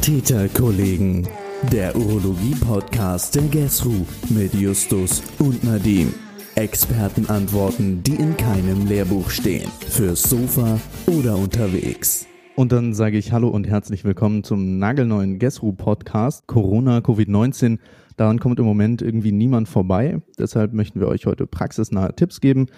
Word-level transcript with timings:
Katheterkollegen, 0.00 1.28
der 1.70 1.94
Urologie-Podcast 1.94 3.34
der 3.34 3.42
GESRU 3.42 4.06
mit 4.30 4.54
Justus 4.54 5.22
und 5.38 5.62
Nadim. 5.62 6.14
Expertenantworten, 6.54 8.02
die 8.02 8.14
in 8.14 8.34
keinem 8.34 8.86
Lehrbuch 8.86 9.28
stehen. 9.28 9.68
Fürs 9.90 10.22
Sofa 10.22 10.80
oder 11.06 11.36
unterwegs. 11.36 12.26
Und 12.56 12.72
dann 12.72 12.94
sage 12.94 13.18
ich 13.18 13.32
Hallo 13.32 13.48
und 13.48 13.68
herzlich 13.68 14.02
willkommen 14.02 14.42
zum 14.42 14.78
nagelneuen 14.78 15.38
GESRU 15.38 15.72
Podcast 15.72 16.46
Corona 16.46 17.00
Covid-19. 17.00 17.78
Daran 18.16 18.40
kommt 18.40 18.58
im 18.58 18.64
Moment 18.64 19.02
irgendwie 19.02 19.32
niemand 19.32 19.68
vorbei. 19.68 20.22
Deshalb 20.38 20.72
möchten 20.72 21.00
wir 21.00 21.08
euch 21.08 21.26
heute 21.26 21.46
praxisnahe 21.46 22.16
Tipps 22.16 22.40
geben, 22.40 22.68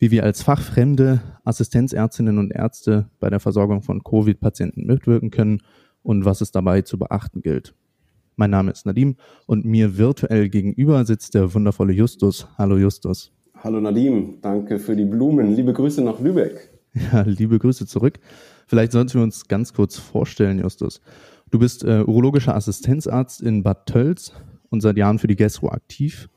wie 0.00 0.10
wir 0.10 0.24
als 0.24 0.42
fachfremde 0.42 1.20
Assistenzärztinnen 1.44 2.36
und 2.36 2.50
Ärzte 2.50 3.08
bei 3.20 3.30
der 3.30 3.38
Versorgung 3.38 3.82
von 3.82 4.02
Covid-Patienten 4.02 4.86
mitwirken 4.86 5.30
können 5.30 5.60
und 6.08 6.24
was 6.24 6.40
es 6.40 6.50
dabei 6.50 6.80
zu 6.80 6.98
beachten 6.98 7.42
gilt. 7.42 7.74
Mein 8.34 8.48
Name 8.48 8.70
ist 8.70 8.86
Nadim 8.86 9.16
und 9.44 9.66
mir 9.66 9.98
virtuell 9.98 10.48
gegenüber 10.48 11.04
sitzt 11.04 11.34
der 11.34 11.52
wundervolle 11.52 11.92
Justus. 11.92 12.48
Hallo 12.56 12.78
Justus. 12.78 13.30
Hallo 13.62 13.78
Nadim, 13.78 14.38
danke 14.40 14.78
für 14.78 14.96
die 14.96 15.04
Blumen. 15.04 15.54
Liebe 15.54 15.74
Grüße 15.74 16.02
nach 16.02 16.18
Lübeck. 16.18 16.70
Ja, 17.12 17.20
liebe 17.20 17.58
Grüße 17.58 17.86
zurück. 17.86 18.18
Vielleicht 18.66 18.92
sollten 18.92 19.14
wir 19.14 19.22
uns 19.22 19.46
ganz 19.46 19.74
kurz 19.74 19.98
vorstellen, 19.98 20.58
Justus. 20.58 21.02
Du 21.50 21.58
bist 21.58 21.84
äh, 21.84 22.02
urologischer 22.04 22.56
Assistenzarzt 22.56 23.42
in 23.42 23.62
Bad 23.62 23.86
Tölz 23.86 24.32
und 24.70 24.80
seit 24.80 24.96
Jahren 24.96 25.18
für 25.18 25.26
die 25.26 25.36
GESRO 25.36 25.68
aktiv. 25.68 26.28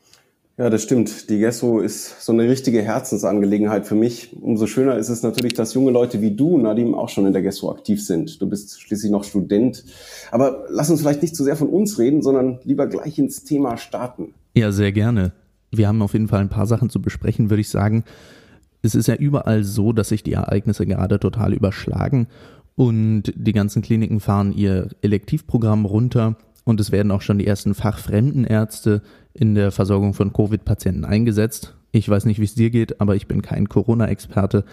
Ja, 0.58 0.68
das 0.68 0.82
stimmt. 0.82 1.30
Die 1.30 1.38
Gesso 1.38 1.80
ist 1.80 2.22
so 2.22 2.32
eine 2.32 2.42
richtige 2.48 2.82
Herzensangelegenheit 2.82 3.86
für 3.86 3.94
mich. 3.94 4.36
Umso 4.38 4.66
schöner 4.66 4.96
ist 4.96 5.08
es 5.08 5.22
natürlich, 5.22 5.54
dass 5.54 5.72
junge 5.72 5.90
Leute 5.90 6.20
wie 6.20 6.36
du, 6.36 6.58
Nadim, 6.58 6.94
auch 6.94 7.08
schon 7.08 7.24
in 7.26 7.32
der 7.32 7.40
Gesso 7.40 7.70
aktiv 7.70 8.04
sind. 8.04 8.40
Du 8.40 8.48
bist 8.48 8.80
schließlich 8.80 9.10
noch 9.10 9.24
Student. 9.24 9.84
Aber 10.30 10.64
lass 10.68 10.90
uns 10.90 11.00
vielleicht 11.00 11.22
nicht 11.22 11.34
zu 11.34 11.42
sehr 11.42 11.56
von 11.56 11.68
uns 11.68 11.98
reden, 11.98 12.22
sondern 12.22 12.58
lieber 12.64 12.86
gleich 12.86 13.18
ins 13.18 13.44
Thema 13.44 13.78
starten. 13.78 14.34
Ja, 14.54 14.72
sehr 14.72 14.92
gerne. 14.92 15.32
Wir 15.70 15.88
haben 15.88 16.02
auf 16.02 16.12
jeden 16.12 16.28
Fall 16.28 16.40
ein 16.40 16.50
paar 16.50 16.66
Sachen 16.66 16.90
zu 16.90 17.00
besprechen, 17.00 17.48
würde 17.48 17.62
ich 17.62 17.70
sagen. 17.70 18.04
Es 18.82 18.94
ist 18.94 19.08
ja 19.08 19.14
überall 19.14 19.64
so, 19.64 19.94
dass 19.94 20.10
sich 20.10 20.22
die 20.22 20.34
Ereignisse 20.34 20.84
gerade 20.84 21.18
total 21.18 21.54
überschlagen 21.54 22.26
und 22.74 23.32
die 23.34 23.52
ganzen 23.52 23.80
Kliniken 23.80 24.20
fahren 24.20 24.52
ihr 24.52 24.88
Elektivprogramm 25.00 25.86
runter 25.86 26.36
und 26.64 26.80
es 26.80 26.92
werden 26.92 27.10
auch 27.10 27.22
schon 27.22 27.38
die 27.38 27.46
ersten 27.46 27.74
Fachfremdenärzte 27.74 29.02
in 29.34 29.54
der 29.54 29.70
Versorgung 29.70 30.14
von 30.14 30.32
Covid-Patienten 30.32 31.04
eingesetzt. 31.04 31.74
Ich 31.90 32.08
weiß 32.08 32.24
nicht, 32.24 32.40
wie 32.40 32.44
es 32.44 32.54
dir 32.54 32.70
geht, 32.70 33.00
aber 33.00 33.16
ich 33.16 33.26
bin 33.26 33.42
kein 33.42 33.68
Corona-Experte 33.68 34.64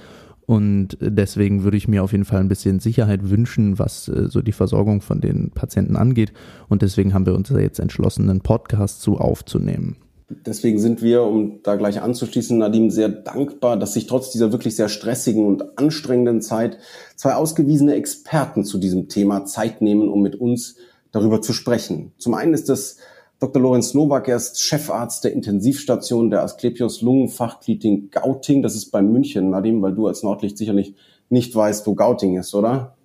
und 0.50 0.98
deswegen 1.00 1.64
würde 1.64 1.78
ich 1.78 1.88
mir 1.88 2.04
auf 2.04 2.12
jeden 2.12 2.26
Fall 2.26 2.40
ein 2.40 2.48
bisschen 2.48 2.80
Sicherheit 2.80 3.30
wünschen, 3.30 3.78
was 3.78 4.08
äh, 4.08 4.30
so 4.30 4.42
die 4.42 4.52
Versorgung 4.52 5.02
von 5.02 5.22
den 5.22 5.52
Patienten 5.52 5.96
angeht. 5.96 6.34
Und 6.70 6.82
deswegen 6.82 7.14
haben 7.14 7.28
wir 7.28 7.36
uns 7.36 7.50
jetzt 7.50 7.80
entschlossen, 7.80 8.28
einen 8.28 8.42
Podcast 8.42 9.04
zu 9.04 9.20
aufzunehmen. 9.20 9.98
Deswegen 10.28 10.80
sind 10.80 11.04
wir, 11.04 11.22
um 11.22 11.62
da 11.62 11.76
gleich 11.76 12.02
anzuschließen, 12.02 12.58
Nadim, 12.58 12.90
sehr 12.90 13.10
dankbar, 13.10 13.78
dass 13.78 13.94
sich 13.94 14.08
trotz 14.08 14.32
dieser 14.32 14.52
wirklich 14.52 14.76
sehr 14.76 14.90
stressigen 14.90 15.46
und 15.46 15.78
anstrengenden 15.78 16.42
Zeit 16.42 16.80
zwei 17.16 17.36
ausgewiesene 17.36 17.94
Experten 17.94 18.64
zu 18.64 18.80
diesem 18.80 19.08
Thema 19.08 19.46
Zeit 19.46 19.84
nehmen, 19.84 20.10
um 20.10 20.24
mit 20.24 20.36
uns 20.36 20.78
darüber 21.12 21.44
zu 21.44 21.54
sprechen. 21.54 22.14
Zum 22.18 22.34
einen 22.34 22.56
ist 22.56 22.70
das 22.70 22.98
Dr. 23.40 23.62
Lorenz 23.62 23.94
Nowak, 23.94 24.28
er 24.28 24.36
ist 24.36 24.62
Chefarzt 24.62 25.24
der 25.24 25.32
Intensivstation 25.32 26.30
der 26.30 26.44
Asklepios 26.44 27.02
Lungenfachklinik 27.02 28.12
Gauting. 28.12 28.62
Das 28.62 28.76
ist 28.76 28.92
bei 28.92 29.02
München, 29.02 29.50
Nadim, 29.50 29.82
weil 29.82 29.96
du 29.96 30.08
als 30.08 30.24
Nordlicht 30.24 30.58
sicherlich 30.58 30.94
nicht 31.30 31.56
weißt, 31.56 31.88
wo 31.88 31.96
Gauting 31.96 32.38
ist, 32.38 32.54
oder? 32.54 32.96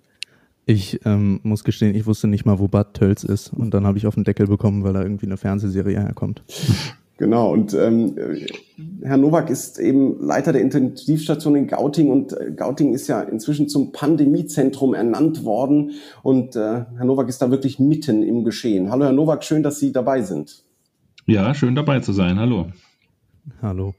Ich 0.65 0.99
ähm, 1.05 1.39
muss 1.43 1.63
gestehen, 1.63 1.95
ich 1.95 2.05
wusste 2.05 2.27
nicht 2.27 2.43
mal, 2.43 2.59
wo 2.59 2.67
Bad 2.67 2.95
Tölz 2.95 3.23
ist. 3.23 3.53
Und 3.53 3.73
dann 3.73 3.85
habe 3.85 3.97
ich 3.97 4.07
auf 4.07 4.15
den 4.15 4.23
Deckel 4.25 4.47
bekommen, 4.47 4.83
weil 4.83 4.93
da 4.93 5.03
irgendwie 5.03 5.27
eine 5.27 5.37
Fernsehserie 5.37 5.99
herkommt. 6.01 6.43
Genau, 7.17 7.53
und 7.53 7.73
ähm, 7.73 8.17
Herr 9.01 9.15
Nowak 9.15 9.49
ist 9.49 9.79
eben 9.79 10.19
Leiter 10.19 10.51
der 10.51 10.61
Intensivstation 10.61 11.55
in 11.55 11.67
Gauting 11.67 12.09
und 12.09 12.33
äh, 12.33 12.51
Gauting 12.51 12.93
ist 12.93 13.07
ja 13.07 13.21
inzwischen 13.21 13.69
zum 13.69 13.93
Pandemiezentrum 13.93 14.93
ernannt 14.93 15.45
worden 15.45 15.91
und 16.23 16.57
äh, 16.57 16.59
Herr 16.97 17.05
Nowak 17.05 17.29
ist 17.29 17.41
da 17.41 17.51
wirklich 17.51 17.79
mitten 17.79 18.21
im 18.21 18.43
Geschehen. 18.43 18.91
Hallo 18.91 19.05
Herr 19.05 19.13
Nowak, 19.13 19.45
schön, 19.45 19.63
dass 19.63 19.79
Sie 19.79 19.93
dabei 19.93 20.23
sind. 20.23 20.63
Ja, 21.25 21.53
schön 21.53 21.73
dabei 21.73 22.01
zu 22.01 22.11
sein. 22.11 22.37
Hallo. 22.37 22.67
Hallo. 23.61 23.93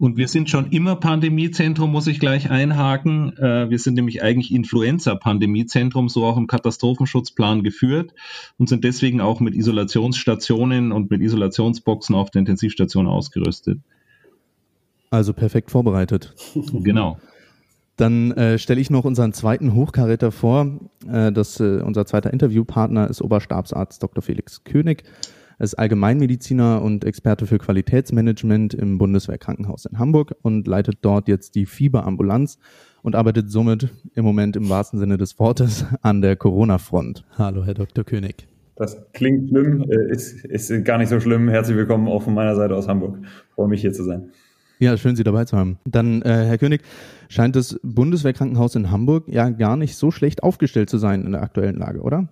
Und 0.00 0.16
wir 0.16 0.28
sind 0.28 0.48
schon 0.48 0.70
immer 0.70 0.94
Pandemiezentrum, 0.94 1.90
muss 1.90 2.06
ich 2.06 2.20
gleich 2.20 2.50
einhaken. 2.50 3.36
Äh, 3.36 3.68
wir 3.68 3.80
sind 3.80 3.94
nämlich 3.94 4.22
eigentlich 4.22 4.54
Influenza-Pandemiezentrum, 4.54 6.08
so 6.08 6.24
auch 6.24 6.36
im 6.36 6.46
Katastrophenschutzplan 6.46 7.64
geführt 7.64 8.14
und 8.58 8.68
sind 8.68 8.84
deswegen 8.84 9.20
auch 9.20 9.40
mit 9.40 9.56
Isolationsstationen 9.56 10.92
und 10.92 11.10
mit 11.10 11.20
Isolationsboxen 11.20 12.14
auf 12.14 12.30
der 12.30 12.40
Intensivstation 12.40 13.08
ausgerüstet. 13.08 13.80
Also 15.10 15.32
perfekt 15.32 15.70
vorbereitet. 15.70 16.34
Genau. 16.72 17.18
Dann 17.96 18.30
äh, 18.32 18.58
stelle 18.58 18.80
ich 18.80 18.90
noch 18.90 19.04
unseren 19.04 19.32
zweiten 19.32 19.74
Hochkaräter 19.74 20.30
vor. 20.30 20.78
Äh, 21.10 21.32
das, 21.32 21.58
äh, 21.58 21.80
unser 21.82 22.06
zweiter 22.06 22.32
Interviewpartner 22.32 23.10
ist 23.10 23.20
Oberstabsarzt 23.20 24.00
Dr. 24.00 24.22
Felix 24.22 24.62
König. 24.62 25.02
Er 25.60 25.64
ist 25.64 25.74
Allgemeinmediziner 25.74 26.82
und 26.82 27.04
Experte 27.04 27.44
für 27.44 27.58
Qualitätsmanagement 27.58 28.74
im 28.74 28.96
Bundeswehrkrankenhaus 28.96 29.86
in 29.86 29.98
Hamburg 29.98 30.36
und 30.42 30.68
leitet 30.68 30.98
dort 31.02 31.26
jetzt 31.26 31.56
die 31.56 31.66
Fieberambulanz 31.66 32.60
und 33.02 33.16
arbeitet 33.16 33.50
somit 33.50 33.88
im 34.14 34.24
Moment 34.24 34.54
im 34.54 34.68
wahrsten 34.68 35.00
Sinne 35.00 35.18
des 35.18 35.36
Wortes 35.40 35.84
an 36.00 36.22
der 36.22 36.36
Corona-Front. 36.36 37.24
Hallo, 37.36 37.64
Herr 37.64 37.74
Dr. 37.74 38.04
König. 38.04 38.46
Das 38.76 39.02
klingt 39.12 39.48
schlimm, 39.48 39.84
äh, 39.90 40.12
ist, 40.12 40.44
ist 40.44 40.84
gar 40.84 40.98
nicht 40.98 41.08
so 41.08 41.18
schlimm. 41.18 41.48
Herzlich 41.48 41.76
willkommen 41.76 42.06
auch 42.06 42.22
von 42.22 42.34
meiner 42.34 42.54
Seite 42.54 42.76
aus 42.76 42.86
Hamburg. 42.86 43.18
freue 43.56 43.66
mich 43.66 43.80
hier 43.80 43.92
zu 43.92 44.04
sein. 44.04 44.30
Ja, 44.78 44.96
schön, 44.96 45.16
Sie 45.16 45.24
dabei 45.24 45.44
zu 45.44 45.56
haben. 45.56 45.78
Dann, 45.84 46.22
äh, 46.22 46.44
Herr 46.46 46.58
König, 46.58 46.82
scheint 47.28 47.56
das 47.56 47.80
Bundeswehrkrankenhaus 47.82 48.76
in 48.76 48.92
Hamburg 48.92 49.24
ja 49.26 49.50
gar 49.50 49.76
nicht 49.76 49.96
so 49.96 50.12
schlecht 50.12 50.44
aufgestellt 50.44 50.88
zu 50.88 50.98
sein 50.98 51.24
in 51.24 51.32
der 51.32 51.42
aktuellen 51.42 51.74
Lage, 51.74 52.00
oder? 52.00 52.28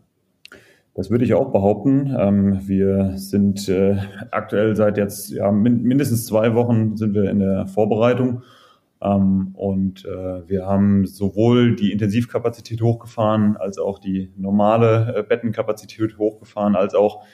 Das 0.96 1.10
würde 1.10 1.26
ich 1.26 1.34
auch 1.34 1.52
behaupten. 1.52 2.16
Ähm, 2.18 2.66
wir 2.66 3.18
sind 3.18 3.68
äh, 3.68 3.98
aktuell 4.30 4.74
seit 4.74 4.96
jetzt 4.96 5.30
ja, 5.30 5.52
mindestens 5.52 6.24
zwei 6.24 6.54
Wochen 6.54 6.96
sind 6.96 7.12
wir 7.12 7.30
in 7.30 7.38
der 7.38 7.66
Vorbereitung. 7.66 8.42
Ähm, 9.02 9.50
und 9.52 10.06
äh, 10.06 10.48
wir 10.48 10.64
haben 10.64 11.04
sowohl 11.04 11.76
die 11.76 11.92
Intensivkapazität 11.92 12.80
hochgefahren, 12.80 13.58
als 13.58 13.76
auch 13.76 13.98
die 13.98 14.32
normale 14.38 15.14
äh, 15.18 15.22
Bettenkapazität 15.22 16.16
hochgefahren, 16.16 16.74
als 16.74 16.94
auch 16.94 17.24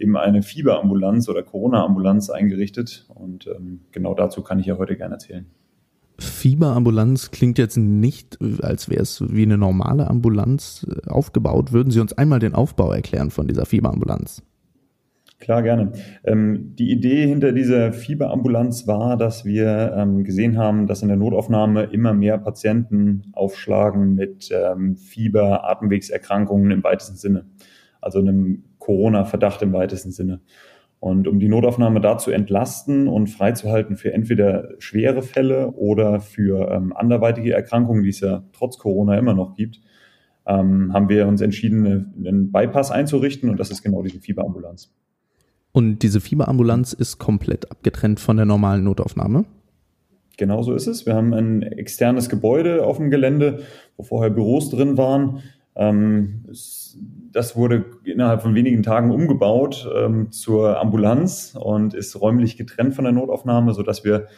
eben 0.00 0.16
eine 0.16 0.42
Fieberambulanz 0.42 1.28
oder 1.28 1.44
Corona-Ambulanz 1.44 2.30
eingerichtet. 2.30 3.06
Und 3.14 3.46
ähm, 3.46 3.82
genau 3.92 4.14
dazu 4.14 4.42
kann 4.42 4.58
ich 4.58 4.66
ja 4.66 4.76
heute 4.76 4.96
gerne 4.96 5.14
erzählen. 5.14 5.46
Fieberambulanz 6.18 7.30
klingt 7.30 7.58
jetzt 7.58 7.76
nicht, 7.76 8.38
als 8.62 8.88
wäre 8.88 9.02
es 9.02 9.22
wie 9.28 9.42
eine 9.42 9.58
normale 9.58 10.08
Ambulanz 10.08 10.86
äh, 10.88 11.10
aufgebaut. 11.10 11.72
Würden 11.72 11.90
Sie 11.90 12.00
uns 12.00 12.12
einmal 12.12 12.38
den 12.38 12.54
Aufbau 12.54 12.92
erklären 12.92 13.30
von 13.30 13.48
dieser 13.48 13.66
Fieberambulanz? 13.66 14.42
Klar, 15.40 15.62
gerne. 15.62 15.92
Ähm, 16.24 16.74
die 16.78 16.90
Idee 16.90 17.26
hinter 17.26 17.52
dieser 17.52 17.92
Fieberambulanz 17.92 18.86
war, 18.86 19.16
dass 19.16 19.44
wir 19.44 19.92
ähm, 19.96 20.24
gesehen 20.24 20.56
haben, 20.56 20.86
dass 20.86 21.02
in 21.02 21.08
der 21.08 21.16
Notaufnahme 21.16 21.84
immer 21.84 22.14
mehr 22.14 22.38
Patienten 22.38 23.24
aufschlagen 23.32 24.14
mit 24.14 24.50
ähm, 24.52 24.96
Fieber, 24.96 25.68
Atemwegserkrankungen 25.68 26.70
im 26.70 26.84
weitesten 26.84 27.16
Sinne. 27.16 27.46
Also 28.00 28.20
einem 28.20 28.64
Corona-Verdacht 28.78 29.60
im 29.62 29.72
weitesten 29.72 30.12
Sinne. 30.12 30.40
Und 31.04 31.28
um 31.28 31.38
die 31.38 31.48
Notaufnahme 31.48 32.00
da 32.00 32.16
zu 32.16 32.30
entlasten 32.30 33.08
und 33.08 33.26
freizuhalten 33.26 33.98
für 33.98 34.14
entweder 34.14 34.70
schwere 34.78 35.20
Fälle 35.20 35.72
oder 35.72 36.18
für 36.18 36.70
ähm, 36.70 36.94
anderweitige 36.96 37.52
Erkrankungen, 37.52 38.04
die 38.04 38.08
es 38.08 38.20
ja 38.20 38.42
trotz 38.54 38.78
Corona 38.78 39.18
immer 39.18 39.34
noch 39.34 39.54
gibt, 39.54 39.82
ähm, 40.46 40.94
haben 40.94 41.10
wir 41.10 41.28
uns 41.28 41.42
entschieden, 41.42 42.14
einen 42.16 42.50
Bypass 42.50 42.90
einzurichten 42.90 43.50
und 43.50 43.60
das 43.60 43.70
ist 43.70 43.82
genau 43.82 44.02
diese 44.02 44.18
Fieberambulanz. 44.18 44.94
Und 45.72 45.98
diese 45.98 46.22
Fieberambulanz 46.22 46.94
ist 46.94 47.18
komplett 47.18 47.70
abgetrennt 47.70 48.18
von 48.18 48.38
der 48.38 48.46
normalen 48.46 48.82
Notaufnahme? 48.84 49.44
Genau 50.38 50.62
so 50.62 50.72
ist 50.72 50.86
es. 50.86 51.04
Wir 51.04 51.16
haben 51.16 51.34
ein 51.34 51.60
externes 51.60 52.30
Gebäude 52.30 52.86
auf 52.86 52.96
dem 52.96 53.10
Gelände, 53.10 53.60
wo 53.98 54.04
vorher 54.04 54.30
Büros 54.30 54.70
drin 54.70 54.96
waren. 54.96 55.42
Ähm, 55.76 56.46
das 57.34 57.56
wurde 57.56 57.84
innerhalb 58.04 58.42
von 58.42 58.54
wenigen 58.54 58.84
Tagen 58.84 59.10
umgebaut 59.10 59.90
ähm, 59.94 60.30
zur 60.30 60.80
Ambulanz 60.80 61.56
und 61.60 61.92
ist 61.92 62.18
räumlich 62.20 62.56
getrennt 62.56 62.94
von 62.94 63.04
der 63.04 63.12
Notaufnahme, 63.12 63.74
so 63.74 63.82
dass 63.82 64.04
wir 64.04 64.28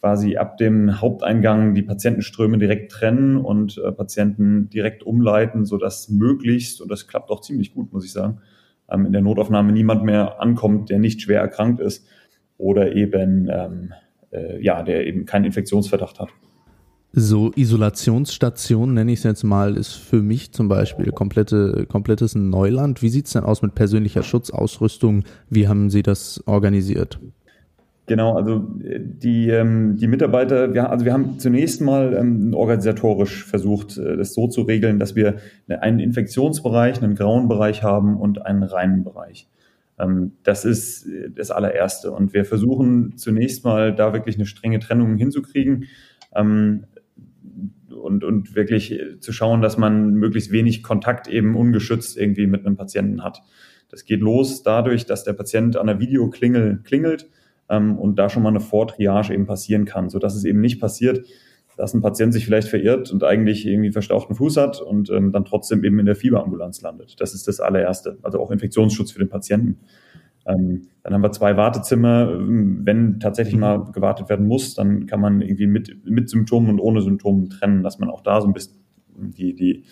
quasi 0.00 0.36
ab 0.36 0.56
dem 0.56 1.00
Haupteingang 1.00 1.74
die 1.74 1.82
Patientenströme 1.82 2.58
direkt 2.58 2.92
trennen 2.92 3.36
und 3.36 3.78
äh, 3.78 3.90
Patienten 3.90 4.70
direkt 4.70 5.02
umleiten, 5.02 5.64
so 5.64 5.76
dass 5.76 6.08
möglichst, 6.08 6.80
und 6.80 6.88
das 6.88 7.08
klappt 7.08 7.30
auch 7.30 7.40
ziemlich 7.40 7.74
gut, 7.74 7.92
muss 7.92 8.04
ich 8.04 8.12
sagen, 8.12 8.38
ähm, 8.88 9.06
in 9.06 9.12
der 9.12 9.22
Notaufnahme 9.22 9.72
niemand 9.72 10.04
mehr 10.04 10.40
ankommt, 10.40 10.88
der 10.88 11.00
nicht 11.00 11.22
schwer 11.22 11.40
erkrankt 11.40 11.80
ist 11.80 12.06
oder 12.58 12.94
eben, 12.94 13.48
ähm, 13.50 13.92
äh, 14.30 14.62
ja, 14.62 14.84
der 14.84 15.04
eben 15.06 15.24
keinen 15.24 15.46
Infektionsverdacht 15.46 16.20
hat. 16.20 16.28
So 17.18 17.50
Isolationsstation, 17.56 18.92
nenne 18.92 19.10
ich 19.10 19.20
es 19.20 19.24
jetzt 19.24 19.42
mal, 19.42 19.78
ist 19.78 19.94
für 19.94 20.20
mich 20.20 20.52
zum 20.52 20.68
Beispiel 20.68 21.12
komplette, 21.12 21.86
komplettes 21.88 22.34
Neuland. 22.34 23.00
Wie 23.00 23.08
sieht 23.08 23.24
es 23.24 23.32
denn 23.32 23.42
aus 23.42 23.62
mit 23.62 23.74
persönlicher 23.74 24.22
Schutzausrüstung? 24.22 25.24
Wie 25.48 25.66
haben 25.66 25.88
Sie 25.88 26.02
das 26.02 26.42
organisiert? 26.44 27.18
Genau, 28.04 28.36
also 28.36 28.68
äh, 28.84 29.00
die, 29.00 29.48
ähm, 29.48 29.96
die 29.96 30.08
Mitarbeiter, 30.08 30.74
wir, 30.74 30.90
also 30.90 31.06
wir 31.06 31.14
haben 31.14 31.38
zunächst 31.38 31.80
mal 31.80 32.12
ähm, 32.12 32.52
organisatorisch 32.52 33.46
versucht, 33.46 33.96
äh, 33.96 34.18
das 34.18 34.34
so 34.34 34.46
zu 34.48 34.60
regeln, 34.60 34.98
dass 34.98 35.16
wir 35.16 35.36
einen 35.68 36.00
Infektionsbereich, 36.00 37.02
einen 37.02 37.14
grauen 37.14 37.48
Bereich 37.48 37.82
haben 37.82 38.18
und 38.18 38.44
einen 38.44 38.62
reinen 38.62 39.04
Bereich. 39.04 39.48
Ähm, 39.98 40.32
das 40.42 40.66
ist 40.66 41.06
äh, 41.06 41.30
das 41.30 41.50
allererste. 41.50 42.12
Und 42.12 42.34
wir 42.34 42.44
versuchen 42.44 43.16
zunächst 43.16 43.64
mal 43.64 43.94
da 43.94 44.12
wirklich 44.12 44.34
eine 44.34 44.44
strenge 44.44 44.80
Trennung 44.80 45.16
hinzukriegen 45.16 45.86
und, 48.06 48.24
und 48.24 48.54
wirklich 48.54 48.98
zu 49.20 49.32
schauen, 49.32 49.60
dass 49.60 49.76
man 49.76 50.14
möglichst 50.14 50.52
wenig 50.52 50.82
Kontakt 50.82 51.28
eben 51.28 51.56
ungeschützt 51.56 52.16
irgendwie 52.16 52.46
mit 52.46 52.64
einem 52.64 52.76
Patienten 52.76 53.22
hat. 53.22 53.42
Das 53.90 54.04
geht 54.04 54.20
los 54.20 54.62
dadurch, 54.62 55.04
dass 55.04 55.24
der 55.24 55.34
Patient 55.34 55.76
an 55.76 55.86
der 55.86 56.00
Videoklingel 56.00 56.80
klingelt 56.84 57.28
ähm, 57.68 57.98
und 57.98 58.18
da 58.18 58.28
schon 58.28 58.42
mal 58.42 58.48
eine 58.48 58.60
Vortriage 58.60 59.34
eben 59.34 59.46
passieren 59.46 59.84
kann, 59.84 60.08
so 60.08 60.18
dass 60.18 60.34
es 60.34 60.44
eben 60.44 60.60
nicht 60.60 60.80
passiert, 60.80 61.26
dass 61.76 61.92
ein 61.92 62.00
Patient 62.00 62.32
sich 62.32 62.46
vielleicht 62.46 62.68
verirrt 62.68 63.12
und 63.12 63.22
eigentlich 63.22 63.66
irgendwie 63.66 63.92
verstauchten 63.92 64.34
Fuß 64.34 64.56
hat 64.56 64.80
und 64.80 65.10
ähm, 65.10 65.32
dann 65.32 65.44
trotzdem 65.44 65.84
eben 65.84 65.98
in 65.98 66.06
der 66.06 66.16
Fieberambulanz 66.16 66.80
landet. 66.80 67.20
Das 67.20 67.34
ist 67.34 67.46
das 67.48 67.60
allererste, 67.60 68.18
also 68.22 68.40
auch 68.40 68.50
Infektionsschutz 68.50 69.12
für 69.12 69.18
den 69.18 69.28
Patienten. 69.28 69.80
Ähm, 70.46 70.88
dann 71.02 71.14
haben 71.14 71.22
wir 71.22 71.32
zwei 71.32 71.56
Wartezimmer. 71.56 72.30
Wenn 72.38 73.20
tatsächlich 73.20 73.56
mal 73.56 73.84
gewartet 73.92 74.28
werden 74.28 74.46
muss, 74.46 74.74
dann 74.74 75.06
kann 75.06 75.20
man 75.20 75.40
irgendwie 75.40 75.66
mit, 75.66 76.04
mit 76.04 76.28
Symptomen 76.28 76.70
und 76.70 76.80
ohne 76.80 77.00
Symptomen 77.00 77.50
trennen, 77.50 77.82
dass 77.82 77.98
man 77.98 78.10
auch 78.10 78.22
da 78.22 78.40
so 78.40 78.46
ein 78.46 78.52
bisschen 78.52 78.76
die, 79.16 79.54
die, 79.54 79.84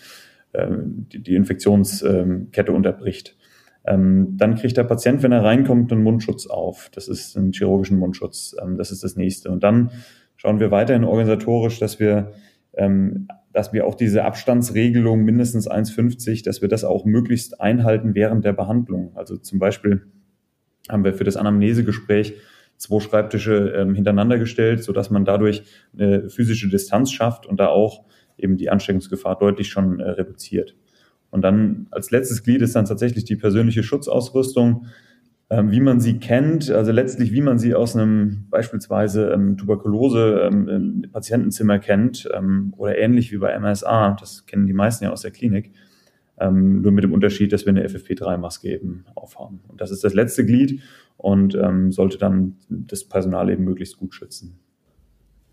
äh, 0.53 0.67
die, 0.71 1.21
die 1.21 1.35
Infektionskette 1.35 2.71
unterbricht. 2.71 3.37
Ähm, 3.87 4.35
dann 4.37 4.55
kriegt 4.55 4.77
der 4.77 4.83
Patient, 4.83 5.21
wenn 5.23 5.31
er 5.31 5.43
reinkommt, 5.43 5.91
einen 5.91 6.03
Mundschutz 6.03 6.47
auf. 6.47 6.89
Das 6.93 7.07
ist 7.07 7.35
ein 7.37 7.51
chirurgischen 7.51 7.99
Mundschutz. 7.99 8.55
Ähm, 8.61 8.77
das 8.77 8.91
ist 8.91 9.03
das 9.03 9.15
nächste. 9.15 9.51
Und 9.51 9.63
dann 9.63 9.91
schauen 10.37 10.59
wir 10.59 10.71
weiterhin 10.71 11.03
organisatorisch, 11.03 11.79
dass 11.79 11.99
wir, 11.99 12.31
ähm, 12.73 13.27
dass 13.53 13.73
wir 13.73 13.85
auch 13.85 13.95
diese 13.95 14.23
Abstandsregelung 14.23 15.23
mindestens 15.23 15.69
1,50, 15.69 16.43
dass 16.43 16.61
wir 16.61 16.69
das 16.69 16.83
auch 16.83 17.05
möglichst 17.05 17.61
einhalten 17.61 18.15
während 18.15 18.43
der 18.43 18.53
Behandlung. 18.53 19.11
Also 19.15 19.37
zum 19.37 19.59
Beispiel 19.59 20.07
haben 20.89 21.03
wir 21.03 21.13
für 21.13 21.23
das 21.23 21.37
Anamnesegespräch 21.37 22.35
zwei 22.77 22.99
Schreibtische 22.99 23.73
ähm, 23.75 23.95
hintereinander 23.95 24.37
gestellt, 24.37 24.83
sodass 24.83 25.09
man 25.09 25.25
dadurch 25.25 25.63
eine 25.97 26.29
physische 26.29 26.69
Distanz 26.69 27.11
schafft 27.11 27.45
und 27.45 27.59
da 27.59 27.67
auch 27.67 28.05
eben 28.37 28.57
die 28.57 28.69
Ansteckungsgefahr 28.69 29.37
deutlich 29.37 29.69
schon 29.69 29.99
äh, 29.99 30.09
reduziert. 30.09 30.75
Und 31.31 31.41
dann 31.41 31.87
als 31.91 32.11
letztes 32.11 32.43
Glied 32.43 32.61
ist 32.61 32.75
dann 32.75 32.85
tatsächlich 32.85 33.25
die 33.25 33.35
persönliche 33.35 33.83
Schutzausrüstung, 33.83 34.85
ähm, 35.49 35.71
wie 35.71 35.79
man 35.79 35.99
sie 35.99 36.17
kennt, 36.17 36.71
also 36.71 36.91
letztlich 36.91 37.31
wie 37.31 37.41
man 37.41 37.59
sie 37.59 37.75
aus 37.75 37.95
einem 37.95 38.47
beispielsweise 38.49 39.29
ähm, 39.29 39.57
Tuberkulose-Patientenzimmer 39.57 41.75
ähm, 41.75 41.81
kennt 41.81 42.29
ähm, 42.33 42.73
oder 42.77 42.97
ähnlich 42.97 43.31
wie 43.31 43.37
bei 43.37 43.57
MSA, 43.59 44.17
das 44.19 44.45
kennen 44.45 44.65
die 44.65 44.73
meisten 44.73 45.03
ja 45.03 45.11
aus 45.11 45.21
der 45.21 45.31
Klinik, 45.31 45.71
ähm, 46.39 46.81
nur 46.81 46.91
mit 46.91 47.03
dem 47.03 47.13
Unterschied, 47.13 47.53
dass 47.53 47.65
wir 47.65 47.71
eine 47.71 47.87
FFP3-Maske 47.87 48.69
eben 48.69 49.05
aufhaben. 49.15 49.61
Und 49.67 49.81
das 49.81 49.91
ist 49.91 50.03
das 50.03 50.13
letzte 50.13 50.45
Glied 50.45 50.81
und 51.17 51.55
ähm, 51.55 51.91
sollte 51.91 52.17
dann 52.17 52.57
das 52.69 53.03
Personal 53.05 53.49
eben 53.49 53.63
möglichst 53.63 53.97
gut 53.97 54.13
schützen. 54.13 54.59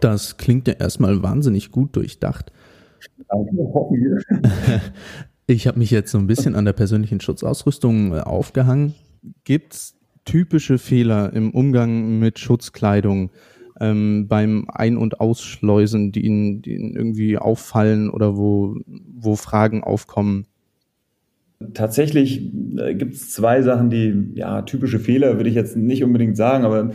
Das 0.01 0.37
klingt 0.37 0.67
ja 0.67 0.75
erstmal 0.75 1.23
wahnsinnig 1.23 1.71
gut 1.71 1.97
durchdacht. 1.97 2.53
Ich 5.47 5.67
habe 5.67 5.79
mich 5.79 5.91
jetzt 5.91 6.13
so 6.13 6.19
ein 6.19 6.29
bisschen 6.29 6.55
an 6.55 6.65
der 6.65 6.73
persönlichen 6.73 7.21
Schutzausrüstung 7.21 8.15
äh, 8.15 8.21
aufgehangen. 8.21 8.95
Gibt 9.45 9.75
es 9.75 9.97
typische 10.25 10.79
Fehler 10.79 11.33
im 11.33 11.51
Umgang 11.51 12.21
mit 12.21 12.39
Schutzkleidung 12.39 13.31
ähm, 13.81 14.29
beim 14.29 14.67
Ein- 14.69 14.97
und 14.97 15.21
Ausschleusen, 15.21 16.13
die 16.13 16.25
Ihnen, 16.25 16.63
die 16.63 16.75
Ihnen 16.75 16.95
irgendwie 16.95 17.39
auffallen 17.39 18.09
oder 18.09 18.37
wo, 18.37 18.77
wo 18.87 19.35
Fragen 19.35 19.83
aufkommen? 19.83 20.47
Tatsächlich 21.75 22.53
äh, 22.77 22.95
gibt 22.95 23.15
es 23.15 23.31
zwei 23.31 23.63
Sachen, 23.63 23.91
die, 23.91 24.33
ja, 24.35 24.63
typische 24.63 24.99
Fehler 24.99 25.37
würde 25.37 25.49
ich 25.49 25.55
jetzt 25.55 25.77
nicht 25.77 26.05
unbedingt 26.05 26.37
sagen, 26.37 26.65
aber 26.65 26.91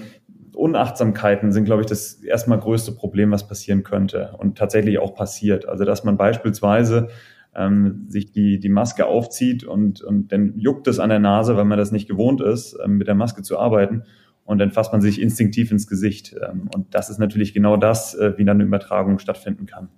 Unachtsamkeiten 0.54 1.52
sind, 1.52 1.66
glaube 1.66 1.82
ich, 1.84 1.88
das 1.88 2.16
erstmal 2.16 2.60
größte 2.60 2.92
Problem, 2.92 3.32
was 3.32 3.48
passieren 3.48 3.84
könnte 3.84 4.36
und 4.38 4.58
tatsächlich 4.58 5.00
auch 5.00 5.16
passiert. 5.16 5.68
Also, 5.68 5.86
dass 5.86 6.04
man 6.04 6.18
beispielsweise 6.18 7.10
ähm, 7.56 8.06
sich 8.08 8.32
die, 8.32 8.60
die 8.60 8.70
Maske 8.70 9.06
aufzieht 9.06 9.64
und, 9.64 10.02
und 10.02 10.32
dann 10.32 10.54
juckt 10.58 10.88
es 10.88 11.00
an 11.00 11.10
der 11.10 11.20
Nase, 11.20 11.58
weil 11.58 11.66
man 11.66 11.78
das 11.78 11.92
nicht 11.92 12.08
gewohnt 12.08 12.42
ist, 12.42 12.78
ähm, 12.84 12.98
mit 12.98 13.08
der 13.08 13.16
Maske 13.16 13.42
zu 13.42 13.58
arbeiten. 13.58 14.04
Und 14.46 14.60
dann 14.60 14.72
fasst 14.72 14.94
man 14.94 15.02
sich 15.02 15.22
instinktiv 15.22 15.72
ins 15.72 15.88
Gesicht. 15.88 16.36
Ähm, 16.42 16.70
und 16.74 16.94
das 16.96 17.10
ist 17.10 17.18
natürlich 17.20 17.54
genau 17.54 17.76
das, 17.76 18.16
äh, 18.16 18.38
wie 18.38 18.46
dann 18.46 18.58
eine 18.58 18.64
Übertragung 18.64 19.20
stattfinden 19.20 19.66
kann. 19.66 19.90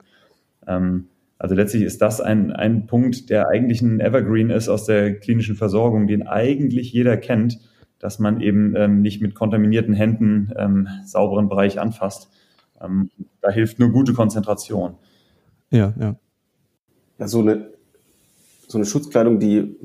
Also 1.40 1.56
letztlich 1.56 1.84
ist 1.84 2.02
das 2.02 2.22
ein, 2.22 2.52
ein 2.52 2.86
Punkt, 2.86 3.30
der 3.30 3.48
eigentlich 3.48 3.82
ein 3.82 4.00
Evergreen 4.00 4.52
ist 4.52 4.70
aus 4.70 4.86
der 4.86 5.20
klinischen 5.20 5.56
Versorgung, 5.56 6.06
den 6.06 6.28
eigentlich 6.28 6.94
jeder 6.94 7.18
kennt, 7.18 7.60
dass 7.98 8.20
man 8.20 8.42
eben 8.42 8.76
ähm, 8.76 9.02
nicht 9.02 9.22
mit 9.22 9.34
kontaminierten 9.34 9.94
Händen 9.94 10.52
ähm, 10.56 10.88
sauberen 11.06 11.50
Bereich 11.50 11.80
anfasst. 11.80 12.30
Ähm, 12.80 13.10
da 13.42 13.50
hilft 13.50 13.80
nur 13.80 13.92
gute 13.92 14.14
Konzentration. 14.14 14.96
Ja, 15.72 15.94
ja 16.00 16.16
ja, 17.20 17.28
so 17.28 17.42
eine, 17.42 17.70
so 18.68 18.78
eine 18.78 18.86
Schutzkleidung, 18.86 19.40
die 19.40 19.76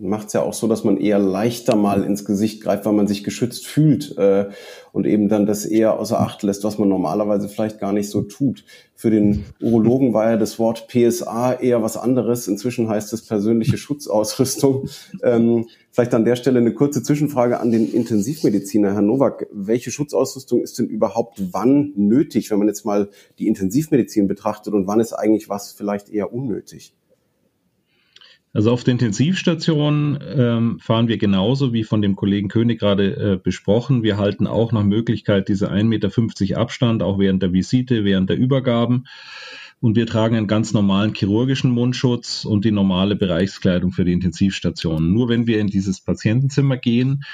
macht 0.00 0.28
es 0.28 0.32
ja 0.32 0.42
auch 0.42 0.54
so, 0.54 0.66
dass 0.66 0.84
man 0.84 0.96
eher 0.96 1.18
leichter 1.18 1.76
mal 1.76 2.02
ins 2.02 2.24
Gesicht 2.24 2.62
greift, 2.62 2.84
weil 2.84 2.92
man 2.92 3.06
sich 3.06 3.24
geschützt 3.24 3.66
fühlt 3.66 4.16
äh, 4.18 4.48
und 4.92 5.06
eben 5.06 5.28
dann 5.28 5.46
das 5.46 5.64
eher 5.64 5.98
außer 5.98 6.20
Acht 6.20 6.42
lässt, 6.42 6.64
was 6.64 6.78
man 6.78 6.88
normalerweise 6.88 7.48
vielleicht 7.48 7.80
gar 7.80 7.92
nicht 7.92 8.08
so 8.08 8.22
tut. 8.22 8.64
Für 8.94 9.10
den 9.10 9.44
Urologen 9.60 10.14
war 10.14 10.30
ja 10.30 10.36
das 10.36 10.58
Wort 10.58 10.88
PSA 10.88 11.54
eher 11.54 11.82
was 11.82 11.96
anderes. 11.96 12.48
Inzwischen 12.48 12.88
heißt 12.88 13.12
es 13.12 13.26
persönliche 13.26 13.76
Schutzausrüstung. 13.76 14.88
Ähm, 15.22 15.66
vielleicht 15.90 16.14
an 16.14 16.24
der 16.24 16.36
Stelle 16.36 16.60
eine 16.60 16.72
kurze 16.72 17.02
Zwischenfrage 17.02 17.60
an 17.60 17.70
den 17.70 17.92
Intensivmediziner, 17.92 18.94
Herr 18.94 19.02
Nowak. 19.02 19.46
Welche 19.52 19.90
Schutzausrüstung 19.90 20.62
ist 20.62 20.78
denn 20.78 20.86
überhaupt 20.86 21.42
wann 21.52 21.92
nötig, 21.96 22.50
wenn 22.50 22.58
man 22.58 22.68
jetzt 22.68 22.84
mal 22.84 23.10
die 23.38 23.48
Intensivmedizin 23.48 24.28
betrachtet 24.28 24.74
und 24.74 24.86
wann 24.86 25.00
ist 25.00 25.12
eigentlich 25.12 25.48
was 25.48 25.72
vielleicht 25.72 26.08
eher 26.08 26.32
unnötig? 26.32 26.94
Also 28.56 28.72
auf 28.72 28.84
der 28.84 28.92
Intensivstation 28.92 30.18
ähm, 30.34 30.78
fahren 30.80 31.08
wir 31.08 31.18
genauso 31.18 31.74
wie 31.74 31.84
von 31.84 32.00
dem 32.00 32.16
Kollegen 32.16 32.48
König 32.48 32.80
gerade 32.80 33.34
äh, 33.34 33.36
besprochen. 33.36 34.02
Wir 34.02 34.16
halten 34.16 34.46
auch 34.46 34.72
nach 34.72 34.82
Möglichkeit 34.82 35.48
diese 35.48 35.70
1,50 35.70 35.84
Meter 35.84 36.58
Abstand, 36.58 37.02
auch 37.02 37.18
während 37.18 37.42
der 37.42 37.52
Visite, 37.52 38.06
während 38.06 38.30
der 38.30 38.38
Übergaben. 38.38 39.08
Und 39.80 39.94
wir 39.94 40.06
tragen 40.06 40.36
einen 40.36 40.46
ganz 40.46 40.72
normalen 40.72 41.12
chirurgischen 41.12 41.70
Mundschutz 41.70 42.46
und 42.46 42.64
die 42.64 42.70
normale 42.70 43.14
Bereichskleidung 43.14 43.92
für 43.92 44.06
die 44.06 44.14
Intensivstation. 44.14 45.12
Nur 45.12 45.28
wenn 45.28 45.46
wir 45.46 45.60
in 45.60 45.66
dieses 45.66 46.00
Patientenzimmer 46.00 46.78
gehen, 46.78 47.24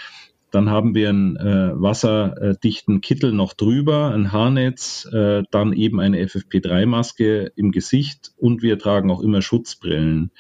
dann 0.51 0.71
haben 0.71 0.97
wir 0.97 1.11
einen 1.11 1.37
äh, 1.37 1.71
wasserdichten 1.81 3.01
Kittel 3.01 3.31
noch 3.31 3.53
drüber, 3.53 4.13
ein 4.13 4.33
Haarnetz, 4.33 5.09
äh, 5.13 5.45
dann 5.53 5.73
eben 5.73 6.01
eine 6.01 6.19
FFP3-Maske 6.19 7.53
im 7.55 7.71
Gesicht 7.71 8.33
und 8.39 8.61
wir 8.61 8.77
tragen 8.77 9.09
auch 9.13 9.21
immer 9.21 9.41
Schutzbrillen 9.41 10.33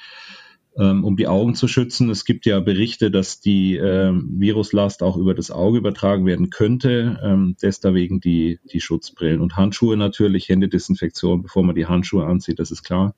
ähm, 0.78 1.04
um 1.04 1.16
die 1.16 1.28
Augen 1.28 1.54
zu 1.54 1.68
schützen. 1.68 2.10
Es 2.10 2.24
gibt 2.24 2.46
ja 2.46 2.60
Berichte, 2.60 3.10
dass 3.10 3.40
die 3.40 3.76
äh, 3.76 4.12
Viruslast 4.12 5.02
auch 5.02 5.16
über 5.16 5.34
das 5.34 5.50
Auge 5.50 5.78
übertragen 5.78 6.26
werden 6.26 6.50
könnte. 6.50 7.20
Ähm, 7.22 7.56
deswegen 7.60 8.20
die, 8.20 8.58
die 8.72 8.80
Schutzbrillen 8.80 9.40
und 9.40 9.56
Handschuhe 9.56 9.96
natürlich, 9.96 10.48
Händedesinfektion, 10.48 11.42
bevor 11.42 11.62
man 11.62 11.74
die 11.74 11.86
Handschuhe 11.86 12.26
anzieht, 12.26 12.58
das 12.58 12.70
ist 12.70 12.82
klar. 12.82 13.14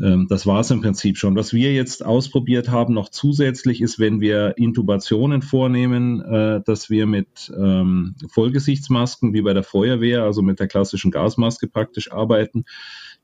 Ähm, 0.00 0.26
das 0.28 0.46
war 0.46 0.60
es 0.60 0.70
im 0.70 0.80
Prinzip 0.80 1.18
schon. 1.18 1.36
Was 1.36 1.52
wir 1.52 1.72
jetzt 1.72 2.04
ausprobiert 2.04 2.68
haben, 2.68 2.94
noch 2.94 3.08
zusätzlich 3.10 3.80
ist, 3.80 3.98
wenn 3.98 4.20
wir 4.20 4.54
Intubationen 4.58 5.42
vornehmen, 5.42 6.20
äh, 6.20 6.60
dass 6.64 6.90
wir 6.90 7.06
mit 7.06 7.52
ähm, 7.56 8.14
Vollgesichtsmasken 8.28 9.32
wie 9.32 9.42
bei 9.42 9.54
der 9.54 9.62
Feuerwehr, 9.62 10.24
also 10.24 10.42
mit 10.42 10.60
der 10.60 10.68
klassischen 10.68 11.10
Gasmaske 11.10 11.68
praktisch 11.68 12.12
arbeiten 12.12 12.64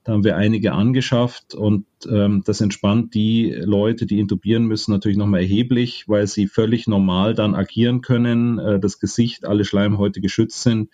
da 0.03 0.11
haben 0.11 0.23
wir 0.23 0.35
einige 0.35 0.73
angeschafft 0.73 1.55
und 1.55 1.85
ähm, 2.09 2.43
das 2.45 2.59
entspannt 2.59 3.13
die 3.13 3.51
Leute, 3.51 4.05
die 4.05 4.19
intubieren 4.19 4.65
müssen, 4.65 4.91
natürlich 4.91 5.17
nochmal 5.17 5.41
erheblich, 5.41 6.05
weil 6.07 6.27
sie 6.27 6.47
völlig 6.47 6.87
normal 6.87 7.33
dann 7.33 7.55
agieren 7.55 8.01
können, 8.01 8.59
äh, 8.59 8.79
das 8.79 8.99
Gesicht, 8.99 9.45
alle 9.45 9.63
Schleimhäute 9.63 10.19
geschützt 10.19 10.61
sind 10.61 10.89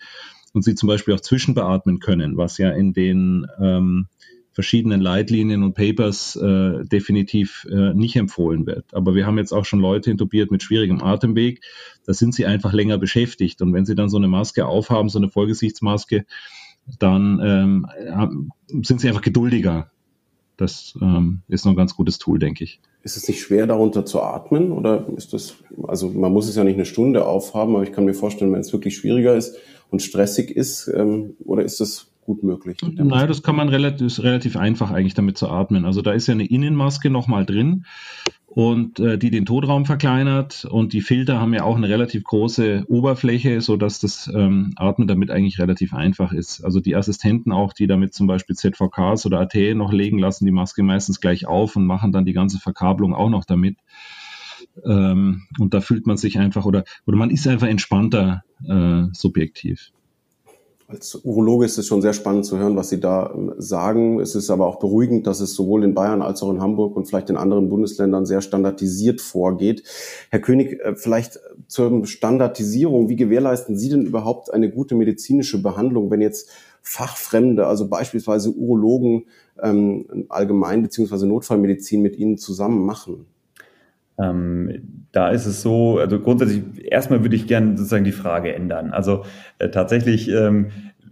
und 0.52 0.62
sie 0.62 0.74
zum 0.74 0.86
Beispiel 0.86 1.14
auch 1.14 1.20
zwischenbeatmen 1.20 1.98
können, 1.98 2.36
was 2.36 2.58
ja 2.58 2.70
in 2.70 2.92
den 2.92 3.46
ähm, 3.60 4.06
verschiedenen 4.52 5.00
Leitlinien 5.00 5.62
und 5.62 5.74
Papers 5.74 6.36
äh, 6.36 6.84
definitiv 6.84 7.66
äh, 7.70 7.94
nicht 7.94 8.16
empfohlen 8.16 8.66
wird. 8.66 8.92
Aber 8.92 9.14
wir 9.14 9.26
haben 9.26 9.38
jetzt 9.38 9.52
auch 9.52 9.64
schon 9.64 9.80
Leute 9.80 10.10
intubiert 10.10 10.50
mit 10.50 10.62
schwierigem 10.62 11.02
Atemweg. 11.02 11.62
Da 12.04 12.12
sind 12.12 12.34
sie 12.34 12.46
einfach 12.46 12.72
länger 12.72 12.98
beschäftigt. 12.98 13.62
Und 13.62 13.72
wenn 13.72 13.86
sie 13.86 13.94
dann 13.94 14.08
so 14.08 14.16
eine 14.16 14.28
Maske 14.28 14.66
aufhaben, 14.66 15.08
so 15.08 15.18
eine 15.18 15.30
Vollgesichtsmaske, 15.30 16.26
dann 16.98 17.40
ähm, 17.42 18.52
sind 18.82 19.00
sie 19.00 19.08
einfach 19.08 19.22
geduldiger. 19.22 19.90
Das 20.56 20.98
ähm, 21.00 21.40
ist 21.48 21.64
noch 21.64 21.72
ein 21.72 21.76
ganz 21.76 21.96
gutes 21.96 22.18
Tool, 22.18 22.38
denke 22.38 22.64
ich. 22.64 22.80
Ist 23.02 23.16
es 23.16 23.26
nicht 23.26 23.40
schwer, 23.40 23.66
darunter 23.66 24.04
zu 24.04 24.20
atmen? 24.20 24.72
Oder 24.72 25.06
ist 25.16 25.32
das, 25.32 25.56
also 25.88 26.10
man 26.10 26.32
muss 26.32 26.48
es 26.48 26.56
ja 26.56 26.64
nicht 26.64 26.74
eine 26.74 26.84
Stunde 26.84 27.24
aufhaben, 27.24 27.74
aber 27.74 27.84
ich 27.84 27.92
kann 27.92 28.04
mir 28.04 28.12
vorstellen, 28.12 28.52
wenn 28.52 28.60
es 28.60 28.72
wirklich 28.72 28.96
schwieriger 28.96 29.34
ist 29.34 29.56
und 29.90 30.02
stressig 30.02 30.50
ist, 30.50 30.90
ähm, 30.94 31.34
oder 31.44 31.64
ist 31.64 31.80
das 31.80 32.10
gut 32.26 32.42
möglich? 32.42 32.76
Nein, 32.82 33.26
das 33.26 33.42
kann 33.42 33.56
man 33.56 33.70
relativ, 33.70 34.18
relativ 34.18 34.56
einfach 34.56 34.90
eigentlich 34.90 35.14
damit 35.14 35.38
zu 35.38 35.48
atmen. 35.48 35.86
Also 35.86 36.02
da 36.02 36.12
ist 36.12 36.26
ja 36.26 36.34
eine 36.34 36.46
Innenmaske 36.46 37.08
nochmal 37.08 37.46
drin 37.46 37.86
und 38.50 38.98
äh, 38.98 39.16
die 39.16 39.30
den 39.30 39.46
Totraum 39.46 39.86
verkleinert 39.86 40.64
und 40.64 40.92
die 40.92 41.02
Filter 41.02 41.40
haben 41.40 41.54
ja 41.54 41.62
auch 41.62 41.76
eine 41.76 41.88
relativ 41.88 42.24
große 42.24 42.84
Oberfläche, 42.88 43.60
so 43.60 43.76
dass 43.76 44.00
das 44.00 44.28
ähm, 44.34 44.72
Atmen 44.74 45.06
damit 45.06 45.30
eigentlich 45.30 45.60
relativ 45.60 45.94
einfach 45.94 46.32
ist. 46.32 46.64
Also 46.64 46.80
die 46.80 46.96
Assistenten 46.96 47.52
auch, 47.52 47.72
die 47.72 47.86
damit 47.86 48.12
zum 48.12 48.26
Beispiel 48.26 48.56
ZVKs 48.56 49.24
oder 49.24 49.38
AT 49.38 49.54
noch 49.76 49.92
legen, 49.92 50.18
lassen 50.18 50.46
die 50.46 50.52
Maske 50.52 50.82
meistens 50.82 51.20
gleich 51.20 51.46
auf 51.46 51.76
und 51.76 51.86
machen 51.86 52.10
dann 52.10 52.24
die 52.24 52.32
ganze 52.32 52.58
Verkabelung 52.58 53.14
auch 53.14 53.30
noch 53.30 53.44
damit. 53.44 53.76
Ähm, 54.84 55.42
und 55.60 55.72
da 55.72 55.80
fühlt 55.80 56.08
man 56.08 56.16
sich 56.16 56.40
einfach 56.40 56.64
oder 56.64 56.82
oder 57.06 57.16
man 57.16 57.30
ist 57.30 57.46
einfach 57.46 57.68
entspannter 57.68 58.42
äh, 58.68 59.04
subjektiv 59.12 59.92
als 60.90 61.14
Urologe 61.24 61.64
ist 61.64 61.78
es 61.78 61.86
schon 61.86 62.02
sehr 62.02 62.12
spannend 62.12 62.44
zu 62.44 62.58
hören, 62.58 62.76
was 62.76 62.88
Sie 62.88 63.00
da 63.00 63.32
ähm, 63.34 63.54
sagen. 63.58 64.20
Es 64.20 64.34
ist 64.34 64.50
aber 64.50 64.66
auch 64.66 64.78
beruhigend, 64.78 65.26
dass 65.26 65.40
es 65.40 65.54
sowohl 65.54 65.84
in 65.84 65.94
Bayern 65.94 66.22
als 66.22 66.42
auch 66.42 66.50
in 66.50 66.60
Hamburg 66.60 66.96
und 66.96 67.06
vielleicht 67.06 67.30
in 67.30 67.36
anderen 67.36 67.68
Bundesländern 67.68 68.26
sehr 68.26 68.40
standardisiert 68.40 69.20
vorgeht. 69.20 69.84
Herr 70.30 70.40
König, 70.40 70.80
äh, 70.80 70.96
vielleicht 70.96 71.38
zur 71.68 72.06
Standardisierung. 72.06 73.08
Wie 73.08 73.16
gewährleisten 73.16 73.76
Sie 73.76 73.88
denn 73.88 74.02
überhaupt 74.02 74.52
eine 74.52 74.70
gute 74.70 74.94
medizinische 74.94 75.62
Behandlung, 75.62 76.10
wenn 76.10 76.20
jetzt 76.20 76.50
Fachfremde, 76.82 77.66
also 77.66 77.88
beispielsweise 77.88 78.50
Urologen, 78.50 79.26
ähm, 79.62 80.26
allgemein 80.28 80.82
beziehungsweise 80.82 81.26
Notfallmedizin 81.26 82.02
mit 82.02 82.16
Ihnen 82.16 82.36
zusammen 82.36 82.84
machen? 82.84 83.26
Ähm, 84.20 85.06
da 85.12 85.30
ist 85.30 85.46
es 85.46 85.62
so, 85.62 85.98
also 85.98 86.20
grundsätzlich, 86.20 86.62
erstmal 86.84 87.22
würde 87.22 87.36
ich 87.36 87.46
gerne 87.46 87.76
sozusagen 87.76 88.04
die 88.04 88.12
Frage 88.12 88.54
ändern. 88.54 88.92
Also 88.92 89.24
äh, 89.58 89.70
tatsächlich, 89.70 90.28
ähm, 90.28 90.70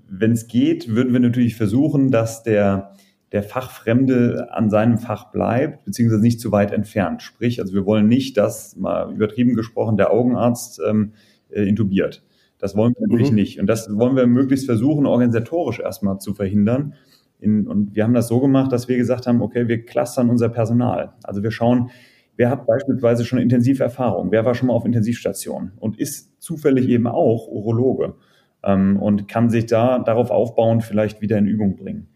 wenn 0.08 0.32
es 0.32 0.46
geht, 0.46 0.94
würden 0.94 1.12
wir 1.12 1.20
natürlich 1.20 1.56
versuchen, 1.56 2.10
dass 2.10 2.42
der, 2.42 2.94
der 3.32 3.42
Fachfremde 3.42 4.48
an 4.52 4.70
seinem 4.70 4.98
Fach 4.98 5.30
bleibt, 5.30 5.84
beziehungsweise 5.84 6.22
nicht 6.22 6.40
zu 6.40 6.52
weit 6.52 6.72
entfernt. 6.72 7.22
Sprich, 7.22 7.60
also 7.60 7.74
wir 7.74 7.84
wollen 7.84 8.08
nicht, 8.08 8.36
dass, 8.36 8.76
mal 8.76 9.12
übertrieben 9.12 9.54
gesprochen, 9.54 9.96
der 9.96 10.12
Augenarzt 10.12 10.80
ähm, 10.86 11.12
äh, 11.50 11.62
intubiert. 11.62 12.22
Das 12.58 12.76
wollen 12.76 12.94
wir 12.98 13.06
natürlich 13.06 13.30
mhm. 13.30 13.36
nicht. 13.36 13.60
Und 13.60 13.66
das 13.66 13.88
wollen 13.96 14.16
wir 14.16 14.26
möglichst 14.26 14.66
versuchen, 14.66 15.06
organisatorisch 15.06 15.80
erstmal 15.80 16.18
zu 16.18 16.34
verhindern. 16.34 16.94
In, 17.40 17.68
und 17.68 17.94
wir 17.94 18.04
haben 18.04 18.14
das 18.14 18.28
so 18.28 18.40
gemacht, 18.40 18.72
dass 18.72 18.88
wir 18.88 18.96
gesagt 18.96 19.26
haben, 19.26 19.42
okay, 19.42 19.68
wir 19.68 19.84
clustern 19.84 20.28
unser 20.30 20.48
Personal. 20.48 21.12
Also 21.22 21.42
wir 21.42 21.52
schauen, 21.52 21.90
Wer 22.38 22.50
hat 22.50 22.66
beispielsweise 22.68 23.24
schon 23.24 23.40
intensive 23.40 23.82
Erfahrung? 23.82 24.30
Wer 24.30 24.44
war 24.44 24.54
schon 24.54 24.68
mal 24.68 24.74
auf 24.74 24.86
Intensivstation 24.86 25.72
und 25.80 25.98
ist 25.98 26.40
zufällig 26.40 26.88
eben 26.88 27.08
auch 27.08 27.48
Urologe 27.48 28.14
ähm, 28.62 28.96
und 28.96 29.26
kann 29.26 29.50
sich 29.50 29.66
da 29.66 29.98
darauf 29.98 30.30
aufbauend 30.30 30.84
vielleicht 30.84 31.20
wieder 31.20 31.36
in 31.36 31.48
Übung 31.48 31.74
bringen? 31.74 32.06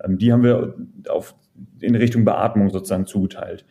Ähm, 0.00 0.18
die 0.18 0.32
haben 0.32 0.44
wir 0.44 0.76
auf, 1.08 1.34
in 1.80 1.96
Richtung 1.96 2.24
Beatmung 2.24 2.70
sozusagen 2.70 3.06
zugeteilt. 3.06 3.66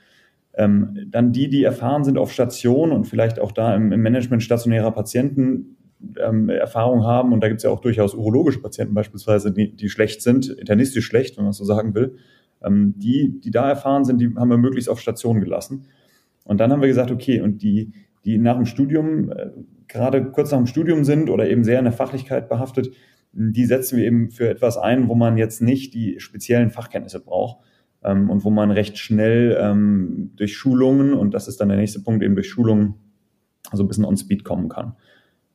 Ähm, 0.53 1.07
dann 1.07 1.31
die, 1.31 1.47
die 1.47 1.63
erfahren 1.63 2.03
sind 2.03 2.17
auf 2.17 2.33
Station 2.33 2.91
und 2.91 3.05
vielleicht 3.05 3.39
auch 3.39 3.53
da 3.53 3.73
im, 3.73 3.93
im 3.93 4.01
Management 4.01 4.43
stationärer 4.43 4.91
Patienten 4.91 5.77
ähm, 6.19 6.49
Erfahrung 6.49 7.05
haben, 7.05 7.31
und 7.31 7.41
da 7.41 7.47
gibt 7.47 7.59
es 7.59 7.63
ja 7.63 7.69
auch 7.69 7.79
durchaus 7.79 8.15
urologische 8.15 8.61
Patienten 8.61 8.93
beispielsweise, 8.93 9.53
die, 9.53 9.73
die 9.73 9.87
schlecht 9.87 10.21
sind, 10.21 10.49
internistisch 10.49 11.05
schlecht, 11.05 11.37
wenn 11.37 11.45
man 11.45 11.53
so 11.53 11.63
sagen 11.63 11.95
will. 11.95 12.17
Ähm, 12.61 12.95
die, 12.97 13.39
die 13.39 13.51
da 13.51 13.69
erfahren 13.69 14.03
sind, 14.03 14.19
die 14.19 14.35
haben 14.35 14.49
wir 14.49 14.57
möglichst 14.57 14.89
auf 14.89 14.99
Station 14.99 15.39
gelassen. 15.39 15.85
Und 16.43 16.59
dann 16.59 16.71
haben 16.71 16.81
wir 16.81 16.87
gesagt, 16.87 17.11
okay, 17.11 17.41
und 17.41 17.61
die, 17.61 17.93
die 18.25 18.37
nach 18.37 18.55
dem 18.55 18.65
Studium, 18.65 19.31
äh, 19.31 19.51
gerade 19.87 20.31
kurz 20.31 20.51
nach 20.51 20.57
dem 20.57 20.67
Studium 20.67 21.03
sind 21.03 21.29
oder 21.29 21.49
eben 21.49 21.63
sehr 21.63 21.79
in 21.79 21.85
der 21.85 21.93
Fachlichkeit 21.93 22.49
behaftet, 22.49 22.91
die 23.33 23.65
setzen 23.65 23.97
wir 23.97 24.05
eben 24.05 24.29
für 24.29 24.49
etwas 24.49 24.77
ein, 24.77 25.07
wo 25.07 25.15
man 25.15 25.37
jetzt 25.37 25.61
nicht 25.61 25.93
die 25.93 26.19
speziellen 26.19 26.69
Fachkenntnisse 26.69 27.19
braucht 27.19 27.63
ähm, 28.03 28.29
und 28.29 28.43
wo 28.43 28.49
man 28.49 28.71
recht 28.71 28.97
schnell 28.97 29.57
ähm, 29.59 30.31
durch 30.35 30.55
Schulungen, 30.57 31.13
und 31.13 31.33
das 31.33 31.47
ist 31.47 31.61
dann 31.61 31.69
der 31.69 31.77
nächste 31.77 32.01
Punkt, 32.01 32.23
eben 32.23 32.35
durch 32.35 32.49
Schulungen 32.49 32.95
so 33.71 33.83
ein 33.83 33.87
bisschen 33.87 34.05
on 34.05 34.17
Speed 34.17 34.43
kommen 34.43 34.69
kann. 34.69 34.95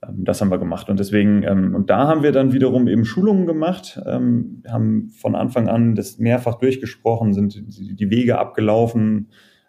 Ähm, 0.07 0.25
das 0.25 0.41
haben 0.41 0.51
wir 0.51 0.59
gemacht. 0.59 0.89
Und 0.89 1.01
deswegen, 1.01 1.43
ähm, 1.43 1.75
und 1.75 1.91
da 1.91 2.07
haben 2.07 2.23
wir 2.23 2.33
dann 2.33 2.53
wiederum 2.53 2.89
eben 2.89 3.05
Schulungen 3.05 3.47
gemacht, 3.47 4.01
ähm, 4.07 4.63
haben 4.69 5.09
von 5.11 5.35
Anfang 5.35 5.69
an 5.69 5.95
das 5.95 6.19
mehrfach 6.19 6.57
durchgesprochen, 6.57 7.35
sind 7.35 7.61
die 7.79 8.11
Wege 8.11 8.39
abgelaufen, 8.39 9.29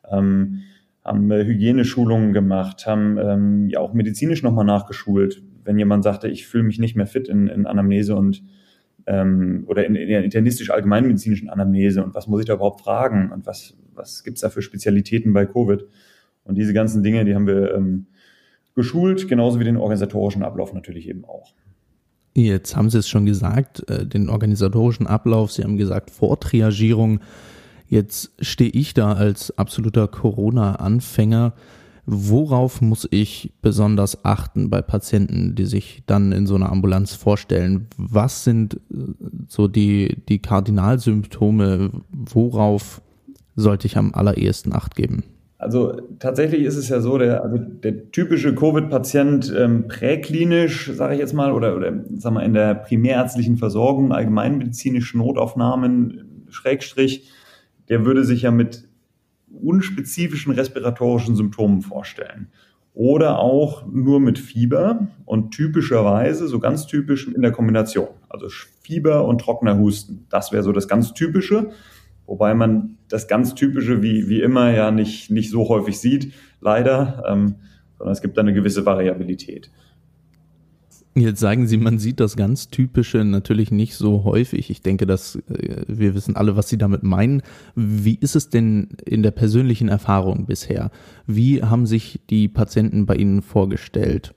ähm, 0.10 0.60
haben 1.08 1.32
äh, 1.32 1.46
Hygieneschulungen 1.46 2.34
gemacht, 2.34 2.86
haben 2.86 3.18
ähm, 3.18 3.70
ja 3.70 3.80
auch 3.80 3.94
medizinisch 3.94 4.44
nochmal 4.44 4.66
nachgeschult. 4.66 5.42
Wenn 5.64 5.80
jemand 5.80 6.04
sagte, 6.04 6.28
ich 6.28 6.46
fühle 6.46 6.64
mich 6.64 6.80
nicht 6.80 6.96
mehr 6.96 7.08
fit 7.08 7.28
in, 7.28 7.48
in 7.48 7.66
Anamnese 7.66 8.16
und 8.16 8.44
ähm, 9.08 9.64
oder 9.68 9.86
in, 9.86 9.96
in 9.96 10.10
der 10.10 10.24
internistisch-allgemeinmedizinischen 10.24 11.50
Anamnese 11.50 12.04
und 12.04 12.14
was 12.14 12.28
muss 12.28 12.42
ich 12.42 12.46
da 12.46 12.54
überhaupt 12.54 12.82
fragen 12.82 13.32
und 13.32 13.46
was, 13.46 13.76
was 13.96 14.24
gibt's 14.24 14.42
da 14.42 14.50
für 14.50 14.62
Spezialitäten 14.62 15.34
bei 15.34 15.46
Covid? 15.46 15.86
Und 16.44 16.56
diese 16.56 16.74
ganzen 16.74 17.04
Dinge, 17.04 17.26
die 17.26 17.34
haben 17.34 17.48
wir 17.48 17.74
ähm, 17.74 18.08
geschult, 18.76 19.28
genauso 19.28 19.60
wie 19.60 19.64
den 19.64 19.78
organisatorischen 19.78 20.44
Ablauf 20.44 20.74
natürlich 20.74 21.10
eben 21.10 21.26
auch. 21.26 21.54
Jetzt 22.36 22.76
haben 22.76 22.90
Sie 22.90 23.00
es 23.00 23.10
schon 23.10 23.26
gesagt, 23.26 23.90
äh, 23.90 24.06
den 24.06 24.30
organisatorischen 24.30 25.08
Ablauf, 25.08 25.52
Sie 25.52 25.64
haben 25.64 25.78
gesagt 25.78 26.12
Vortriagierung. 26.12 27.20
Jetzt 27.88 28.32
stehe 28.40 28.70
ich 28.72 28.94
da 28.94 29.14
als 29.14 29.58
absoluter 29.58 30.08
Corona-Anfänger. 30.08 31.54
Worauf 32.06 32.82
muss 32.82 33.08
ich 33.12 33.52
besonders 33.62 34.24
achten 34.24 34.70
bei 34.70 34.82
Patienten, 34.82 35.56
die 35.56 35.66
sich 35.66 36.04
dann 36.06 36.32
in 36.32 36.48
so 36.48 36.56
einer 36.56 36.72
Ambulanz 36.72 37.14
vorstellen? 37.14 37.88
Was 37.98 38.46
sind 38.46 38.76
äh, 38.76 38.98
so 39.48 39.68
die, 39.68 40.18
die 40.30 40.40
Kardinalsymptome? 40.40 41.92
Worauf 42.10 43.02
sollte 43.56 43.88
ich 43.88 43.98
am 43.98 44.14
allerersten 44.14 44.74
Acht 44.74 44.96
geben? 44.96 45.24
Also 45.60 46.00
tatsächlich 46.20 46.62
ist 46.62 46.78
es 46.78 46.88
ja 46.88 47.02
so, 47.02 47.18
der, 47.18 47.44
also 47.44 47.58
der 47.58 48.12
typische 48.12 48.54
Covid-Patient 48.54 49.54
ähm, 49.58 49.88
präklinisch, 49.88 50.92
sage 50.94 51.16
ich 51.16 51.20
jetzt 51.20 51.34
mal, 51.34 51.52
oder, 51.52 51.76
oder 51.76 51.92
sag 52.16 52.34
mal, 52.34 52.44
in 52.44 52.54
der 52.54 52.76
primärärztlichen 52.76 53.58
Versorgung, 53.58 54.12
allgemeinmedizinischen 54.14 55.20
Notaufnahmen, 55.20 56.46
Schrägstrich, 56.50 57.32
der 57.90 58.06
würde 58.06 58.24
sich 58.24 58.44
ja 58.44 58.52
mit 58.52 58.88
unspezifischen 59.62 60.54
respiratorischen 60.54 61.36
Symptomen 61.36 61.82
vorstellen. 61.82 62.50
Oder 62.94 63.38
auch 63.40 63.86
nur 63.86 64.20
mit 64.20 64.40
Fieber 64.40 65.08
und 65.26 65.52
typischerweise, 65.52 66.48
so 66.48 66.60
ganz 66.60 66.88
typisch 66.88 67.28
in 67.28 67.44
der 67.44 67.52
Kombination. 67.52 68.10
Also 68.28 68.48
Fieber 68.82 69.26
und 69.26 69.40
trockener 69.40 69.78
Husten. 69.78 70.26
Das 70.30 70.52
wäre 70.52 70.64
so 70.64 70.72
das 70.72 70.88
ganz 70.88 71.14
Typische. 71.14 71.70
Wobei 72.26 72.56
man 72.56 72.98
das 73.08 73.28
ganz 73.28 73.54
Typische 73.56 74.02
wie, 74.02 74.28
wie 74.28 74.42
immer 74.42 74.72
ja 74.72 74.92
nicht, 74.92 75.30
nicht 75.30 75.50
so 75.50 75.70
häufig 75.70 76.00
sieht, 76.00 76.34
leider, 76.60 77.24
ähm, 77.28 77.56
sondern 77.98 78.14
es 78.14 78.22
gibt 78.22 78.36
da 78.36 78.42
eine 78.42 78.54
gewisse 78.54 78.86
Variabilität. 78.86 79.72
Jetzt 81.20 81.40
sagen 81.40 81.68
Sie, 81.68 81.78
man 81.78 81.98
sieht 81.98 82.20
das 82.20 82.36
ganz 82.36 82.70
Typische 82.70 83.24
natürlich 83.24 83.72
nicht 83.72 83.96
so 83.96 84.24
häufig. 84.24 84.70
Ich 84.70 84.82
denke, 84.82 85.08
dass 85.08 85.36
äh, 85.50 85.84
wir 85.88 86.14
wissen 86.14 86.36
alle, 86.36 86.56
was 86.56 86.70
Sie 86.70 86.78
damit 86.78 87.04
meinen. 87.04 87.42
Wie 87.76 88.16
ist 88.16 88.36
es 88.36 88.50
denn 88.50 88.90
in 89.06 89.24
der 89.24 89.32
persönlichen 89.32 89.90
Erfahrung 89.90 90.46
bisher? 90.46 90.92
Wie 91.26 91.64
haben 91.64 91.86
sich 91.88 92.22
die 92.30 92.48
Patienten 92.48 93.06
bei 93.06 93.16
Ihnen 93.16 93.42
vorgestellt? 93.42 94.34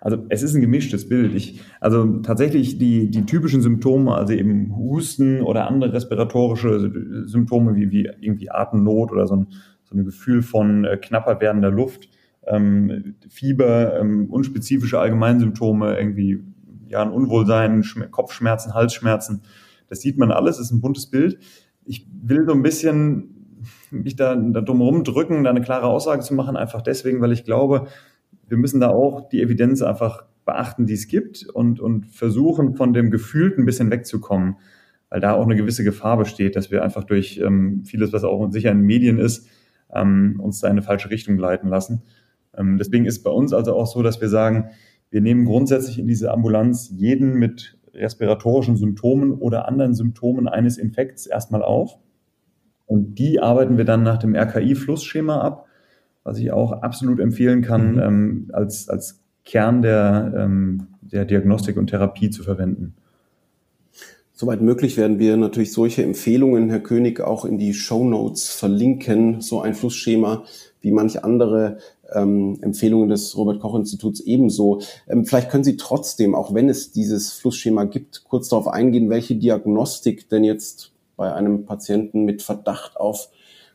Also 0.00 0.18
es 0.28 0.42
ist 0.42 0.54
ein 0.54 0.60
gemischtes 0.60 1.08
Bild. 1.08 1.34
Ich, 1.34 1.62
also 1.80 2.18
tatsächlich 2.18 2.78
die, 2.78 3.10
die 3.10 3.24
typischen 3.24 3.62
Symptome, 3.62 4.14
also 4.14 4.34
eben 4.34 4.76
Husten 4.76 5.40
oder 5.40 5.66
andere 5.66 5.94
respiratorische 5.94 7.24
Symptome 7.24 7.74
wie, 7.74 7.90
wie 7.90 8.10
irgendwie 8.20 8.50
Atemnot 8.50 9.10
oder 9.10 9.26
so 9.26 9.36
ein, 9.36 9.46
so 9.84 9.96
ein 9.96 10.04
Gefühl 10.04 10.42
von 10.42 10.84
äh, 10.84 10.98
knapper 10.98 11.40
werdender 11.40 11.70
Luft, 11.70 12.10
ähm, 12.46 13.14
Fieber, 13.28 13.98
ähm, 13.98 14.26
unspezifische 14.30 14.98
Allgemeinsymptome, 14.98 15.96
irgendwie 15.98 16.42
ja 16.88 17.02
ein 17.02 17.10
Unwohlsein, 17.10 17.82
Sch 17.82 17.98
Kopfschmerzen, 18.10 18.74
Halsschmerzen. 18.74 19.42
Das 19.88 20.00
sieht 20.00 20.18
man 20.18 20.30
alles, 20.30 20.58
ist 20.58 20.70
ein 20.70 20.80
buntes 20.80 21.06
Bild. 21.06 21.38
Ich 21.84 22.06
will 22.22 22.44
so 22.46 22.52
ein 22.52 22.62
bisschen 22.62 23.30
mich 23.90 24.16
da, 24.16 24.34
da 24.34 24.60
drum 24.60 25.04
drücken, 25.04 25.44
da 25.44 25.50
eine 25.50 25.60
klare 25.60 25.86
Aussage 25.86 26.22
zu 26.22 26.34
machen, 26.34 26.56
einfach 26.56 26.82
deswegen, 26.82 27.20
weil 27.20 27.32
ich 27.32 27.44
glaube, 27.44 27.86
wir 28.48 28.56
müssen 28.56 28.80
da 28.80 28.90
auch 28.90 29.28
die 29.28 29.42
Evidenz 29.42 29.82
einfach 29.82 30.24
beachten, 30.44 30.86
die 30.86 30.94
es 30.94 31.08
gibt 31.08 31.46
und, 31.46 31.80
und 31.80 32.06
versuchen, 32.06 32.74
von 32.74 32.92
dem 32.92 33.10
Gefühlten 33.10 33.62
ein 33.62 33.66
bisschen 33.66 33.90
wegzukommen, 33.90 34.56
weil 35.08 35.20
da 35.20 35.32
auch 35.32 35.44
eine 35.44 35.56
gewisse 35.56 35.84
Gefahr 35.84 36.18
besteht, 36.18 36.56
dass 36.56 36.70
wir 36.70 36.82
einfach 36.82 37.04
durch 37.04 37.38
ähm, 37.38 37.84
vieles, 37.84 38.12
was 38.12 38.24
auch 38.24 38.50
sicher 38.50 38.70
in 38.70 38.80
Medien 38.80 39.18
ist, 39.18 39.48
ähm, 39.92 40.38
uns 40.40 40.60
da 40.60 40.68
in 40.68 40.72
eine 40.72 40.82
falsche 40.82 41.10
Richtung 41.10 41.38
leiten 41.38 41.68
lassen. 41.68 42.02
Ähm, 42.56 42.78
deswegen 42.78 43.06
ist 43.06 43.22
bei 43.22 43.30
uns 43.30 43.52
also 43.52 43.74
auch 43.74 43.86
so, 43.86 44.02
dass 44.02 44.20
wir 44.20 44.28
sagen, 44.28 44.70
wir 45.10 45.20
nehmen 45.20 45.44
grundsätzlich 45.44 45.98
in 45.98 46.08
diese 46.08 46.32
Ambulanz 46.32 46.90
jeden 46.90 47.34
mit 47.34 47.78
respiratorischen 47.94 48.76
Symptomen 48.76 49.32
oder 49.32 49.68
anderen 49.68 49.94
Symptomen 49.94 50.48
eines 50.48 50.78
Infekts 50.78 51.26
erstmal 51.26 51.62
auf. 51.62 51.98
Und 52.86 53.18
die 53.18 53.40
arbeiten 53.40 53.78
wir 53.78 53.84
dann 53.84 54.02
nach 54.02 54.18
dem 54.18 54.34
RKI-Flussschema 54.34 55.40
ab, 55.40 55.66
was 56.24 56.38
ich 56.38 56.52
auch 56.52 56.72
absolut 56.72 57.20
empfehlen 57.20 57.62
kann, 57.62 57.92
mhm. 57.92 58.00
ähm, 58.00 58.50
als, 58.52 58.88
als 58.88 59.22
Kern 59.44 59.82
der, 59.82 60.34
ähm, 60.36 60.88
der 61.00 61.24
Diagnostik 61.24 61.76
und 61.76 61.88
Therapie 61.88 62.30
zu 62.30 62.42
verwenden. 62.42 62.94
Soweit 64.32 64.60
möglich 64.60 64.96
werden 64.96 65.20
wir 65.20 65.36
natürlich 65.36 65.72
solche 65.72 66.02
Empfehlungen, 66.02 66.68
Herr 66.68 66.80
König, 66.80 67.20
auch 67.20 67.44
in 67.44 67.56
die 67.56 67.72
Show 67.72 68.04
Notes 68.04 68.50
verlinken. 68.50 69.40
So 69.40 69.60
ein 69.60 69.74
Flussschema 69.74 70.42
wie 70.80 70.90
manche 70.90 71.22
andere 71.22 71.78
ähm, 72.12 72.58
Empfehlungen 72.62 73.08
des 73.08 73.36
Robert 73.36 73.60
Koch 73.60 73.74
Instituts 73.74 74.20
ebenso. 74.20 74.80
Ähm, 75.08 75.24
vielleicht 75.24 75.50
können 75.50 75.64
Sie 75.64 75.76
trotzdem, 75.76 76.34
auch 76.34 76.54
wenn 76.54 76.68
es 76.68 76.92
dieses 76.92 77.32
Flussschema 77.32 77.84
gibt, 77.84 78.24
kurz 78.24 78.48
darauf 78.48 78.68
eingehen, 78.68 79.10
welche 79.10 79.36
Diagnostik 79.36 80.28
denn 80.28 80.44
jetzt 80.44 80.92
bei 81.16 81.32
einem 81.32 81.64
Patienten 81.64 82.24
mit 82.24 82.42
Verdacht 82.42 82.96
auf 82.96 83.28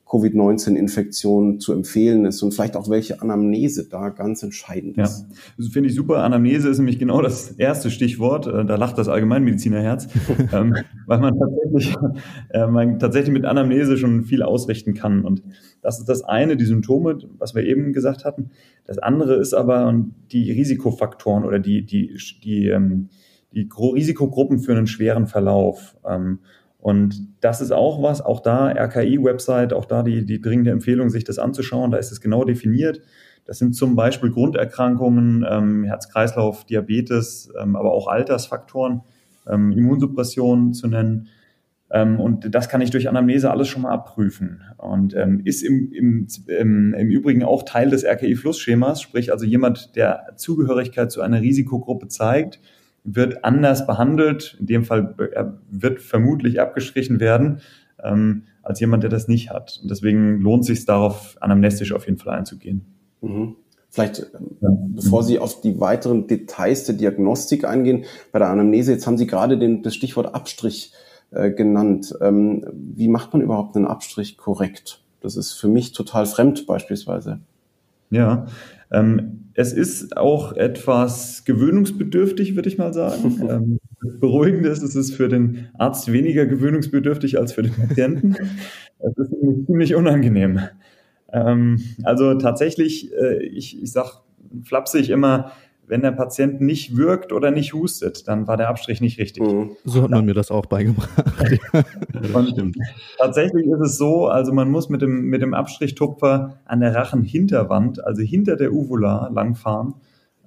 Covid-19-Infektion 0.10 1.60
zu 1.60 1.72
empfehlen 1.72 2.26
ist 2.26 2.42
und 2.42 2.52
vielleicht 2.52 2.76
auch 2.76 2.90
welche 2.90 3.22
Anamnese 3.22 3.88
da 3.88 4.10
ganz 4.10 4.42
entscheidend 4.42 4.98
ist. 4.98 5.22
Ja, 5.22 5.36
das 5.58 5.68
finde 5.68 5.90
ich 5.90 5.96
super. 5.96 6.24
Anamnese 6.24 6.68
ist 6.68 6.80
nämlich 6.80 6.98
genau 6.98 7.22
das 7.22 7.52
erste 7.52 7.92
Stichwort. 7.92 8.48
Äh, 8.48 8.66
da 8.66 8.76
lacht 8.76 8.98
das 8.98 9.08
Allgemeinmedizinerherz, 9.08 10.08
ähm, 10.52 10.76
weil 11.06 11.20
man 11.20 11.38
tatsächlich, 11.38 11.96
äh, 12.50 12.66
man 12.66 12.98
tatsächlich 12.98 13.34
mit 13.34 13.46
Anamnese 13.46 13.98
schon 13.98 14.24
viel 14.24 14.42
ausrichten 14.42 14.96
kann. 14.96 15.24
Und 15.24 15.44
das 15.82 16.00
ist 16.00 16.10
das 16.10 16.24
eine, 16.24 16.58
die 16.58 16.66
Symptome, 16.66 17.20
was 17.38 17.54
wir 17.54 17.64
eben 17.64 17.94
gesagt 17.94 18.26
hatten. 18.26 18.50
Das 18.86 18.98
andere 18.98 19.36
ist 19.36 19.54
aber 19.54 19.94
die 20.32 20.52
Risikofaktoren 20.52 21.46
oder 21.46 21.60
die, 21.60 21.86
die, 21.86 22.18
die, 22.44 22.68
ähm, 22.70 23.10
die 23.54 23.70
Risikogruppen 23.72 24.58
für 24.58 24.72
einen 24.76 24.88
schweren 24.88 25.28
Verlauf. 25.28 25.98
Ähm, 26.04 26.40
und 26.80 27.28
das 27.42 27.60
ist 27.60 27.72
auch 27.72 28.02
was, 28.02 28.22
auch 28.22 28.40
da 28.40 28.70
RKI-Website, 28.70 29.74
auch 29.74 29.86
da 29.86 30.02
die, 30.02 30.26
die 30.26 30.42
dringende 30.42 30.72
Empfehlung, 30.72 31.10
sich 31.10 31.26
das 31.26 31.38
anzuschauen, 31.38 31.92
da 31.92 31.98
ist 31.98 32.12
es 32.12 32.22
genau 32.22 32.46
definiert. 32.46 33.02
Das 33.46 33.58
sind 33.60 33.76
zum 33.76 33.96
Beispiel 33.96 34.32
Grunderkrankungen, 34.32 35.46
ähm, 35.50 35.84
Herz-Kreislauf, 35.84 36.66
Diabetes, 36.66 37.52
ähm, 37.60 37.76
aber 37.76 37.92
auch 37.92 38.08
Altersfaktoren, 38.08 39.02
ähm, 39.48 39.72
Immunsuppression 39.72 40.74
zu 40.74 40.88
nennen. 40.88 41.28
Ähm, 41.92 42.20
und 42.20 42.54
das 42.54 42.70
kann 42.70 42.80
ich 42.80 42.92
durch 42.92 43.10
Anamnese 43.10 43.52
alles 43.52 43.68
schon 43.68 43.82
mal 43.82 43.92
abprüfen. 43.92 44.62
Und 44.78 45.16
ähm, 45.16 45.42
ist 45.44 45.64
im, 45.64 45.92
im, 45.92 46.28
im, 46.48 46.94
im 46.94 47.10
Übrigen 47.10 47.44
auch 47.44 47.64
Teil 47.64 47.90
des 47.90 48.06
RKI-Flussschemas, 48.06 49.02
sprich 49.02 49.34
also 49.34 49.46
jemand, 49.46 49.98
der 49.98 50.28
Zugehörigkeit 50.38 51.12
zu 51.12 51.22
einer 51.22 51.42
Risikogruppe 51.42 52.08
zeigt, 52.08 52.62
wird 53.04 53.44
anders 53.44 53.88
behandelt. 53.88 54.58
In 54.60 54.66
dem 54.66 54.84
Fall 54.84 55.16
wird 55.70 56.02
vermutlich 56.02 56.60
abgestrichen 56.60 57.20
werden 57.20 57.62
ähm, 58.04 58.44
als 58.64 58.80
jemand, 58.80 59.04
der 59.04 59.10
das 59.10 59.28
nicht 59.28 59.50
hat. 59.50 59.80
Und 59.82 59.92
deswegen 59.92 60.40
lohnt 60.40 60.62
es 60.62 60.68
sich 60.68 60.86
darauf, 60.86 61.38
anamnestisch 61.40 61.94
auf 61.94 62.06
jeden 62.06 62.18
Fall 62.18 62.38
einzugehen. 62.38 62.86
Mhm. 63.22 63.56
Vielleicht, 63.90 64.20
ähm, 64.20 64.58
ja. 64.62 64.70
bevor 64.96 65.24
Sie 65.24 65.40
auf 65.40 65.62
die 65.62 65.80
weiteren 65.80 66.28
Details 66.28 66.84
der 66.84 66.96
Diagnostik 66.96 67.66
eingehen, 67.66 68.06
bei 68.32 68.40
der 68.40 68.50
Anamnese, 68.50 68.92
jetzt 68.92 69.08
haben 69.08 69.18
Sie 69.18 69.28
gerade 69.28 69.58
den, 69.58 69.82
das 69.82 69.96
Stichwort 69.96 70.36
Abstrich 70.36 70.94
äh, 71.32 71.52
genannt. 71.52 72.14
Ähm, 72.22 72.66
wie 72.74 73.08
macht 73.08 73.34
man 73.34 73.42
überhaupt 73.42 73.76
einen 73.76 73.88
Abstrich 73.88 74.38
korrekt? 74.38 75.02
Das 75.22 75.36
ist 75.36 75.54
für 75.54 75.68
mich 75.68 75.92
total 75.92 76.26
fremd 76.26 76.68
beispielsweise. 76.68 77.40
Ja, 78.12 78.48
es 78.92 79.74
ist 79.74 80.18
auch 80.18 80.54
etwas 80.54 81.44
gewöhnungsbedürftig, 81.46 82.56
würde 82.56 82.70
ich 82.70 82.78
mal 82.78 82.94
sagen. 82.94 83.42
ähm, 83.50 83.80
beruhigend 84.20 84.66
ist, 84.66 84.82
es 84.82 84.96
ist 84.96 85.14
für 85.14 85.28
den 85.28 85.68
Arzt 85.78 86.12
weniger 86.12 86.46
gewöhnungsbedürftig 86.46 87.38
als 87.38 87.54
für 87.54 87.64
den 87.64 87.74
Patienten. 87.74 88.36
Es 89.02 89.18
ist 89.18 89.32
ziemlich 89.66 89.96
unangenehm. 89.96 90.60
Ähm, 91.32 91.82
also 92.04 92.34
tatsächlich, 92.34 93.14
äh, 93.14 93.42
ich, 93.46 93.82
ich 93.82 93.94
sage 93.94 94.10
flapsig 94.64 95.10
immer, 95.10 95.54
wenn 95.90 96.02
der 96.02 96.12
Patient 96.12 96.62
nicht 96.62 96.96
wirkt 96.96 97.34
oder 97.34 97.50
nicht 97.50 97.74
hustet, 97.74 98.28
dann 98.28 98.48
war 98.48 98.58
der 98.58 98.70
Abstrich 98.70 99.02
nicht 99.02 99.18
richtig. 99.18 99.44
Mhm. 99.44 99.72
So 99.86 100.04
hat 100.04 100.12
man 100.12 100.24
mir 100.24 100.36
das 100.36 100.52
auch 100.52 100.68
beigebracht. 100.68 101.10
tatsächlich 103.18 103.66
ist 103.66 103.82
es 103.82 103.98
so, 103.98 104.28
also 104.28 104.54
man 104.54 104.70
muss 104.70 104.90
mit 104.90 105.02
dem, 105.02 105.26
mit 105.26 105.42
dem 105.42 105.56
Abstrichtupfer 105.56 106.60
an 106.66 106.80
der 106.80 106.94
Rachenhinterwand, 106.94 108.06
also 108.06 108.22
hinter 108.22 108.56
der 108.56 108.72
Uvula 108.72 109.30
langfahren. 109.34 109.96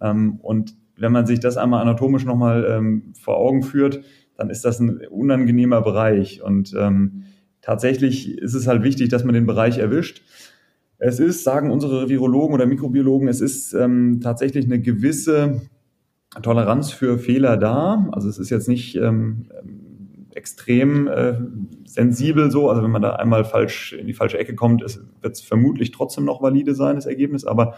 Ähm, 0.00 0.38
und 0.42 0.74
wenn 0.96 1.10
man 1.10 1.26
sich 1.26 1.40
das 1.40 1.56
einmal 1.56 1.82
anatomisch 1.82 2.24
nochmal 2.24 2.64
ähm, 2.68 3.12
vor 3.20 3.36
Augen 3.36 3.64
führt, 3.64 4.00
dann 4.36 4.48
ist 4.48 4.64
das 4.64 4.78
ein 4.78 5.00
unangenehmer 5.08 5.82
Bereich. 5.82 6.40
Und 6.40 6.72
ähm, 6.78 7.24
tatsächlich 7.62 8.38
ist 8.38 8.54
es 8.54 8.68
halt 8.68 8.84
wichtig, 8.84 9.08
dass 9.08 9.24
man 9.24 9.34
den 9.34 9.46
Bereich 9.46 9.78
erwischt. 9.78 10.22
Es 11.04 11.18
ist, 11.18 11.42
sagen 11.42 11.72
unsere 11.72 12.08
Virologen 12.08 12.54
oder 12.54 12.64
Mikrobiologen, 12.64 13.26
es 13.26 13.40
ist 13.40 13.72
ähm, 13.72 14.20
tatsächlich 14.22 14.66
eine 14.66 14.80
gewisse 14.80 15.62
Toleranz 16.42 16.92
für 16.92 17.18
Fehler 17.18 17.56
da. 17.56 18.08
Also 18.12 18.28
es 18.28 18.38
ist 18.38 18.50
jetzt 18.50 18.68
nicht 18.68 18.94
ähm, 18.94 19.46
extrem 20.32 21.08
äh, 21.08 21.34
sensibel 21.84 22.52
so. 22.52 22.70
Also 22.70 22.84
wenn 22.84 22.92
man 22.92 23.02
da 23.02 23.16
einmal 23.16 23.44
falsch 23.44 23.94
in 23.94 24.06
die 24.06 24.12
falsche 24.12 24.38
Ecke 24.38 24.54
kommt, 24.54 24.80
wird 24.80 25.34
es 25.34 25.40
vermutlich 25.40 25.90
trotzdem 25.90 26.24
noch 26.24 26.40
valide 26.40 26.72
sein, 26.76 26.94
das 26.94 27.06
Ergebnis. 27.06 27.44
Aber 27.44 27.74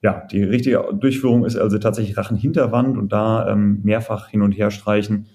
ja, 0.00 0.26
die 0.32 0.42
richtige 0.42 0.82
Durchführung 0.98 1.44
ist 1.44 1.56
also 1.56 1.76
tatsächlich 1.76 2.16
Rachenhinterwand 2.16 2.96
und 2.96 3.12
da 3.12 3.50
ähm, 3.50 3.80
mehrfach 3.82 4.28
hin 4.28 4.40
und 4.40 4.52
her 4.52 4.70
streichen. 4.70 5.26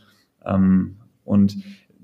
Ähm, 0.44 0.96
und 1.24 1.58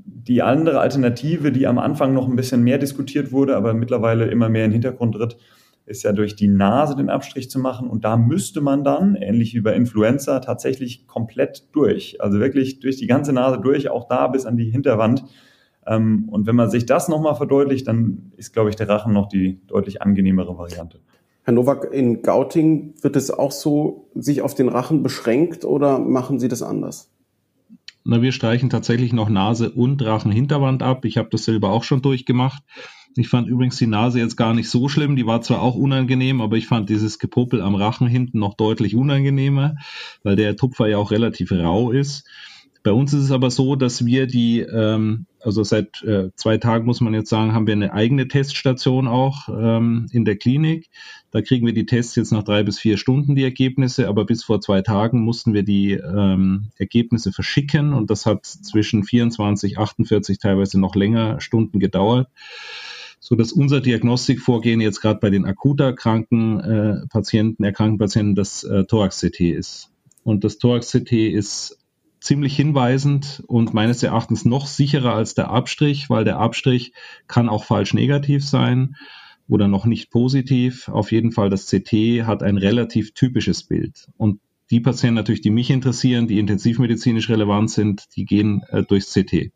die 0.08 0.42
andere 0.42 0.80
Alternative, 0.80 1.52
die 1.52 1.68
am 1.68 1.78
Anfang 1.78 2.14
noch 2.14 2.28
ein 2.28 2.36
bisschen 2.36 2.64
mehr 2.64 2.78
diskutiert 2.78 3.32
wurde, 3.32 3.56
aber 3.56 3.74
mittlerweile 3.74 4.26
immer 4.26 4.50
mehr 4.50 4.66
in 4.66 4.72
den 4.72 4.82
Hintergrund 4.82 5.16
tritt, 5.16 5.38
ist 5.86 6.04
ja 6.04 6.12
durch 6.12 6.36
die 6.36 6.48
Nase 6.48 6.96
den 6.96 7.10
Abstrich 7.10 7.50
zu 7.50 7.60
machen. 7.60 7.90
Und 7.90 8.04
da 8.04 8.18
müsste 8.18 8.62
man 8.62 8.84
dann, 8.84 9.16
ähnlich 9.16 9.54
wie 9.54 9.62
bei 9.62 9.74
Influenza, 9.74 10.40
tatsächlich 10.40 11.08
komplett 11.08 11.68
durch. 11.74 12.22
Also 12.22 12.40
wirklich 12.40 12.80
durch 12.80 12.98
die 12.98 13.08
ganze 13.08 13.32
Nase 13.34 13.60
durch, 13.62 13.90
auch 13.90 14.08
da 14.08 14.28
bis 14.28 14.46
an 14.46 14.58
die 14.58 14.70
Hinterwand. 14.70 15.24
Ähm, 15.86 16.28
und 16.30 16.48
wenn 16.48 16.56
man 16.56 16.70
sich 16.70 16.86
das 16.86 17.08
nochmal 17.08 17.36
verdeutlicht, 17.36 17.88
dann 17.88 18.32
ist, 18.36 18.54
glaube 18.54 18.70
ich, 18.70 18.76
der 18.76 18.90
Rachen 18.90 19.14
noch 19.14 19.28
die 19.28 19.62
deutlich 19.68 20.02
angenehmere 20.02 20.58
Variante. 20.58 21.00
Herr 21.44 21.54
Nowak, 21.54 21.94
in 21.94 22.22
Gauting 22.22 22.94
wird 23.02 23.16
es 23.16 23.32
auch 23.32 23.54
so 23.54 24.10
sich 24.14 24.42
auf 24.42 24.54
den 24.54 24.68
Rachen 24.68 25.04
beschränkt 25.04 25.64
oder 25.64 26.00
machen 26.00 26.40
Sie 26.40 26.50
das 26.50 26.62
anders? 26.62 27.10
Na, 28.10 28.22
wir 28.22 28.32
streichen 28.32 28.70
tatsächlich 28.70 29.12
noch 29.12 29.28
Nase 29.28 29.70
und 29.70 30.02
Rachenhinterwand 30.02 30.82
ab. 30.82 31.04
Ich 31.04 31.18
habe 31.18 31.28
das 31.30 31.44
selber 31.44 31.72
auch 31.72 31.84
schon 31.84 32.02
durchgemacht. 32.02 32.64
Ich 33.18 33.28
fand 33.28 33.50
übrigens 33.50 33.76
die 33.76 33.86
Nase 33.86 34.20
jetzt 34.20 34.38
gar 34.38 34.54
nicht 34.54 34.70
so 34.70 34.88
schlimm. 34.88 35.18
Die 35.18 35.28
war 35.28 35.42
zwar 35.42 35.62
auch 35.62 35.76
unangenehm, 35.76 36.40
aber 36.40 36.56
ich 36.56 36.68
fand 36.68 36.90
dieses 36.90 37.20
Gepopel 37.20 37.62
am 37.62 37.76
Rachen 37.76 38.08
hinten 38.08 38.40
noch 38.40 38.54
deutlich 38.54 38.96
unangenehmer, 38.96 39.76
weil 40.24 40.38
der 40.38 40.56
Tupfer 40.56 40.88
ja 40.88 41.00
auch 41.00 41.12
relativ 41.12 41.52
rau 41.52 41.92
ist. 41.92 42.26
Bei 42.84 42.92
uns 42.92 43.14
ist 43.14 43.24
es 43.24 43.32
aber 43.32 43.52
so, 43.52 43.76
dass 43.76 44.06
wir 44.06 44.28
die, 44.28 44.60
ähm, 44.60 45.26
also 45.40 45.64
seit 45.64 46.04
äh, 46.04 46.30
zwei 46.36 46.58
Tagen 46.58 46.86
muss 46.86 47.02
man 47.02 47.14
jetzt 47.14 47.30
sagen, 47.30 47.54
haben 47.54 47.68
wir 47.68 47.74
eine 47.74 47.94
eigene 47.94 48.28
Teststation 48.28 49.08
auch 49.08 49.50
ähm, 49.50 50.08
in 50.12 50.26
der 50.26 50.38
Klinik. 50.38 50.90
Da 51.32 51.42
kriegen 51.42 51.66
wir 51.66 51.74
die 51.74 51.86
Tests 51.86 52.16
jetzt 52.16 52.32
nach 52.32 52.44
drei 52.44 52.64
bis 52.64 52.80
vier 52.80 52.98
Stunden 52.98 53.36
die 53.36 53.44
Ergebnisse, 53.44 54.08
aber 54.08 54.26
bis 54.26 54.44
vor 54.44 54.62
zwei 54.62 54.82
Tagen 54.82 55.22
mussten 55.22 55.54
wir 55.54 55.64
die 55.64 55.92
ähm, 55.92 56.72
Ergebnisse 56.78 57.32
verschicken 57.32 57.94
und 57.94 58.10
das 58.10 58.26
hat 58.26 58.46
zwischen 58.46 59.04
24, 59.04 59.78
48, 59.78 60.40
teilweise 60.40 60.80
noch 60.80 60.96
länger 60.96 61.42
Stunden 61.42 61.80
gedauert 61.80 62.30
so 63.20 63.36
dass 63.36 63.52
unser 63.52 63.82
Diagnostikvorgehen 63.82 64.80
jetzt 64.80 65.02
gerade 65.02 65.20
bei 65.20 65.30
den 65.30 65.46
akut 65.46 65.82
erkrankten 65.82 66.60
äh, 66.60 67.08
Patienten, 67.10 67.64
erkrankten 67.64 67.98
Patienten 67.98 68.36
das 68.36 68.64
äh, 68.64 68.86
Thorax-CT 68.86 69.42
ist. 69.42 69.90
Und 70.24 70.44
das 70.44 70.60
Thorax-CT 70.60 71.12
ist 71.12 71.78
ziemlich 72.28 72.56
hinweisend 72.56 73.42
und 73.48 73.74
meines 73.74 74.04
Erachtens 74.04 74.44
noch 74.44 74.68
sicherer 74.68 75.14
als 75.14 75.34
der 75.34 75.50
Abstrich, 75.50 76.10
weil 76.10 76.26
der 76.26 76.40
Abstrich 76.40 76.92
kann 77.28 77.48
auch 77.48 77.64
falsch 77.64 77.94
negativ 77.94 78.46
sein 78.46 78.98
oder 79.48 79.70
noch 79.70 79.86
nicht 79.86 80.12
positiv. 80.12 80.90
Auf 80.90 81.14
jeden 81.14 81.32
Fall 81.32 81.50
das 81.50 81.68
CT 81.68 82.26
hat 82.28 82.44
ein 82.44 82.58
relativ 82.58 83.14
typisches 83.14 83.64
Bild. 83.64 84.10
Und 84.18 84.42
die 84.70 84.82
Patienten 84.82 85.16
natürlich, 85.16 85.40
die 85.40 85.50
mich 85.50 85.70
interessieren, 85.70 86.28
die 86.28 86.40
intensivmedizinisch 86.40 87.30
relevant 87.30 87.72
sind, 87.72 88.04
die 88.18 88.26
gehen 88.26 88.62
äh, 88.72 88.84
durchs 88.84 89.14
CT. 89.14 89.54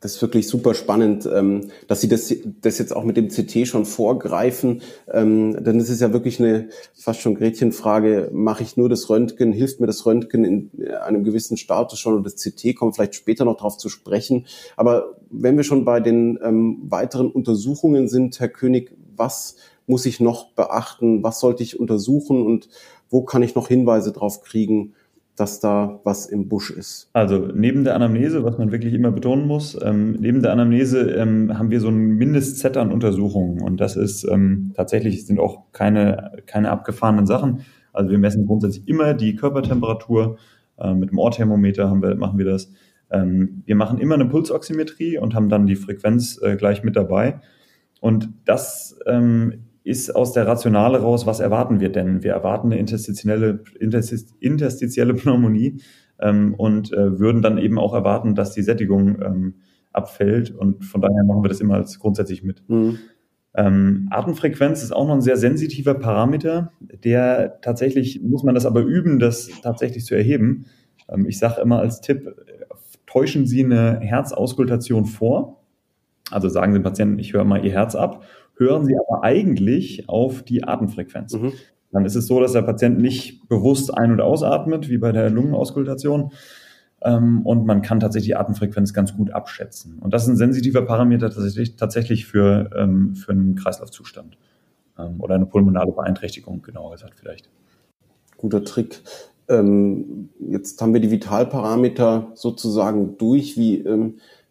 Das 0.00 0.14
ist 0.14 0.22
wirklich 0.22 0.46
super 0.46 0.72
spannend, 0.72 1.28
ähm, 1.32 1.70
dass 1.88 2.00
Sie 2.00 2.08
das, 2.08 2.32
das 2.60 2.78
jetzt 2.78 2.94
auch 2.94 3.02
mit 3.02 3.16
dem 3.16 3.28
CT 3.28 3.66
schon 3.66 3.84
vorgreifen. 3.84 4.82
Ähm, 5.12 5.62
denn 5.64 5.80
es 5.80 5.90
ist 5.90 6.00
ja 6.00 6.12
wirklich 6.12 6.38
eine 6.38 6.68
fast 6.94 7.20
schon 7.20 7.34
Gretchenfrage, 7.34 8.30
mache 8.32 8.62
ich 8.62 8.76
nur 8.76 8.88
das 8.88 9.10
Röntgen, 9.10 9.52
hilft 9.52 9.80
mir 9.80 9.88
das 9.88 10.06
Röntgen 10.06 10.44
in 10.44 10.70
einem 11.02 11.24
gewissen 11.24 11.56
Status 11.56 11.98
schon 11.98 12.14
und 12.14 12.24
das 12.24 12.36
CT 12.36 12.76
kommt 12.76 12.94
vielleicht 12.94 13.16
später 13.16 13.44
noch 13.44 13.56
darauf 13.56 13.78
zu 13.78 13.88
sprechen. 13.88 14.46
Aber 14.76 15.16
wenn 15.28 15.56
wir 15.56 15.64
schon 15.64 15.84
bei 15.84 15.98
den 15.98 16.38
ähm, 16.42 16.78
weiteren 16.84 17.30
Untersuchungen 17.30 18.08
sind, 18.08 18.38
Herr 18.38 18.48
König, 18.48 18.96
was 19.16 19.56
muss 19.88 20.06
ich 20.06 20.20
noch 20.20 20.52
beachten? 20.52 21.24
Was 21.24 21.40
sollte 21.40 21.64
ich 21.64 21.80
untersuchen 21.80 22.46
und 22.46 22.68
wo 23.10 23.22
kann 23.22 23.42
ich 23.42 23.54
noch 23.54 23.68
Hinweise 23.68 24.12
drauf 24.12 24.42
kriegen, 24.42 24.94
dass 25.40 25.60
da 25.60 26.00
was 26.04 26.26
im 26.26 26.48
Busch 26.48 26.70
ist? 26.70 27.10
Also 27.12 27.48
neben 27.54 27.84
der 27.84 27.94
Anamnese, 27.94 28.44
was 28.44 28.58
man 28.58 28.72
wirklich 28.72 28.94
immer 28.94 29.10
betonen 29.10 29.46
muss, 29.46 29.78
ähm, 29.82 30.16
neben 30.20 30.42
der 30.42 30.52
Anamnese 30.52 31.10
ähm, 31.12 31.58
haben 31.58 31.70
wir 31.70 31.80
so 31.80 31.88
ein 31.88 32.16
Mindestset 32.16 32.76
an 32.76 32.92
Untersuchungen 32.92 33.62
und 33.62 33.80
das 33.80 33.96
ist 33.96 34.24
ähm, 34.24 34.72
tatsächlich 34.74 35.26
sind 35.26 35.38
auch 35.40 35.72
keine, 35.72 36.32
keine 36.46 36.70
abgefahrenen 36.70 37.26
Sachen. 37.26 37.60
Also 37.92 38.10
wir 38.10 38.18
messen 38.18 38.46
grundsätzlich 38.46 38.86
immer 38.86 39.14
die 39.14 39.34
Körpertemperatur. 39.36 40.36
Äh, 40.78 40.94
mit 40.94 41.10
dem 41.10 41.18
Ohrthermometer 41.18 41.90
wir, 42.00 42.14
machen 42.16 42.38
wir 42.38 42.46
das. 42.46 42.72
Ähm, 43.10 43.62
wir 43.66 43.74
machen 43.74 43.98
immer 43.98 44.14
eine 44.14 44.26
Pulsoximetrie 44.26 45.18
und 45.18 45.34
haben 45.34 45.48
dann 45.48 45.66
die 45.66 45.76
Frequenz 45.76 46.40
äh, 46.42 46.56
gleich 46.56 46.82
mit 46.82 46.96
dabei. 46.96 47.40
Und 48.00 48.28
das 48.44 48.98
ähm, 49.06 49.64
ist 49.88 50.14
aus 50.14 50.32
der 50.32 50.46
Rationale 50.46 51.00
raus, 51.00 51.26
was 51.26 51.40
erwarten 51.40 51.80
wir 51.80 51.90
denn? 51.90 52.22
Wir 52.22 52.32
erwarten 52.32 52.68
eine 52.68 52.78
interstitielle, 52.78 53.64
interstitielle 54.40 55.14
Pneumonie 55.14 55.80
ähm, 56.20 56.54
und 56.54 56.92
äh, 56.92 57.18
würden 57.18 57.40
dann 57.42 57.58
eben 57.58 57.78
auch 57.78 57.94
erwarten, 57.94 58.34
dass 58.34 58.52
die 58.52 58.62
Sättigung 58.62 59.20
ähm, 59.22 59.54
abfällt. 59.92 60.50
Und 60.50 60.84
von 60.84 61.00
daher 61.00 61.24
machen 61.24 61.42
wir 61.42 61.48
das 61.48 61.60
immer 61.60 61.74
als 61.74 61.98
grundsätzlich 61.98 62.42
mit. 62.42 62.62
Mhm. 62.68 62.98
Ähm, 63.54 64.08
Atemfrequenz 64.10 64.82
ist 64.82 64.92
auch 64.92 65.06
noch 65.06 65.14
ein 65.14 65.22
sehr 65.22 65.38
sensitiver 65.38 65.94
Parameter, 65.94 66.72
der 66.80 67.58
tatsächlich, 67.62 68.20
muss 68.22 68.42
man 68.42 68.54
das 68.54 68.66
aber 68.66 68.82
üben, 68.82 69.18
das 69.18 69.48
tatsächlich 69.62 70.04
zu 70.04 70.14
erheben. 70.14 70.66
Ähm, 71.08 71.26
ich 71.26 71.38
sage 71.38 71.60
immer 71.62 71.78
als 71.78 72.02
Tipp, 72.02 72.34
täuschen 73.06 73.46
Sie 73.46 73.64
eine 73.64 74.00
Herzauskultation 74.00 75.06
vor. 75.06 75.64
Also 76.30 76.48
sagen 76.50 76.72
Sie 76.72 76.78
dem 76.78 76.82
Patienten, 76.82 77.18
ich 77.18 77.32
höre 77.32 77.44
mal 77.44 77.64
Ihr 77.64 77.72
Herz 77.72 77.94
ab, 77.94 78.22
hören 78.58 78.84
Sie 78.84 78.96
aber 78.96 79.24
eigentlich 79.24 80.08
auf 80.08 80.42
die 80.42 80.64
Atemfrequenz. 80.64 81.34
Mhm. 81.34 81.52
Dann 81.90 82.04
ist 82.04 82.16
es 82.16 82.26
so, 82.26 82.40
dass 82.40 82.52
der 82.52 82.62
Patient 82.62 82.98
nicht 82.98 83.48
bewusst 83.48 83.96
ein- 83.96 84.12
und 84.12 84.20
ausatmet, 84.20 84.88
wie 84.88 84.98
bei 84.98 85.12
der 85.12 85.30
Lungenauskultation. 85.30 86.32
Ähm, 87.00 87.46
und 87.46 87.64
man 87.64 87.80
kann 87.80 88.00
tatsächlich 88.00 88.28
die 88.28 88.36
Atemfrequenz 88.36 88.92
ganz 88.92 89.16
gut 89.16 89.30
abschätzen. 89.30 89.98
Und 90.00 90.12
das 90.12 90.24
ist 90.24 90.28
ein 90.28 90.36
sensitiver 90.36 90.82
Parameter 90.82 91.30
tatsächlich, 91.30 91.76
tatsächlich 91.76 92.26
für, 92.26 92.70
ähm, 92.76 93.14
für 93.14 93.32
einen 93.32 93.54
Kreislaufzustand 93.54 94.36
ähm, 94.98 95.20
oder 95.20 95.36
eine 95.36 95.46
pulmonale 95.46 95.92
Beeinträchtigung, 95.92 96.62
genauer 96.62 96.92
gesagt 96.92 97.14
vielleicht. 97.18 97.48
Guter 98.36 98.64
Trick. 98.64 99.02
Jetzt 99.50 100.82
haben 100.82 100.92
wir 100.92 101.00
die 101.00 101.10
Vitalparameter 101.10 102.32
sozusagen 102.34 103.16
durch. 103.16 103.56
Wie, 103.56 103.82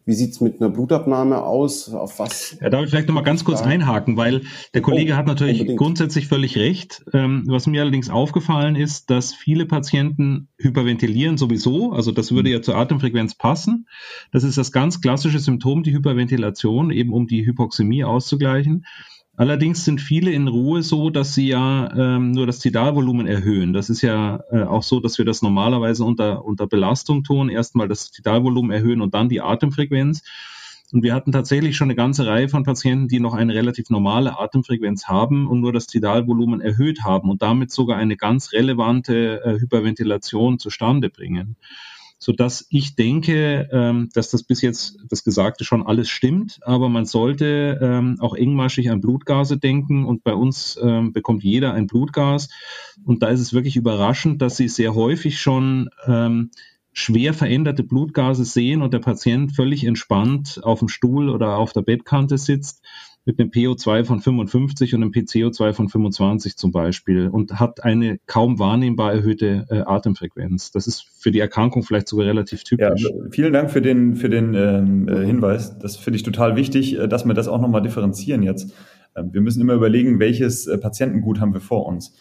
wie 0.07 0.13
sieht's 0.13 0.39
mit 0.39 0.61
einer 0.61 0.69
Blutabnahme 0.69 1.43
aus? 1.43 1.93
Auf 1.93 2.17
was? 2.17 2.57
Ja, 2.61 2.69
darf 2.69 2.85
ich 2.85 2.89
vielleicht 2.89 3.09
noch 3.09 3.15
mal 3.15 3.21
ganz 3.21 3.43
kurz 3.43 3.61
einhaken, 3.61 4.15
weil 4.15 4.43
der 4.73 4.81
Kollege 4.81 5.13
oh, 5.13 5.15
hat 5.17 5.27
natürlich 5.27 5.59
unbedingt. 5.59 5.79
grundsätzlich 5.79 6.27
völlig 6.27 6.57
recht. 6.57 7.03
Ähm, 7.13 7.43
was 7.47 7.67
mir 7.67 7.81
allerdings 7.81 8.09
aufgefallen 8.09 8.77
ist, 8.77 9.09
dass 9.09 9.33
viele 9.33 9.65
Patienten 9.65 10.47
hyperventilieren 10.57 11.37
sowieso. 11.37 11.91
Also 11.91 12.13
das 12.13 12.31
würde 12.31 12.49
ja 12.49 12.61
zur 12.61 12.77
Atemfrequenz 12.77 13.35
passen. 13.35 13.85
Das 14.31 14.45
ist 14.45 14.57
das 14.57 14.71
ganz 14.71 15.01
klassische 15.01 15.39
Symptom, 15.39 15.83
die 15.83 15.93
Hyperventilation, 15.93 16.89
eben 16.89 17.11
um 17.11 17.27
die 17.27 17.45
Hypoxämie 17.45 18.05
auszugleichen. 18.05 18.85
Allerdings 19.37 19.85
sind 19.85 20.01
viele 20.01 20.31
in 20.31 20.47
Ruhe 20.47 20.81
so, 20.81 21.11
dass 21.11 21.35
sie 21.35 21.47
ja 21.47 21.93
ähm, 21.95 22.31
nur 22.31 22.47
das 22.47 22.57
Tidalvolumen 22.57 23.27
erhöhen. 23.27 23.71
Das 23.71 23.87
ist 23.87 24.01
ja 24.01 24.43
äh, 24.49 24.63
auch 24.63 24.81
so, 24.81 24.99
dass 24.99 25.19
wir 25.19 25.25
das 25.25 25.43
normalerweise 25.43 26.03
unter, 26.03 26.43
unter 26.43 26.65
Belastung 26.65 27.23
tun. 27.23 27.47
Erstmal 27.47 27.87
das 27.87 28.09
Tidalvolumen 28.09 28.71
erhöhen 28.71 28.99
und 28.99 29.13
dann 29.13 29.29
die 29.29 29.39
Atemfrequenz. 29.39 30.23
Und 30.91 31.03
wir 31.03 31.13
hatten 31.13 31.31
tatsächlich 31.31 31.77
schon 31.77 31.85
eine 31.85 31.95
ganze 31.95 32.25
Reihe 32.25 32.49
von 32.49 32.63
Patienten, 32.63 33.09
die 33.09 33.19
noch 33.19 33.35
eine 33.35 33.53
relativ 33.53 33.91
normale 33.91 34.39
Atemfrequenz 34.39 35.05
haben 35.05 35.47
und 35.47 35.61
nur 35.61 35.71
das 35.71 35.85
Tidalvolumen 35.85 36.59
erhöht 36.59 37.03
haben 37.03 37.29
und 37.29 37.43
damit 37.43 37.71
sogar 37.71 37.97
eine 37.97 38.17
ganz 38.17 38.53
relevante 38.53 39.43
äh, 39.43 39.59
Hyperventilation 39.59 40.57
zustande 40.57 41.11
bringen 41.11 41.57
so 42.19 42.31
dass 42.31 42.65
ich 42.69 42.95
denke, 42.95 43.69
ähm, 43.71 44.09
dass 44.13 44.29
das 44.29 44.43
bis 44.43 44.61
jetzt 44.61 44.97
das 45.09 45.23
Gesagte 45.23 45.63
schon 45.63 45.85
alles 45.85 46.09
stimmt, 46.09 46.59
aber 46.63 46.89
man 46.89 47.05
sollte 47.05 47.79
ähm, 47.81 48.17
auch 48.19 48.33
engmaschig 48.33 48.89
an 48.89 49.01
Blutgase 49.01 49.57
denken 49.57 50.05
und 50.05 50.23
bei 50.23 50.33
uns 50.33 50.79
ähm, 50.81 51.13
bekommt 51.13 51.43
jeder 51.43 51.73
ein 51.73 51.87
Blutgas. 51.87 52.49
Und 53.05 53.21
da 53.21 53.27
ist 53.27 53.41
es 53.41 53.53
wirklich 53.53 53.75
überraschend, 53.75 54.41
dass 54.41 54.57
sie 54.57 54.67
sehr 54.67 54.95
häufig 54.95 55.39
schon 55.39 55.89
ähm, 56.07 56.49
schwer 56.91 57.35
veränderte 57.35 57.83
Blutgase 57.83 58.43
sehen 58.43 58.81
und 58.81 58.93
der 58.93 58.99
Patient 58.99 59.55
völlig 59.55 59.83
entspannt 59.83 60.59
auf 60.63 60.79
dem 60.79 60.87
Stuhl 60.87 61.29
oder 61.29 61.57
auf 61.57 61.71
der 61.71 61.83
Bettkante 61.83 62.39
sitzt 62.39 62.83
mit 63.27 63.41
einem 63.41 63.49
PO2 63.49 64.05
von 64.05 64.21
55 64.21 64.95
und 64.95 65.03
einem 65.03 65.11
PCO2 65.11 65.73
von 65.73 65.89
25 65.89 66.55
zum 66.55 66.71
Beispiel 66.71 67.27
und 67.27 67.59
hat 67.59 67.83
eine 67.83 68.19
kaum 68.25 68.57
wahrnehmbar 68.57 69.11
erhöhte 69.11 69.65
äh, 69.69 69.79
Atemfrequenz. 69.79 70.71
Das 70.71 70.87
ist 70.87 71.05
für 71.19 71.29
die 71.29 71.41
Erkrankung 71.41 71.83
vielleicht 71.83 72.07
sogar 72.07 72.25
relativ 72.25 72.63
typisch. 72.63 73.03
Ja, 73.03 73.09
vielen 73.29 73.51
Dank 73.51 73.69
für 73.69 73.81
den, 73.81 74.15
für 74.15 74.29
den 74.29 74.53
ähm, 74.53 75.09
äh, 75.09 75.25
Hinweis. 75.25 75.77
Das 75.77 75.97
finde 75.97 76.15
ich 76.15 76.23
total 76.23 76.55
wichtig, 76.55 76.97
äh, 76.97 77.09
dass 77.09 77.25
wir 77.25 77.33
das 77.33 77.49
auch 77.49 77.59
nochmal 77.59 77.81
differenzieren 77.81 78.43
jetzt. 78.43 78.73
Ähm, 79.13 79.33
wir 79.33 79.41
müssen 79.41 79.59
immer 79.59 79.73
überlegen, 79.73 80.19
welches 80.19 80.65
äh, 80.65 80.77
Patientengut 80.77 81.41
haben 81.41 81.53
wir 81.53 81.59
vor 81.59 81.85
uns. 81.85 82.15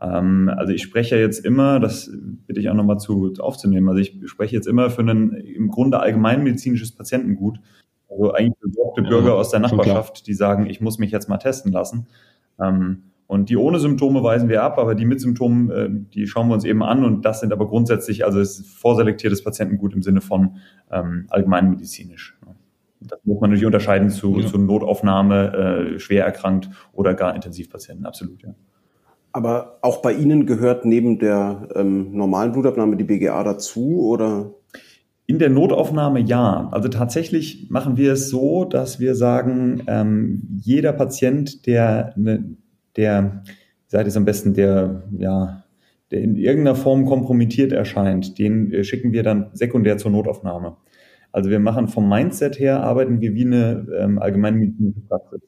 Ähm, 0.00 0.48
also 0.48 0.72
ich 0.72 0.82
spreche 0.84 1.16
jetzt 1.16 1.44
immer, 1.44 1.80
das 1.80 2.08
bitte 2.46 2.60
ich 2.60 2.68
auch 2.68 2.74
nochmal 2.74 2.98
zu 2.98 3.32
aufzunehmen, 3.40 3.88
also 3.88 4.00
ich 4.00 4.16
spreche 4.26 4.54
jetzt 4.54 4.68
immer 4.68 4.90
für 4.90 5.02
ein 5.02 5.32
im 5.32 5.70
Grunde 5.70 5.98
allgemeinmedizinisches 5.98 6.92
Patientengut 6.92 7.58
also 8.12 8.32
eigentlich 8.32 8.58
besorgte 8.60 9.02
ja, 9.02 9.08
Bürger 9.08 9.34
aus 9.34 9.50
der 9.50 9.60
Nachbarschaft, 9.60 10.26
die 10.26 10.34
sagen, 10.34 10.66
ich 10.66 10.80
muss 10.80 10.98
mich 10.98 11.10
jetzt 11.10 11.28
mal 11.28 11.38
testen 11.38 11.72
lassen. 11.72 12.06
Ähm, 12.60 13.04
und 13.26 13.48
die 13.48 13.56
ohne 13.56 13.78
Symptome 13.78 14.22
weisen 14.22 14.50
wir 14.50 14.62
ab, 14.62 14.78
aber 14.78 14.94
die 14.94 15.06
mit 15.06 15.20
Symptomen, 15.20 15.70
äh, 15.70 15.88
die 15.90 16.26
schauen 16.26 16.48
wir 16.48 16.54
uns 16.54 16.64
eben 16.64 16.82
an. 16.82 17.04
Und 17.04 17.24
das 17.24 17.40
sind 17.40 17.52
aber 17.52 17.66
grundsätzlich, 17.66 18.24
also 18.26 18.40
es 18.40 18.58
ist 18.58 18.78
vorselektiertes 18.78 19.42
Patientengut 19.42 19.94
im 19.94 20.02
Sinne 20.02 20.20
von 20.20 20.56
ähm, 20.90 21.26
allgemeinmedizinisch. 21.30 22.38
Das 23.00 23.18
muss 23.24 23.40
man 23.40 23.50
natürlich 23.50 23.66
unterscheiden 23.66 24.10
zu, 24.10 24.38
ja. 24.38 24.46
zu 24.46 24.58
Notaufnahme, 24.58 25.94
äh, 25.94 25.98
schwer 25.98 26.24
erkrankt 26.24 26.68
oder 26.92 27.14
gar 27.14 27.34
Intensivpatienten, 27.34 28.06
absolut, 28.06 28.42
ja. 28.42 28.54
Aber 29.32 29.78
auch 29.80 30.02
bei 30.02 30.12
Ihnen 30.12 30.44
gehört 30.44 30.84
neben 30.84 31.18
der 31.18 31.68
ähm, 31.74 32.12
normalen 32.12 32.52
Blutabnahme 32.52 32.96
die 32.96 33.04
BGA 33.04 33.42
dazu, 33.44 34.06
oder? 34.06 34.50
In 35.26 35.38
der 35.38 35.50
Notaufnahme 35.50 36.20
ja. 36.20 36.68
Also 36.72 36.88
tatsächlich 36.88 37.70
machen 37.70 37.96
wir 37.96 38.12
es 38.12 38.28
so, 38.28 38.64
dass 38.64 39.00
wir 39.00 39.14
sagen, 39.14 39.82
ähm, 39.86 40.42
jeder 40.60 40.92
Patient, 40.92 41.66
der, 41.66 42.12
ne, 42.16 42.56
der, 42.96 43.42
seid 43.86 44.06
es 44.06 44.16
am 44.16 44.24
besten, 44.24 44.54
der, 44.54 45.04
ja, 45.16 45.64
der 46.10 46.20
in 46.20 46.36
irgendeiner 46.36 46.76
Form 46.76 47.06
kompromittiert 47.06 47.72
erscheint, 47.72 48.38
den 48.38 48.72
äh, 48.72 48.84
schicken 48.84 49.12
wir 49.12 49.22
dann 49.22 49.50
sekundär 49.54 49.96
zur 49.96 50.10
Notaufnahme. 50.10 50.76
Also 51.30 51.48
wir 51.50 51.60
machen 51.60 51.88
vom 51.88 52.08
Mindset 52.08 52.58
her, 52.58 52.82
arbeiten 52.82 53.20
wir 53.20 53.34
wie 53.34 53.46
eine 53.46 53.86
ähm, 53.98 54.18
allgemeinmedizinische 54.18 55.00
Praxis. 55.08 55.40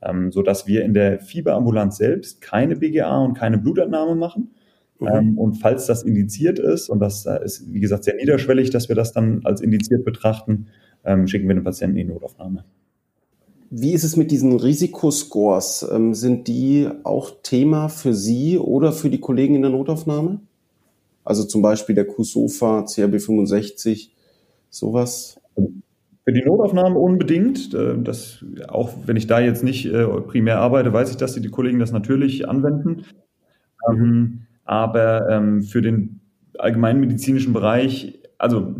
Ähm, 0.00 0.30
so 0.30 0.42
dass 0.42 0.68
wir 0.68 0.84
in 0.84 0.94
der 0.94 1.18
Fieberambulanz 1.18 1.96
selbst 1.96 2.40
keine 2.40 2.76
BGA 2.76 3.18
und 3.18 3.34
keine 3.34 3.58
Blutentnahme 3.58 4.14
machen, 4.14 4.52
Mhm. 5.00 5.08
Ähm, 5.08 5.38
und 5.38 5.54
falls 5.54 5.86
das 5.86 6.02
indiziert 6.02 6.58
ist, 6.58 6.88
und 6.88 7.00
das 7.00 7.26
ist, 7.26 7.72
wie 7.72 7.80
gesagt, 7.80 8.04
sehr 8.04 8.16
niederschwellig, 8.16 8.70
dass 8.70 8.88
wir 8.88 8.96
das 8.96 9.12
dann 9.12 9.42
als 9.44 9.60
indiziert 9.60 10.04
betrachten, 10.04 10.66
ähm, 11.04 11.26
schicken 11.26 11.48
wir 11.48 11.54
den 11.54 11.64
Patienten 11.64 11.96
in 11.96 12.08
die 12.08 12.12
Notaufnahme. 12.12 12.64
Wie 13.70 13.92
ist 13.92 14.04
es 14.04 14.16
mit 14.16 14.30
diesen 14.30 14.58
Risikoscores? 14.58 15.86
Ähm, 15.92 16.14
sind 16.14 16.48
die 16.48 16.88
auch 17.04 17.30
Thema 17.42 17.88
für 17.88 18.14
Sie 18.14 18.58
oder 18.58 18.92
für 18.92 19.10
die 19.10 19.20
Kollegen 19.20 19.54
in 19.54 19.62
der 19.62 19.70
Notaufnahme? 19.70 20.40
Also 21.22 21.44
zum 21.44 21.60
Beispiel 21.60 21.94
der 21.94 22.06
QSOFA, 22.06 22.84
CRB 22.84 23.20
65, 23.20 24.14
sowas? 24.70 25.38
Für 26.24 26.32
die 26.32 26.42
Notaufnahme 26.42 26.98
unbedingt. 26.98 27.74
Äh, 27.74 27.98
das, 28.02 28.42
auch 28.68 28.94
wenn 29.04 29.16
ich 29.16 29.26
da 29.26 29.38
jetzt 29.38 29.62
nicht 29.62 29.86
äh, 29.86 30.06
primär 30.22 30.58
arbeite, 30.60 30.92
weiß 30.92 31.10
ich, 31.10 31.16
dass 31.16 31.34
die, 31.34 31.42
die 31.42 31.50
Kollegen 31.50 31.78
das 31.78 31.92
natürlich 31.92 32.48
anwenden. 32.48 33.04
Mhm. 33.86 34.47
Aber 34.68 35.30
ähm, 35.30 35.62
für 35.62 35.80
den 35.80 36.20
allgemeinmedizinischen 36.58 37.54
Bereich, 37.54 38.20
also 38.36 38.74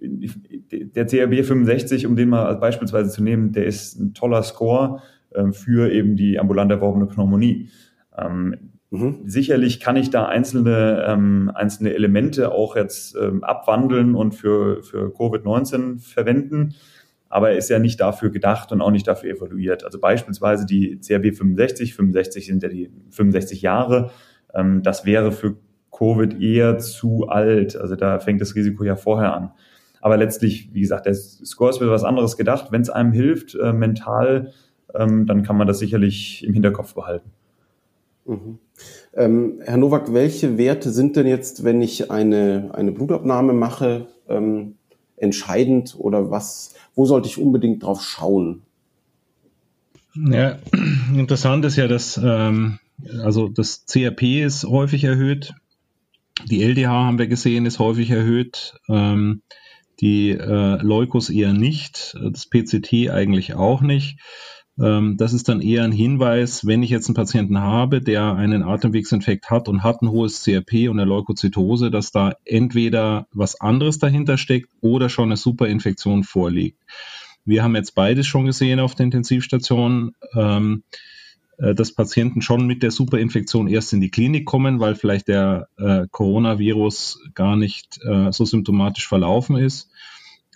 der 0.00 1.06
CRB 1.06 1.44
65, 1.44 2.06
um 2.06 2.14
den 2.14 2.28
mal 2.28 2.54
beispielsweise 2.54 3.10
zu 3.10 3.24
nehmen, 3.24 3.50
der 3.50 3.66
ist 3.66 3.98
ein 3.98 4.14
toller 4.14 4.44
Score 4.44 5.02
ähm, 5.34 5.52
für 5.52 5.90
eben 5.90 6.14
die 6.14 6.38
ambulant 6.38 6.70
erworbene 6.70 7.06
Pneumonie. 7.06 7.70
Ähm, 8.16 8.70
mhm. 8.90 9.22
Sicherlich 9.24 9.80
kann 9.80 9.96
ich 9.96 10.10
da 10.10 10.26
einzelne, 10.26 11.06
ähm, 11.08 11.50
einzelne 11.52 11.92
Elemente 11.92 12.52
auch 12.52 12.76
jetzt 12.76 13.16
ähm, 13.16 13.42
abwandeln 13.42 14.14
und 14.14 14.36
für, 14.36 14.84
für 14.84 15.08
Covid-19 15.08 15.98
verwenden, 15.98 16.76
aber 17.28 17.50
er 17.50 17.56
ist 17.56 17.68
ja 17.68 17.80
nicht 17.80 17.98
dafür 17.98 18.30
gedacht 18.30 18.70
und 18.70 18.80
auch 18.80 18.92
nicht 18.92 19.08
dafür 19.08 19.30
evaluiert. 19.30 19.82
Also 19.84 19.98
beispielsweise 19.98 20.66
die 20.66 21.00
CRB 21.00 21.34
65, 21.34 21.94
65 21.94 22.46
sind 22.46 22.62
ja 22.62 22.68
die 22.68 22.90
65 23.10 23.60
Jahre, 23.60 24.12
ähm, 24.54 24.82
das 24.82 25.04
wäre 25.04 25.32
für 25.32 25.56
Covid 25.90 26.40
eher 26.40 26.78
zu 26.78 27.28
alt. 27.28 27.76
Also 27.76 27.96
da 27.96 28.18
fängt 28.18 28.40
das 28.40 28.54
Risiko 28.54 28.84
ja 28.84 28.96
vorher 28.96 29.34
an. 29.34 29.52
Aber 30.00 30.16
letztlich, 30.16 30.70
wie 30.72 30.80
gesagt, 30.80 31.06
der 31.06 31.14
Score 31.14 31.70
ist 31.70 31.78
für 31.78 31.90
was 31.90 32.02
anderes 32.02 32.36
gedacht. 32.36 32.72
Wenn 32.72 32.82
es 32.82 32.90
einem 32.90 33.12
hilft, 33.12 33.54
äh, 33.54 33.72
mental, 33.72 34.52
ähm, 34.94 35.26
dann 35.26 35.44
kann 35.44 35.56
man 35.56 35.68
das 35.68 35.78
sicherlich 35.78 36.44
im 36.44 36.54
Hinterkopf 36.54 36.94
behalten. 36.94 37.30
Mhm. 38.26 38.58
Ähm, 39.14 39.60
Herr 39.64 39.76
Nowak, 39.76 40.12
welche 40.12 40.58
Werte 40.58 40.90
sind 40.90 41.16
denn 41.16 41.26
jetzt, 41.26 41.64
wenn 41.64 41.82
ich 41.82 42.10
eine, 42.10 42.70
eine 42.72 42.92
Blutabnahme 42.92 43.52
mache, 43.52 44.06
ähm, 44.28 44.74
entscheidend 45.16 45.94
oder 45.98 46.30
was, 46.30 46.74
wo 46.94 47.06
sollte 47.06 47.28
ich 47.28 47.38
unbedingt 47.38 47.84
drauf 47.84 48.02
schauen? 48.02 48.62
Ja, 50.14 50.58
interessant 51.16 51.64
ist 51.64 51.76
ja, 51.76 51.86
dass 51.86 52.20
ähm, 52.22 52.78
also 53.22 53.48
das 53.48 53.86
CRP 53.86 54.44
ist 54.44 54.64
häufig 54.64 55.04
erhöht, 55.04 55.54
die 56.46 56.62
LDH 56.62 56.90
haben 56.90 57.18
wir 57.18 57.26
gesehen, 57.26 57.66
ist 57.66 57.78
häufig 57.78 58.10
erhöht, 58.10 58.74
ähm, 58.88 59.42
die 60.00 60.30
äh, 60.30 60.82
Leukos 60.82 61.30
eher 61.30 61.52
nicht, 61.52 62.16
das 62.20 62.46
PCT 62.46 63.10
eigentlich 63.10 63.54
auch 63.54 63.82
nicht. 63.82 64.18
Ähm, 64.80 65.16
das 65.18 65.32
ist 65.32 65.48
dann 65.48 65.60
eher 65.60 65.84
ein 65.84 65.92
Hinweis, 65.92 66.66
wenn 66.66 66.82
ich 66.82 66.90
jetzt 66.90 67.08
einen 67.08 67.14
Patienten 67.14 67.60
habe, 67.60 68.00
der 68.00 68.34
einen 68.34 68.62
Atemwegsinfekt 68.62 69.50
hat 69.50 69.68
und 69.68 69.82
hat 69.82 70.02
ein 70.02 70.10
hohes 70.10 70.42
CRP 70.42 70.88
und 70.88 70.98
eine 70.98 71.08
Leukozytose, 71.08 71.90
dass 71.90 72.10
da 72.10 72.34
entweder 72.44 73.26
was 73.32 73.60
anderes 73.60 73.98
dahinter 73.98 74.38
steckt 74.38 74.70
oder 74.80 75.08
schon 75.08 75.26
eine 75.26 75.36
Superinfektion 75.36 76.24
vorliegt. 76.24 76.78
Wir 77.44 77.62
haben 77.62 77.76
jetzt 77.76 77.94
beides 77.94 78.26
schon 78.26 78.46
gesehen 78.46 78.80
auf 78.80 78.94
der 78.94 79.04
Intensivstation, 79.04 80.12
ähm, 80.34 80.84
äh, 80.90 80.96
dass 81.58 81.92
Patienten 81.92 82.42
schon 82.42 82.66
mit 82.66 82.82
der 82.82 82.90
Superinfektion 82.90 83.68
erst 83.68 83.92
in 83.92 84.00
die 84.00 84.10
Klinik 84.10 84.46
kommen, 84.46 84.80
weil 84.80 84.94
vielleicht 84.94 85.28
der 85.28 85.68
äh, 85.76 86.06
Coronavirus 86.10 87.20
gar 87.34 87.56
nicht 87.56 88.00
äh, 88.04 88.32
so 88.32 88.44
symptomatisch 88.44 89.06
verlaufen 89.06 89.56
ist. 89.56 89.90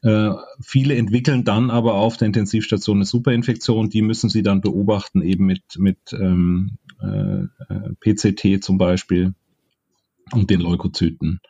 Äh, 0.03 0.31
viele 0.61 0.95
entwickeln 0.97 1.45
dann 1.45 1.71
aber 1.71 1.95
auf 1.95 2.17
der 2.17 2.27
Intensivstation 2.27 2.99
eine 2.99 3.05
Superinfektion, 3.05 3.89
die 3.89 4.03
müssen 4.03 4.31
sie 4.31 4.43
dann 4.43 4.61
beobachten, 4.61 5.23
eben 5.23 5.47
mit, 5.47 5.79
mit 5.79 5.99
ähm, 6.13 6.79
äh, 7.01 7.45
PCT 8.01 8.63
zum 8.63 8.79
Beispiel 8.79 9.35
und 10.33 10.51
den 10.51 10.61
Leukozyten. 10.61 11.41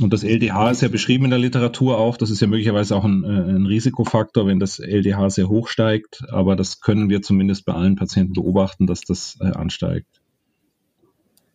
Und 0.00 0.12
das 0.12 0.24
LDH 0.24 0.70
ist 0.70 0.82
ja 0.82 0.88
beschrieben 0.88 1.24
in 1.24 1.30
der 1.30 1.38
Literatur 1.38 1.98
auch. 1.98 2.16
Das 2.16 2.30
ist 2.30 2.40
ja 2.40 2.46
möglicherweise 2.46 2.96
auch 2.96 3.04
ein, 3.04 3.24
äh, 3.24 3.28
ein, 3.28 3.66
Risikofaktor, 3.66 4.46
wenn 4.46 4.60
das 4.60 4.78
LDH 4.78 5.30
sehr 5.30 5.48
hoch 5.48 5.68
steigt. 5.68 6.22
Aber 6.30 6.56
das 6.56 6.80
können 6.80 7.08
wir 7.10 7.22
zumindest 7.22 7.64
bei 7.64 7.72
allen 7.72 7.96
Patienten 7.96 8.32
beobachten, 8.32 8.86
dass 8.86 9.02
das 9.02 9.38
äh, 9.40 9.52
ansteigt. 9.52 10.20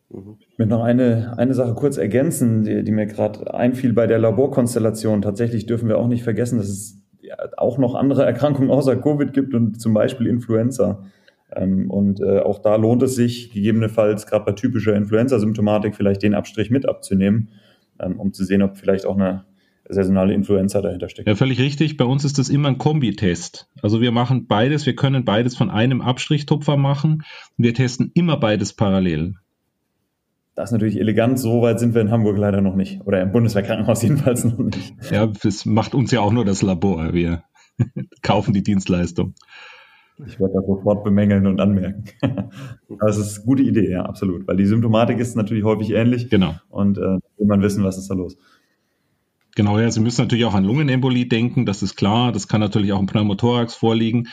Ich 0.10 0.60
möchte 0.60 0.73
noch 0.73 0.84
eine, 0.84 1.38
eine 1.38 1.53
Sache 1.53 1.73
kurz 1.73 1.97
ergänzen, 1.97 2.63
die, 2.63 2.84
die 2.84 2.91
mir 2.91 3.08
gerade 3.08 3.53
einfiel 3.53 3.93
bei 3.93 4.08
der 4.08 4.19
Laborkonstellation. 4.19 5.21
Tatsächlich 5.21 5.65
dürfen 5.65 5.89
wir 5.89 5.97
auch 5.97 6.08
nicht 6.08 6.23
vergessen, 6.23 6.58
dass 6.58 6.69
es 6.69 7.01
auch 7.58 7.77
noch 7.77 7.95
andere 7.95 8.25
Erkrankungen 8.25 8.69
außer 8.69 8.95
Covid 8.97 9.34
gibt 9.34 9.53
und 9.53 9.81
zum 9.81 9.93
Beispiel 9.93 10.27
Influenza. 10.27 11.03
Ähm, 11.53 11.89
und 11.89 12.21
äh, 12.21 12.39
auch 12.39 12.60
da 12.60 12.75
lohnt 12.75 13.03
es 13.03 13.15
sich, 13.15 13.51
gegebenenfalls 13.51 14.25
gerade 14.27 14.45
bei 14.45 14.51
typischer 14.51 14.95
Influenza-Symptomatik 14.95 15.95
vielleicht 15.95 16.23
den 16.23 16.34
Abstrich 16.34 16.69
mit 16.69 16.88
abzunehmen, 16.88 17.49
um 17.99 18.34
zu 18.34 18.43
sehen, 18.43 18.62
ob 18.62 18.77
vielleicht 18.77 19.05
auch 19.05 19.15
eine 19.15 19.45
saisonale 19.88 20.34
Influenza 20.34 20.81
dahinter 20.81 21.10
steckt. 21.10 21.27
Ja, 21.27 21.36
völlig 21.36 21.60
richtig. 21.60 21.97
Bei 21.97 22.05
uns 22.05 22.25
ist 22.25 22.39
das 22.39 22.49
immer 22.49 22.69
ein 22.69 22.77
Kombitest. 22.77 23.69
Also 23.81 24.01
wir 24.01 24.12
machen 24.12 24.47
beides, 24.47 24.86
wir 24.86 24.95
können 24.95 25.25
beides 25.25 25.55
von 25.55 25.69
einem 25.69 26.01
Abstrichtupfer 26.01 26.77
machen. 26.77 27.23
Wir 27.58 27.73
testen 27.73 28.12
immer 28.13 28.38
beides 28.38 28.73
parallel. 28.73 29.36
Das 30.55 30.69
ist 30.69 30.73
natürlich 30.73 30.99
elegant, 30.99 31.38
so 31.38 31.62
weit 31.62 31.79
sind 31.79 31.93
wir 31.93 32.01
in 32.01 32.12
Hamburg 32.12 32.38
leider 32.38 32.62
noch 32.62 32.75
nicht. 32.75 33.01
Oder 33.05 33.21
im 33.21 33.31
Bundeswehrkrankenhaus 33.31 34.01
jedenfalls 34.03 34.45
noch 34.45 34.58
nicht. 34.58 34.95
Ja, 35.12 35.27
das 35.27 35.65
macht 35.65 35.93
uns 35.93 36.12
ja 36.12 36.21
auch 36.21 36.31
nur 36.31 36.45
das 36.45 36.62
Labor. 36.62 37.13
Wir 37.13 37.43
kaufen 38.21 38.53
die 38.53 38.63
Dienstleistung. 38.63 39.36
Ich 40.25 40.39
werde 40.39 40.54
das 40.54 40.65
sofort 40.65 41.04
bemängeln 41.04 41.45
und 41.45 41.60
anmerken. 41.60 42.06
das 42.99 43.17
ist 43.17 43.38
eine 43.38 43.45
gute 43.45 43.63
Idee, 43.63 43.91
ja, 43.91 44.04
absolut. 44.04 44.47
Weil 44.47 44.56
die 44.56 44.65
Symptomatik 44.65 45.19
ist 45.19 45.36
natürlich 45.36 45.63
häufig 45.63 45.91
ähnlich. 45.91 46.30
Genau. 46.30 46.56
Und 46.69 46.97
äh, 46.97 47.19
will 47.38 47.47
man 47.47 47.62
wissen, 47.62 47.84
was 47.84 47.97
ist 47.97 48.10
da 48.10 48.13
los. 48.13 48.38
Genau, 49.56 49.80
ja, 49.80 49.89
Sie 49.89 50.01
müssen 50.01 50.21
natürlich 50.21 50.45
auch 50.45 50.54
an 50.54 50.65
Lungenembolie 50.65 51.28
denken, 51.28 51.65
das 51.65 51.82
ist 51.82 51.95
klar. 51.95 52.32
Das 52.32 52.47
kann 52.47 52.62
natürlich 52.62 52.93
auch 52.93 52.99
im 52.99 53.08
Pneumothorax 53.08 53.75
vorliegen. 53.75 54.30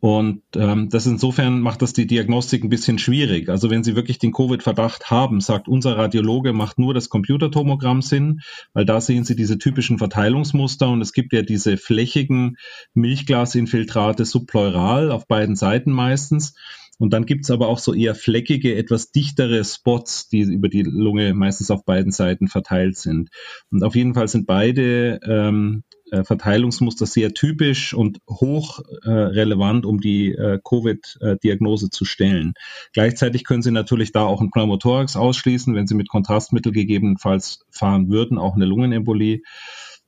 Und 0.00 0.42
ähm, 0.56 0.88
das 0.88 1.06
insofern 1.06 1.60
macht 1.60 1.82
das 1.82 1.92
die 1.92 2.06
Diagnostik 2.06 2.64
ein 2.64 2.70
bisschen 2.70 2.98
schwierig. 2.98 3.50
Also 3.50 3.68
wenn 3.68 3.84
Sie 3.84 3.94
wirklich 3.94 4.18
den 4.18 4.32
Covid-Verdacht 4.32 5.10
haben, 5.10 5.40
sagt 5.40 5.68
unser 5.68 5.98
Radiologe, 5.98 6.54
macht 6.54 6.78
nur 6.78 6.94
das 6.94 7.10
Computertomogramm 7.10 8.00
Sinn, 8.00 8.40
weil 8.72 8.86
da 8.86 9.00
sehen 9.00 9.24
Sie 9.24 9.36
diese 9.36 9.58
typischen 9.58 9.98
Verteilungsmuster 9.98 10.88
und 10.88 11.02
es 11.02 11.12
gibt 11.12 11.34
ja 11.34 11.42
diese 11.42 11.76
flächigen 11.76 12.56
Milchglasinfiltrate 12.94 14.24
subpleural 14.24 15.10
auf 15.10 15.26
beiden 15.26 15.54
Seiten 15.54 15.92
meistens. 15.92 16.54
Und 16.98 17.12
dann 17.12 17.26
gibt's 17.26 17.50
aber 17.50 17.68
auch 17.68 17.78
so 17.78 17.92
eher 17.92 18.14
fleckige, 18.14 18.76
etwas 18.76 19.10
dichtere 19.10 19.64
Spots, 19.64 20.28
die 20.28 20.42
über 20.42 20.68
die 20.68 20.82
Lunge 20.82 21.34
meistens 21.34 21.70
auf 21.70 21.84
beiden 21.84 22.12
Seiten 22.12 22.48
verteilt 22.48 22.96
sind. 22.96 23.30
Und 23.70 23.82
auf 23.82 23.96
jeden 23.96 24.14
Fall 24.14 24.28
sind 24.28 24.46
beide 24.46 25.18
ähm, 25.26 25.82
äh, 25.90 25.93
Verteilungsmuster 26.22 27.06
sehr 27.06 27.34
typisch 27.34 27.94
und 27.94 28.18
hoch 28.28 28.80
äh, 29.02 29.10
relevant, 29.10 29.86
um 29.86 30.00
die 30.00 30.32
äh, 30.32 30.60
Covid-Diagnose 30.62 31.90
zu 31.90 32.04
stellen. 32.04 32.54
Gleichzeitig 32.92 33.44
können 33.44 33.62
Sie 33.62 33.72
natürlich 33.72 34.12
da 34.12 34.22
auch 34.24 34.40
ein 34.40 34.50
Pneumothorax 34.50 35.16
ausschließen, 35.16 35.74
wenn 35.74 35.86
Sie 35.86 35.94
mit 35.94 36.08
Kontrastmittel 36.08 36.72
gegebenenfalls 36.72 37.64
fahren 37.70 38.10
würden, 38.10 38.38
auch 38.38 38.54
eine 38.54 38.66
Lungenembolie 38.66 39.40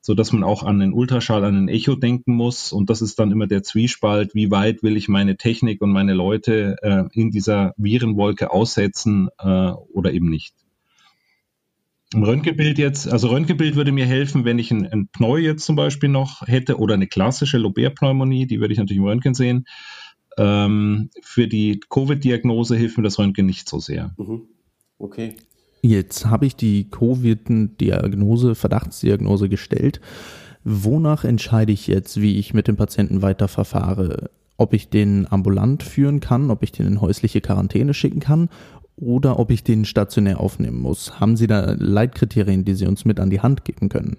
so 0.07 0.14
dass 0.14 0.33
man 0.33 0.45
auch 0.45 0.62
an 0.62 0.79
den 0.79 0.92
Ultraschall, 0.92 1.45
an 1.45 1.55
den 1.55 1.69
Echo 1.69 1.97
denken 1.97 2.37
muss. 2.37 2.73
Und 2.73 2.90
das 2.90 3.03
ist 3.03 3.19
dann 3.19 3.33
immer 3.33 3.49
der 3.49 3.64
Zwiespalt, 3.64 4.37
wie 4.37 4.53
weit 4.53 4.85
will 4.85 4.97
ich 4.97 5.09
meine 5.09 5.37
Technik 5.37 5.83
und 5.83 5.90
meine 5.90 6.14
Leute 6.14 6.77
äh, 6.81 7.03
in 7.11 7.33
dieser 7.33 7.75
Virenwolke 7.77 8.53
aussetzen 8.53 9.31
äh, 9.40 9.73
oder 9.92 10.12
eben 10.12 10.31
nicht. 10.31 10.55
Im 12.14 12.23
Röntgenbild 12.23 12.79
jetzt, 12.79 13.09
also 13.09 13.29
Röntgenbild 13.29 13.75
würde 13.75 13.90
mir 13.90 14.07
helfen, 14.07 14.45
wenn 14.45 14.59
ich 14.59 14.71
ein, 14.71 14.87
ein 14.87 15.09
Pneu 15.09 15.38
jetzt 15.38 15.64
zum 15.64 15.75
Beispiel 15.75 16.09
noch 16.09 16.47
hätte 16.47 16.79
oder 16.79 16.95
eine 16.95 17.09
klassische 17.09 17.59
Lobär-Pneumonie, 17.59 18.47
die 18.47 18.61
würde 18.61 18.73
ich 18.73 18.79
natürlich 18.79 18.99
im 18.99 19.09
Röntgen 19.09 19.35
sehen. 19.35 19.66
Ähm, 20.38 21.11
für 21.23 21.49
die 21.49 21.81
Covid-Diagnose 21.90 22.77
hilft 22.77 22.97
mir 22.97 23.05
das 23.05 23.19
Röntgen 23.19 23.47
nicht 23.47 23.69
so 23.69 23.81
sehr. 23.81 24.14
Mhm. 24.19 24.42
Okay. 24.99 25.35
Jetzt 25.83 26.27
habe 26.27 26.47
ich 26.47 26.55
die 26.55 26.88
Covid-Diagnose, 26.90 28.55
Verdachtsdiagnose 28.55 29.49
gestellt. 29.49 30.01
Wonach 30.64 31.25
entscheide 31.25 31.73
ich 31.73 31.87
jetzt, 31.87 32.21
wie 32.21 32.38
ich 32.38 32.55
mit 32.55 32.69
dem 32.69 32.77
Patienten 32.77 33.23
weiter 33.23 33.49
verfahre? 33.49 34.31
Ob 34.57 34.73
ich 34.73 34.88
den 34.88 35.31
ambulant 35.31 35.83
führen 35.83 36.21
kann, 36.21 36.51
ob 36.51 36.62
ich 36.62 36.73
den 36.73 36.87
in 36.87 37.01
häusliche 37.01 37.40
Quarantäne 37.40 37.95
schicken 37.95 38.21
kann 38.21 38.49
oder 38.96 39.38
ob 39.38 39.50
ich 39.50 39.62
den 39.62 39.85
stationär 39.85 40.40
aufnehmen 40.40 40.80
muss. 40.80 41.20
Haben 41.20 41.37
Sie 41.37 41.46
da 41.46 41.74
Leitkriterien, 41.78 42.64
die 42.64 42.74
Sie 42.74 42.87
uns 42.87 43.04
mit 43.04 43.20
an 43.20 43.30
die 43.30 43.40
Hand 43.40 43.64
geben 43.64 43.88
können? 43.88 44.16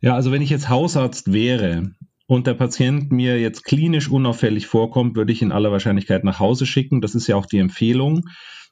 Ja, 0.00 0.14
also 0.14 0.30
wenn 0.30 0.42
ich 0.42 0.50
jetzt 0.50 0.68
Hausarzt 0.68 1.32
wäre 1.32 1.90
und 2.26 2.46
der 2.46 2.54
Patient 2.54 3.10
mir 3.10 3.40
jetzt 3.40 3.64
klinisch 3.64 4.10
unauffällig 4.10 4.66
vorkommt, 4.66 5.16
würde 5.16 5.32
ich 5.32 5.42
in 5.42 5.52
aller 5.52 5.72
Wahrscheinlichkeit 5.72 6.22
nach 6.22 6.38
Hause 6.38 6.66
schicken. 6.66 7.00
Das 7.00 7.14
ist 7.14 7.26
ja 7.26 7.36
auch 7.36 7.46
die 7.46 7.58
Empfehlung. 7.58 8.28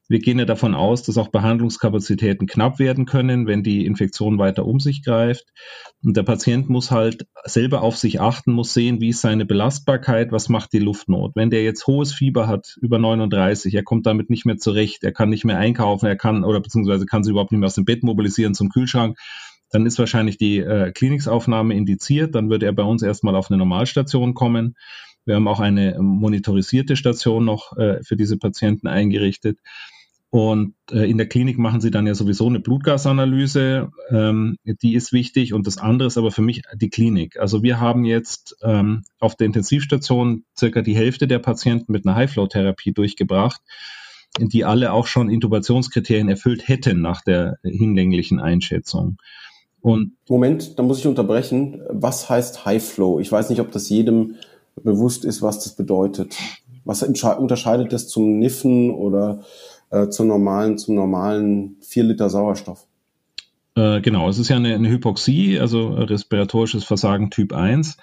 Wir 0.07 0.19
gehen 0.19 0.39
ja 0.39 0.45
davon 0.45 0.75
aus, 0.75 1.03
dass 1.03 1.17
auch 1.17 1.29
Behandlungskapazitäten 1.29 2.47
knapp 2.47 2.79
werden 2.79 3.07
können, 3.07 3.47
wenn 3.47 3.63
die 3.63 3.87
Infektion 3.87 4.39
weiter 4.39 4.67
um 4.67 4.79
sich 4.79 5.03
greift. 5.03 5.47
Und 6.03 6.17
der 6.17 6.25
Patient 6.25 6.69
muss 6.69 6.91
halt 6.91 7.27
selber 7.45 7.83
auf 7.83 7.97
sich 7.97 8.21
achten, 8.21 8.53
muss 8.53 8.75
sehen, 8.75 9.01
wie 9.01 9.09
ist 9.09 9.23
seine 9.23 9.47
Belastbarkeit, 9.47 10.31
was 10.31 10.51
macht 10.51 10.75
die 10.75 10.79
Luftnot. 10.79 11.33
Wenn 11.35 11.49
der 11.49 11.65
jetzt 11.65 11.87
hohes 11.87 12.13
Fieber 12.13 12.47
hat, 12.49 12.77
über 12.83 12.99
39, 12.99 13.75
er 13.75 13.83
kommt 13.83 14.05
damit 14.05 14.29
nicht 14.29 14.45
mehr 14.45 14.59
zurecht, 14.59 15.05
er 15.05 15.13
kann 15.13 15.31
nicht 15.31 15.47
mehr 15.47 15.59
einkaufen, 15.59 16.07
er 16.07 16.17
kann 16.17 16.45
oder 16.45 16.61
beziehungsweise 16.61 17.07
kann 17.07 17.25
sich 17.25 17.31
überhaupt 17.31 17.53
nicht 17.53 17.61
mehr 17.61 17.69
aus 17.69 17.75
dem 17.75 17.87
Bett 17.87 18.03
mobilisieren 18.03 18.55
zum 18.55 18.69
Kühlschrank, 18.69 19.17
dann 19.71 19.87
ist 19.87 19.99
wahrscheinlich 19.99 20.37
die 20.37 20.59
äh, 20.59 20.93
Kliniksaufnahme 20.93 21.75
indiziert, 21.75 22.35
dann 22.35 22.51
würde 22.51 22.67
er 22.67 22.73
bei 22.73 22.85
uns 22.85 23.03
erstmal 23.03 23.35
auf 23.35 23.51
eine 23.51 23.59
Normalstation 23.59 24.35
kommen. 24.35 24.77
Wir 25.25 25.37
haben 25.37 25.49
auch 25.49 25.61
eine 25.61 25.97
monitorisierte 25.99 26.97
Station 26.97 27.45
noch 27.45 27.77
äh, 27.77 28.03
für 28.03 28.17
diese 28.17 28.39
Patienten 28.39 28.87
eingerichtet. 28.87 29.59
Und 30.35 30.75
äh, 30.91 31.09
in 31.09 31.17
der 31.17 31.29
Klinik 31.29 31.59
machen 31.59 31.81
sie 31.81 31.93
dann 31.93 32.09
ja 32.09 32.15
sowieso 32.17 32.49
eine 32.49 32.59
Blutgasanalyse, 32.59 33.93
ähm, 34.11 34.57
die 34.65 34.97
ist 34.97 35.13
wichtig. 35.13 35.53
Und 35.55 35.69
das 35.69 35.79
andere 35.79 36.09
ist 36.09 36.19
aber 36.19 36.33
für 36.33 36.43
mich 36.43 36.63
die 36.75 36.91
Klinik. 36.91 37.39
Also 37.39 37.63
wir 37.63 37.79
haben 37.79 38.05
jetzt 38.05 38.57
ähm, 38.61 39.05
auf 39.21 39.37
der 39.37 39.47
Intensivstation 39.47 40.43
circa 40.59 40.83
die 40.83 40.97
Hälfte 40.97 41.29
der 41.29 41.39
Patienten 41.39 41.93
mit 41.93 42.05
einer 42.05 42.17
High-Flow-Therapie 42.17 42.91
durchgebracht, 42.91 43.61
die 44.41 44.65
alle 44.65 44.93
auch 44.93 45.07
schon 45.07 45.31
Intubationskriterien 45.31 46.29
erfüllt 46.29 46.67
hätten 46.67 47.01
nach 47.01 47.23
der 47.23 47.59
hinlänglichen 47.63 48.41
Einschätzung. 48.41 49.19
Und 49.83 50.17
Moment, 50.29 50.81
da 50.81 50.83
muss 50.83 50.99
ich 50.99 51.07
unterbrechen. 51.07 51.81
Was 51.91 52.29
heißt 52.29 52.65
High 52.65 52.83
Flow? 52.83 53.21
Ich 53.21 53.31
weiß 53.31 53.51
nicht, 53.51 53.61
ob 53.61 53.71
das 53.71 53.89
jedem 53.89 54.35
bewusst 54.83 55.25
ist, 55.25 55.43
was 55.43 55.63
das 55.63 55.77
bedeutet. 55.77 56.37
Was 56.85 57.05
unterscheidet 57.05 57.93
das 57.93 58.09
zum 58.09 58.41
Niffen 58.41 58.91
oder 58.91 59.45
äh, 59.95 60.11
zum 60.11 60.29
normalen, 60.29 60.77
zum 60.77 60.97
normalen 60.97 61.77
4 61.81 62.05
Liter 62.05 62.29
Sauerstoff. 62.29 62.87
Äh, 63.77 64.01
genau, 64.01 64.29
es 64.29 64.39
ist 64.39 64.49
ja 64.49 64.57
eine, 64.57 64.75
eine 64.75 64.89
Hypoxie, 64.89 65.59
also 65.59 65.89
respiratorisches 65.89 66.85
Versagen 66.85 67.31
Typ 67.31 67.53
1. 67.53 67.97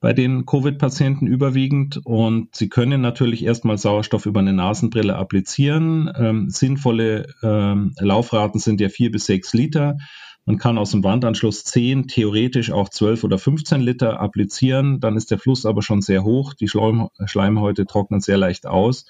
bei 0.00 0.12
den 0.12 0.46
Covid-Patienten 0.46 1.26
überwiegend 1.26 2.00
und 2.04 2.54
sie 2.54 2.68
können 2.68 3.00
natürlich 3.00 3.44
erstmal 3.44 3.78
Sauerstoff 3.78 4.26
über 4.26 4.40
eine 4.40 4.52
Nasenbrille 4.52 5.16
applizieren. 5.16 6.10
Ähm, 6.16 6.50
sinnvolle 6.50 7.26
ähm, 7.42 7.94
Laufraten 7.98 8.60
sind 8.60 8.80
ja 8.80 8.88
vier 8.88 9.10
bis 9.10 9.26
sechs 9.26 9.52
Liter. 9.52 9.98
Man 10.46 10.58
kann 10.58 10.78
aus 10.78 10.90
dem 10.90 11.04
Wandanschluss 11.04 11.64
10, 11.64 12.08
theoretisch 12.08 12.72
auch 12.72 12.88
12 12.88 13.24
oder 13.24 13.38
15 13.38 13.80
Liter 13.80 14.20
applizieren. 14.20 14.98
Dann 14.98 15.16
ist 15.16 15.30
der 15.30 15.38
Fluss 15.38 15.66
aber 15.66 15.82
schon 15.82 16.02
sehr 16.02 16.24
hoch. 16.24 16.54
Die 16.54 16.66
Schleim 16.66 17.08
Schleimhäute 17.26 17.84
trocknen 17.86 18.20
sehr 18.20 18.38
leicht 18.38 18.66
aus. 18.66 19.04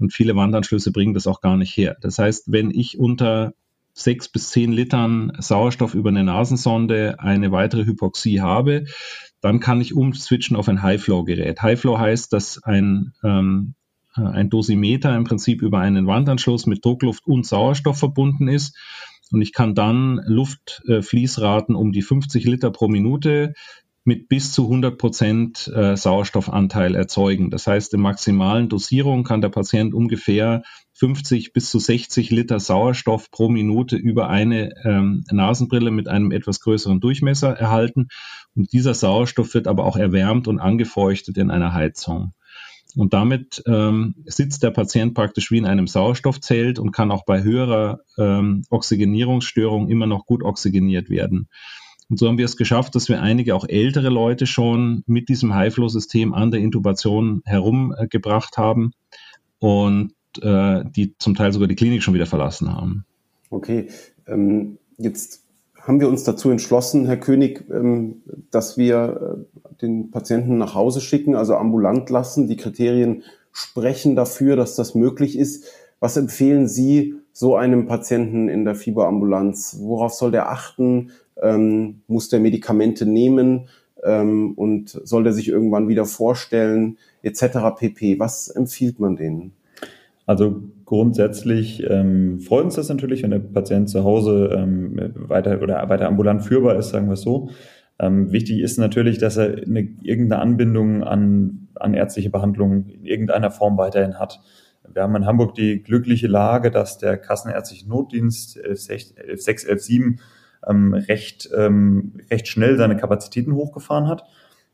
Und 0.00 0.12
viele 0.12 0.34
Wandanschlüsse 0.34 0.92
bringen 0.92 1.14
das 1.14 1.26
auch 1.26 1.40
gar 1.40 1.56
nicht 1.56 1.76
her. 1.76 1.96
Das 2.00 2.18
heißt, 2.18 2.50
wenn 2.50 2.70
ich 2.70 2.98
unter 2.98 3.52
sechs 3.92 4.28
bis 4.28 4.50
zehn 4.50 4.72
Litern 4.72 5.32
Sauerstoff 5.38 5.94
über 5.94 6.08
eine 6.08 6.24
Nasensonde 6.24 7.20
eine 7.20 7.52
weitere 7.52 7.84
Hypoxie 7.84 8.40
habe, 8.40 8.86
dann 9.40 9.60
kann 9.60 9.80
ich 9.80 9.94
umswitchen 9.94 10.56
auf 10.56 10.68
ein 10.68 10.82
High-Flow-Gerät. 10.82 11.62
High-Flow 11.62 11.98
heißt, 11.98 12.32
dass 12.32 12.62
ein, 12.62 13.12
ähm, 13.22 13.74
ein 14.14 14.50
Dosimeter 14.50 15.14
im 15.14 15.24
Prinzip 15.24 15.62
über 15.62 15.78
einen 15.78 16.06
Wandanschluss 16.06 16.66
mit 16.66 16.84
Druckluft 16.84 17.26
und 17.26 17.46
Sauerstoff 17.46 17.98
verbunden 17.98 18.48
ist 18.48 18.76
und 19.30 19.42
ich 19.42 19.52
kann 19.52 19.74
dann 19.74 20.20
Luftfließraten 20.26 21.74
um 21.74 21.92
die 21.92 22.02
50 22.02 22.44
Liter 22.44 22.70
pro 22.70 22.88
Minute 22.88 23.54
mit 24.04 24.28
bis 24.28 24.52
zu 24.52 24.64
100 24.64 24.96
Prozent 24.96 25.70
äh, 25.74 25.96
Sauerstoffanteil 25.96 26.94
erzeugen. 26.94 27.50
Das 27.50 27.66
heißt, 27.66 27.92
in 27.94 28.00
maximalen 28.00 28.68
Dosierung 28.68 29.24
kann 29.24 29.42
der 29.42 29.50
Patient 29.50 29.94
ungefähr 29.94 30.62
50 30.94 31.52
bis 31.52 31.70
zu 31.70 31.78
60 31.78 32.30
Liter 32.30 32.60
Sauerstoff 32.60 33.30
pro 33.30 33.48
Minute 33.48 33.96
über 33.96 34.28
eine 34.28 34.72
ähm, 34.84 35.24
Nasenbrille 35.30 35.90
mit 35.90 36.08
einem 36.08 36.30
etwas 36.30 36.60
größeren 36.60 37.00
Durchmesser 37.00 37.50
erhalten. 37.50 38.08
Und 38.54 38.72
dieser 38.72 38.94
Sauerstoff 38.94 39.54
wird 39.54 39.66
aber 39.66 39.84
auch 39.84 39.96
erwärmt 39.96 40.48
und 40.48 40.60
angefeuchtet 40.60 41.36
in 41.36 41.50
einer 41.50 41.74
Heizung. 41.74 42.32
Und 42.96 43.14
damit 43.14 43.62
ähm, 43.66 44.14
sitzt 44.26 44.62
der 44.62 44.70
Patient 44.70 45.14
praktisch 45.14 45.50
wie 45.50 45.58
in 45.58 45.66
einem 45.66 45.86
Sauerstoffzelt 45.86 46.78
und 46.78 46.90
kann 46.90 47.12
auch 47.12 47.24
bei 47.24 47.42
höherer 47.42 48.00
ähm, 48.18 48.64
Oxygenierungsstörung 48.70 49.88
immer 49.88 50.06
noch 50.06 50.26
gut 50.26 50.42
oxygeniert 50.42 51.08
werden. 51.08 51.48
Und 52.10 52.18
so 52.18 52.26
haben 52.26 52.38
wir 52.38 52.44
es 52.44 52.56
geschafft, 52.56 52.96
dass 52.96 53.08
wir 53.08 53.22
einige 53.22 53.54
auch 53.54 53.66
ältere 53.68 54.08
Leute 54.08 54.46
schon 54.46 55.04
mit 55.06 55.28
diesem 55.28 55.54
High-Flow-System 55.54 56.34
an 56.34 56.50
der 56.50 56.60
Intubation 56.60 57.42
herumgebracht 57.44 58.58
haben 58.58 58.92
und 59.60 60.12
äh, 60.42 60.82
die 60.84 61.14
zum 61.18 61.36
Teil 61.36 61.52
sogar 61.52 61.68
die 61.68 61.76
Klinik 61.76 62.02
schon 62.02 62.14
wieder 62.14 62.26
verlassen 62.26 62.74
haben. 62.74 63.04
Okay, 63.50 63.88
ähm, 64.26 64.78
jetzt 64.98 65.44
haben 65.80 66.00
wir 66.00 66.08
uns 66.08 66.24
dazu 66.24 66.50
entschlossen, 66.50 67.06
Herr 67.06 67.16
König, 67.16 67.64
ähm, 67.70 68.22
dass 68.50 68.76
wir 68.76 69.46
äh, 69.48 69.76
den 69.80 70.10
Patienten 70.10 70.58
nach 70.58 70.74
Hause 70.74 71.00
schicken, 71.00 71.36
also 71.36 71.54
ambulant 71.54 72.10
lassen. 72.10 72.48
Die 72.48 72.56
Kriterien 72.56 73.22
sprechen 73.52 74.16
dafür, 74.16 74.56
dass 74.56 74.74
das 74.74 74.94
möglich 74.94 75.38
ist. 75.38 75.64
Was 76.00 76.16
empfehlen 76.16 76.66
Sie 76.66 77.14
so 77.32 77.56
einem 77.56 77.86
Patienten 77.86 78.48
in 78.48 78.64
der 78.64 78.74
Fieberambulanz? 78.74 79.78
Worauf 79.80 80.12
soll 80.12 80.30
der 80.30 80.50
achten? 80.50 81.10
Ähm, 81.42 82.02
muss 82.06 82.28
der 82.28 82.40
Medikamente 82.40 83.06
nehmen? 83.06 83.68
Ähm, 84.02 84.52
und 84.54 84.90
soll 85.04 85.24
der 85.24 85.32
sich 85.32 85.48
irgendwann 85.48 85.88
wieder 85.88 86.04
vorstellen? 86.04 86.98
Etc. 87.22 87.58
pp. 87.78 88.18
Was 88.18 88.48
empfiehlt 88.48 88.98
man 88.98 89.16
denen? 89.16 89.52
Also 90.26 90.62
grundsätzlich 90.84 91.82
ähm, 91.90 92.40
freut 92.40 92.64
uns 92.64 92.76
das 92.76 92.88
natürlich, 92.88 93.24
wenn 93.24 93.32
der 93.32 93.40
Patient 93.40 93.90
zu 93.90 94.04
Hause 94.04 94.54
ähm, 94.56 95.12
weiter 95.16 95.60
oder 95.60 95.88
weiter 95.88 96.06
ambulant 96.06 96.44
führbar 96.44 96.76
ist, 96.76 96.90
sagen 96.90 97.08
wir 97.08 97.14
es 97.14 97.22
so. 97.22 97.50
Ähm, 97.98 98.30
wichtig 98.30 98.60
ist 98.60 98.78
natürlich, 98.78 99.18
dass 99.18 99.36
er 99.36 99.62
eine, 99.66 99.80
irgendeine 100.02 100.40
Anbindung 100.40 101.02
an, 101.02 101.68
an 101.74 101.94
ärztliche 101.94 102.30
Behandlung 102.30 102.86
in 102.86 103.04
irgendeiner 103.04 103.50
Form 103.50 103.76
weiterhin 103.76 104.18
hat. 104.18 104.40
Wir 104.92 105.02
haben 105.02 105.16
in 105.16 105.26
Hamburg 105.26 105.54
die 105.54 105.82
glückliche 105.82 106.28
Lage, 106.28 106.70
dass 106.70 106.98
der 106.98 107.16
Kassenärztliche 107.18 107.88
Notdienst 107.88 108.56
11617 108.56 110.20
ähm, 110.66 110.94
recht, 110.94 111.48
ähm, 111.56 112.14
recht 112.30 112.48
schnell 112.48 112.76
seine 112.76 112.96
Kapazitäten 112.96 113.54
hochgefahren 113.54 114.08
hat 114.08 114.24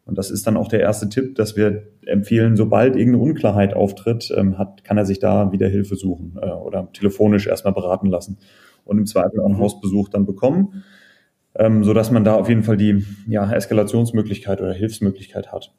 und 0.06 0.16
das 0.16 0.30
ist 0.30 0.46
dann 0.46 0.56
auch 0.56 0.68
der 0.68 0.80
erste 0.80 1.08
Tipp, 1.08 1.34
dass 1.34 1.56
wir 1.56 1.82
empfehlen, 2.06 2.56
sobald 2.56 2.94
irgendeine 2.94 3.24
Unklarheit 3.24 3.74
auftritt, 3.74 4.32
ähm, 4.34 4.56
hat, 4.56 4.84
kann 4.84 4.96
er 4.96 5.04
sich 5.04 5.18
da 5.18 5.50
wieder 5.50 5.68
Hilfe 5.68 5.96
suchen 5.96 6.38
äh, 6.40 6.46
oder 6.46 6.88
telefonisch 6.92 7.48
erstmal 7.48 7.74
beraten 7.74 8.06
lassen 8.06 8.38
und 8.84 8.98
im 8.98 9.06
Zweifel 9.06 9.40
auch 9.40 9.46
einen 9.46 9.56
mhm. 9.56 9.62
Hausbesuch 9.62 10.08
dann 10.08 10.24
bekommen, 10.24 10.84
ähm, 11.56 11.82
so 11.82 11.92
dass 11.92 12.12
man 12.12 12.22
da 12.22 12.36
auf 12.36 12.48
jeden 12.48 12.62
Fall 12.62 12.76
die 12.76 13.04
ja, 13.26 13.52
Eskalationsmöglichkeit 13.52 14.60
oder 14.60 14.72
Hilfsmöglichkeit 14.72 15.50
hat. 15.50 15.74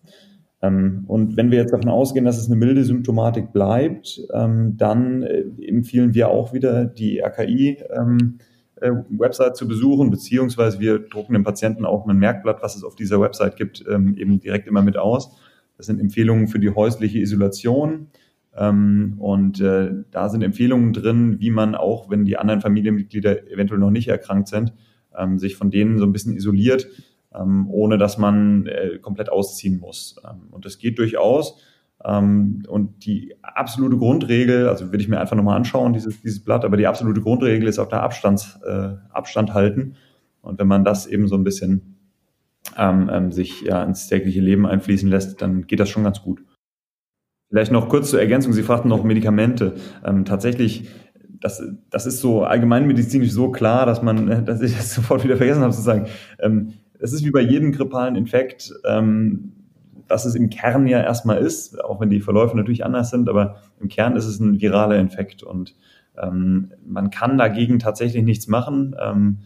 Ähm, 0.61 1.05
und 1.07 1.37
wenn 1.37 1.49
wir 1.49 1.59
jetzt 1.59 1.71
davon 1.71 1.89
ausgehen, 1.89 2.25
dass 2.25 2.37
es 2.37 2.47
eine 2.47 2.57
milde 2.57 2.83
Symptomatik 2.83 3.53
bleibt, 3.53 4.19
ähm, 4.33 4.75
dann 4.75 5.23
äh, 5.23 5.45
empfehlen 5.65 6.13
wir 6.13 6.27
auch 6.27 6.51
wieder 6.51 6.83
die 6.83 7.19
RKI. 7.19 7.81
Ähm, 7.95 8.39
äh, 8.39 8.56
Website 8.81 9.55
zu 9.55 9.67
besuchen, 9.67 10.09
beziehungsweise 10.11 10.79
wir 10.79 10.99
drucken 10.99 11.33
dem 11.33 11.43
Patienten 11.43 11.85
auch 11.85 12.07
ein 12.07 12.17
Merkblatt, 12.17 12.61
was 12.61 12.75
es 12.75 12.83
auf 12.83 12.95
dieser 12.95 13.19
Website 13.19 13.55
gibt, 13.55 13.83
ähm, 13.89 14.15
eben 14.17 14.39
direkt 14.39 14.67
immer 14.67 14.81
mit 14.81 14.97
aus. 14.97 15.35
Das 15.77 15.85
sind 15.85 15.99
Empfehlungen 15.99 16.47
für 16.47 16.59
die 16.59 16.69
häusliche 16.69 17.19
Isolation. 17.19 18.07
Ähm, 18.55 19.15
und 19.19 19.61
äh, 19.61 19.91
da 20.11 20.29
sind 20.29 20.41
Empfehlungen 20.41 20.93
drin, 20.93 21.39
wie 21.39 21.51
man 21.51 21.75
auch, 21.75 22.09
wenn 22.09 22.25
die 22.25 22.37
anderen 22.37 22.61
Familienmitglieder 22.61 23.51
eventuell 23.51 23.79
noch 23.79 23.91
nicht 23.91 24.07
erkrankt 24.07 24.47
sind, 24.47 24.73
ähm, 25.15 25.37
sich 25.37 25.55
von 25.55 25.69
denen 25.69 25.97
so 25.97 26.05
ein 26.05 26.13
bisschen 26.13 26.35
isoliert, 26.35 26.87
ohne 27.69 27.99
dass 27.99 28.17
man 28.17 28.65
äh, 28.65 28.97
komplett 28.99 29.29
ausziehen 29.29 29.79
muss. 29.79 30.15
und 30.49 30.65
das 30.65 30.79
geht 30.79 30.97
durchaus. 30.97 31.61
Ähm, 32.03 32.63
und 32.67 33.05
die 33.05 33.35
absolute 33.41 33.97
Grundregel, 33.97 34.69
also 34.69 34.91
würde 34.91 35.01
ich 35.01 35.09
mir 35.09 35.19
einfach 35.19 35.35
nochmal 35.35 35.57
anschauen, 35.57 35.93
dieses, 35.93 36.21
dieses 36.21 36.43
Blatt, 36.43 36.63
aber 36.63 36.77
die 36.77 36.87
absolute 36.87 37.21
Grundregel 37.21 37.67
ist 37.67 37.79
auch 37.79 37.89
der 37.89 38.03
Abstand, 38.03 38.59
äh, 38.65 38.89
Abstand 39.09 39.53
halten. 39.53 39.95
Und 40.41 40.59
wenn 40.59 40.67
man 40.67 40.83
das 40.83 41.07
eben 41.07 41.27
so 41.27 41.35
ein 41.35 41.43
bisschen 41.43 41.97
ähm, 42.77 43.09
ähm, 43.11 43.31
sich 43.31 43.61
ja 43.61 43.83
ins 43.83 44.07
tägliche 44.07 44.41
Leben 44.41 44.65
einfließen 44.65 45.09
lässt, 45.09 45.41
dann 45.41 45.67
geht 45.67 45.79
das 45.79 45.89
schon 45.89 46.03
ganz 46.03 46.21
gut. 46.21 46.43
Vielleicht 47.49 47.71
noch 47.71 47.89
kurz 47.89 48.09
zur 48.09 48.19
Ergänzung, 48.19 48.53
Sie 48.53 48.63
fragten 48.63 48.89
noch 48.89 49.03
Medikamente. 49.03 49.75
Ähm, 50.05 50.25
tatsächlich, 50.25 50.89
das, 51.39 51.63
das 51.89 52.05
ist 52.05 52.19
so 52.19 52.43
allgemeinmedizinisch 52.43 53.31
so 53.31 53.51
klar, 53.51 53.85
dass 53.85 54.01
man, 54.01 54.45
dass 54.45 54.61
ich 54.61 54.75
das 54.75 54.93
sofort 54.93 55.23
wieder 55.23 55.37
vergessen 55.37 55.61
habe 55.61 55.73
zu 55.73 55.81
sagen. 55.81 56.07
Ähm, 56.39 56.73
es 56.99 57.13
ist 57.13 57.23
wie 57.23 57.31
bei 57.31 57.41
jedem 57.41 57.71
grippalen 57.71 58.15
Infekt. 58.15 58.73
Ähm, 58.85 59.53
was 60.07 60.25
es 60.25 60.35
im 60.35 60.49
Kern 60.49 60.87
ja 60.87 61.01
erstmal 61.01 61.37
ist, 61.37 61.83
auch 61.83 61.99
wenn 61.99 62.09
die 62.09 62.21
Verläufe 62.21 62.55
natürlich 62.55 62.85
anders 62.85 63.09
sind, 63.09 63.29
aber 63.29 63.57
im 63.79 63.87
Kern 63.87 64.15
ist 64.15 64.25
es 64.25 64.39
ein 64.39 64.61
viraler 64.61 64.97
Infekt 64.97 65.43
und 65.43 65.75
ähm, 66.17 66.71
man 66.85 67.09
kann 67.09 67.37
dagegen 67.37 67.79
tatsächlich 67.79 68.23
nichts 68.23 68.47
machen, 68.47 68.95
ähm, 68.99 69.39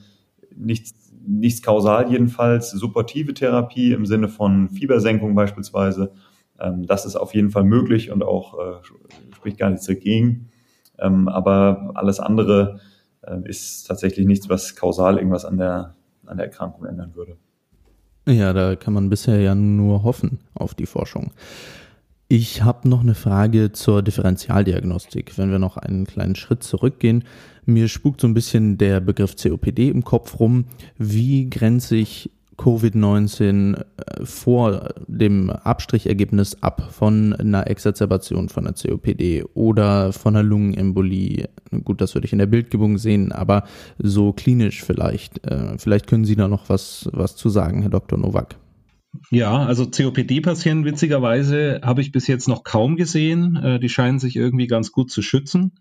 nichts, 0.56 0.94
nichts 1.26 1.62
kausal 1.62 2.10
jedenfalls, 2.12 2.72
supportive 2.72 3.34
Therapie 3.34 3.94
im 3.94 4.06
Sinne 4.06 4.28
von 4.28 4.70
Fiebersenkung 4.70 5.36
beispielsweise, 5.36 6.12
ähm, 6.60 6.86
das 6.86 7.06
ist 7.06 7.16
auf 7.16 7.34
jeden 7.34 7.50
Fall 7.50 7.64
möglich 7.64 8.12
und 8.12 8.24
auch 8.24 8.58
äh, 8.60 9.36
spricht 9.36 9.58
gar 9.58 9.70
nichts 9.70 9.86
dagegen, 9.86 10.50
ähm, 11.00 11.28
aber 11.28 11.92
alles 11.96 12.20
andere 12.20 12.80
äh, 13.22 13.38
ist 13.46 13.88
tatsächlich 13.88 14.26
nichts, 14.26 14.50
was 14.50 14.76
kausal 14.76 15.18
irgendwas 15.18 15.46
an 15.46 15.58
der, 15.58 15.96
an 16.26 16.38
der 16.38 16.46
Erkrankung 16.46 16.86
ändern 16.86 17.16
würde. 17.16 17.38
Ja, 18.32 18.54
da 18.54 18.78
kann 18.78 18.94
man 18.94 19.10
bisher 19.10 19.42
ja 19.42 19.56
nur 19.56 20.04
hoffen 20.04 20.40
auf 20.54 20.74
die 20.74 20.86
Forschung. 20.86 21.32
Ich 22.30 22.64
habe 22.64 22.88
noch 22.88 23.02
eine 23.02 23.14
Frage 23.14 23.74
zur 23.74 24.02
Differentialdiagnostik. 24.02 25.38
Wenn 25.38 25.52
wir 25.52 25.60
noch 25.60 25.76
einen 25.76 26.06
kleinen 26.06 26.36
Schritt 26.36 26.64
zurückgehen, 26.64 27.26
mir 27.66 27.90
spukt 27.90 28.22
so 28.22 28.28
ein 28.28 28.34
bisschen 28.34 28.78
der 28.78 29.02
Begriff 29.02 29.36
COPD 29.36 29.90
im 29.90 30.06
Kopf 30.06 30.40
rum. 30.40 30.66
Wie 30.98 31.50
grenze 31.50 31.98
ich 31.98 32.32
Covid-19 32.62 33.76
äh, 33.76 34.26
vor 34.26 34.94
dem 35.08 35.50
Abstrichergebnis 35.50 36.62
ab 36.62 36.90
von 36.92 37.34
einer 37.34 37.68
Exazerbation 37.68 38.50
von 38.50 38.68
einer 38.68 38.76
COPD 38.76 39.44
oder 39.54 40.14
von 40.14 40.36
einer 40.36 40.44
Lungenembolie. 40.44 41.50
Gut, 41.84 42.02
das 42.02 42.14
würde 42.14 42.26
ich 42.26 42.34
in 42.34 42.40
der 42.40 42.46
Bildgebung 42.46 42.98
sehen, 42.98 43.32
aber 43.32 43.64
so 43.98 44.32
klinisch 44.32 44.84
vielleicht. 44.84 45.46
Äh, 45.48 45.78
vielleicht 45.78 46.08
können 46.08 46.26
Sie 46.26 46.36
da 46.36 46.48
noch 46.48 46.70
was, 46.70 47.10
was 47.14 47.36
zu 47.36 47.50
sagen, 47.50 47.82
Herr 47.82 47.90
Dr. 47.90 48.20
Nowak. 48.20 48.56
Ja, 49.30 49.66
also 49.66 49.90
COPD-Patienten 49.90 50.86
witzigerweise 50.86 51.82
habe 51.84 52.02
ich 52.02 52.12
bis 52.12 52.28
jetzt 52.28 52.48
noch 52.48 52.64
kaum 52.64 52.96
gesehen. 52.96 53.56
Äh, 53.58 53.80
die 53.80 53.90
scheinen 53.90 54.20
sich 54.20 54.36
irgendwie 54.36 54.68
ganz 54.68 54.92
gut 54.92 55.12
zu 55.12 55.22
schützen. 55.22 55.74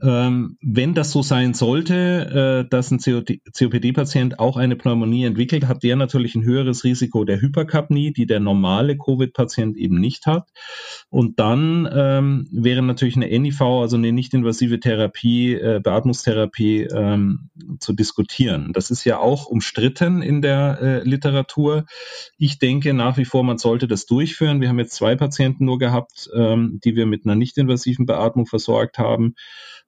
Ähm, 0.00 0.56
wenn 0.62 0.94
das 0.94 1.10
so 1.10 1.20
sein 1.22 1.52
sollte, 1.52 2.64
äh, 2.64 2.68
dass 2.68 2.90
ein 2.90 2.98
COPD-Patient 2.98 4.38
auch 4.38 4.56
eine 4.56 4.74
Pneumonie 4.74 5.24
entwickelt, 5.26 5.68
hat 5.68 5.82
der 5.82 5.96
natürlich 5.96 6.34
ein 6.34 6.44
höheres 6.44 6.82
Risiko 6.84 7.24
der 7.24 7.42
Hyperkapnie, 7.42 8.10
die 8.12 8.24
der 8.24 8.40
normale 8.40 8.96
Covid-Patient 8.96 9.76
eben 9.76 10.00
nicht 10.00 10.24
hat. 10.24 10.48
Und 11.10 11.38
dann 11.38 11.86
ähm, 11.92 12.48
wäre 12.50 12.80
natürlich 12.80 13.16
eine 13.16 13.38
NIV, 13.38 13.60
also 13.60 13.96
eine 13.98 14.12
nicht-invasive 14.12 14.80
Therapie, 14.80 15.54
äh, 15.54 15.80
Beatmungstherapie 15.82 16.84
ähm, 16.84 17.50
zu 17.78 17.92
diskutieren. 17.92 18.72
Das 18.72 18.90
ist 18.90 19.04
ja 19.04 19.18
auch 19.18 19.44
umstritten 19.44 20.22
in 20.22 20.40
der 20.40 20.78
äh, 20.80 21.02
Literatur. 21.06 21.84
Ich 22.38 22.58
denke 22.58 22.94
nach 22.94 23.18
wie 23.18 23.26
vor, 23.26 23.44
man 23.44 23.58
sollte 23.58 23.88
das 23.88 24.06
durchführen. 24.06 24.62
Wir 24.62 24.70
haben 24.70 24.78
jetzt 24.78 24.94
zwei 24.94 25.16
Patienten 25.16 25.66
nur 25.66 25.78
gehabt, 25.78 26.30
ähm, 26.34 26.80
die 26.82 26.96
wir 26.96 27.04
mit 27.04 27.26
einer 27.26 27.34
nicht-invasiven 27.34 28.06
Beatmung 28.06 28.46
versorgt 28.46 28.96
haben 28.96 29.34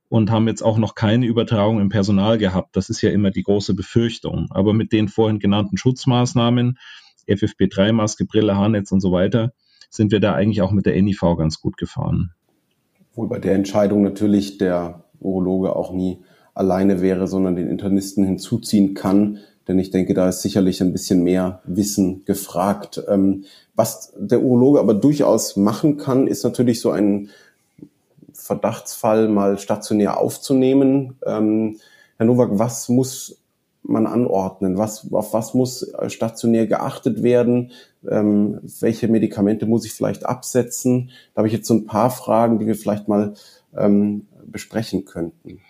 und 0.08 0.30
haben 0.30 0.48
jetzt 0.48 0.62
auch 0.62 0.78
noch 0.78 0.94
keine 0.94 1.26
Übertragung 1.26 1.80
im 1.80 1.88
Personal 1.88 2.38
gehabt. 2.38 2.76
Das 2.76 2.90
ist 2.90 3.02
ja 3.02 3.10
immer 3.10 3.30
die 3.30 3.42
große 3.42 3.74
Befürchtung. 3.74 4.48
Aber 4.50 4.72
mit 4.72 4.92
den 4.92 5.08
vorhin 5.08 5.38
genannten 5.38 5.76
Schutzmaßnahmen, 5.76 6.78
FFP3-Maske, 7.26 8.26
Brille, 8.26 8.56
Haarnetz 8.56 8.92
und 8.92 9.00
so 9.00 9.12
weiter, 9.12 9.52
sind 9.90 10.12
wir 10.12 10.20
da 10.20 10.34
eigentlich 10.34 10.62
auch 10.62 10.72
mit 10.72 10.86
der 10.86 11.00
NIV 11.00 11.20
ganz 11.38 11.60
gut 11.60 11.76
gefahren. 11.76 12.32
Wohl 13.14 13.28
bei 13.28 13.38
der 13.38 13.54
Entscheidung 13.54 14.02
natürlich 14.02 14.58
der 14.58 15.04
Urologe 15.20 15.74
auch 15.74 15.92
nie 15.92 16.18
alleine 16.52 17.00
wäre, 17.00 17.26
sondern 17.26 17.56
den 17.56 17.68
Internisten 17.68 18.24
hinzuziehen 18.24 18.94
kann. 18.94 19.38
Denn 19.66 19.78
ich 19.78 19.90
denke, 19.90 20.14
da 20.14 20.28
ist 20.28 20.42
sicherlich 20.42 20.82
ein 20.82 20.92
bisschen 20.92 21.22
mehr 21.22 21.62
Wissen 21.64 22.24
gefragt. 22.24 23.02
Ähm, 23.08 23.44
was 23.74 24.12
der 24.16 24.42
Urologe 24.42 24.78
aber 24.78 24.94
durchaus 24.94 25.56
machen 25.56 25.96
kann, 25.96 26.26
ist 26.26 26.44
natürlich 26.44 26.80
so 26.80 26.90
ein 26.90 27.30
Verdachtsfall 28.44 29.28
mal 29.28 29.58
stationär 29.58 30.18
aufzunehmen. 30.18 31.16
Ähm, 31.24 31.78
Herr 32.18 32.26
Nowak, 32.26 32.50
was 32.52 32.90
muss 32.90 33.40
man 33.82 34.06
anordnen? 34.06 34.76
Was, 34.76 35.10
auf 35.10 35.32
was 35.32 35.54
muss 35.54 35.82
äh, 35.82 36.10
stationär 36.10 36.66
geachtet 36.66 37.22
werden? 37.22 37.72
Ähm, 38.06 38.60
welche 38.80 39.08
Medikamente 39.08 39.64
muss 39.64 39.86
ich 39.86 39.94
vielleicht 39.94 40.26
absetzen? 40.26 41.10
Da 41.32 41.38
habe 41.38 41.48
ich 41.48 41.54
jetzt 41.54 41.66
so 41.66 41.72
ein 41.72 41.86
paar 41.86 42.10
Fragen, 42.10 42.58
die 42.58 42.66
wir 42.66 42.74
vielleicht 42.74 43.08
mal 43.08 43.32
ähm, 43.74 44.26
besprechen 44.44 45.06
könnten. 45.06 45.60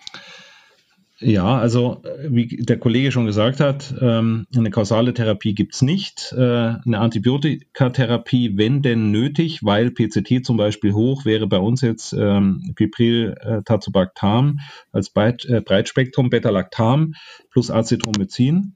Ja, 1.19 1.57
also 1.57 2.01
äh, 2.03 2.27
wie 2.29 2.47
der 2.47 2.77
Kollege 2.77 3.11
schon 3.11 3.25
gesagt 3.25 3.61
hat, 3.61 3.95
ähm, 4.01 4.47
eine 4.55 4.69
kausale 4.69 5.13
Therapie 5.13 5.55
gibt's 5.55 5.81
nicht. 5.81 6.33
Äh, 6.33 6.41
eine 6.41 6.99
Antibiotikatherapie, 6.99 8.57
wenn 8.57 8.81
denn 8.81 9.11
nötig, 9.11 9.63
weil 9.63 9.91
PCT 9.91 10.45
zum 10.45 10.57
Beispiel 10.57 10.93
hoch, 10.93 11.23
wäre 11.23 11.47
bei 11.47 11.59
uns 11.59 11.81
jetzt 11.81 12.11
ähm, 12.11 12.73
Pipril 12.75 13.35
äh, 13.39 13.61
Tazobactam 13.63 14.59
als 14.91 15.09
Breit, 15.09 15.47
Breitspektrum 15.65 16.29
Beta-Lactam 16.29 17.13
plus 17.49 17.71
Acetromycin. 17.71 18.75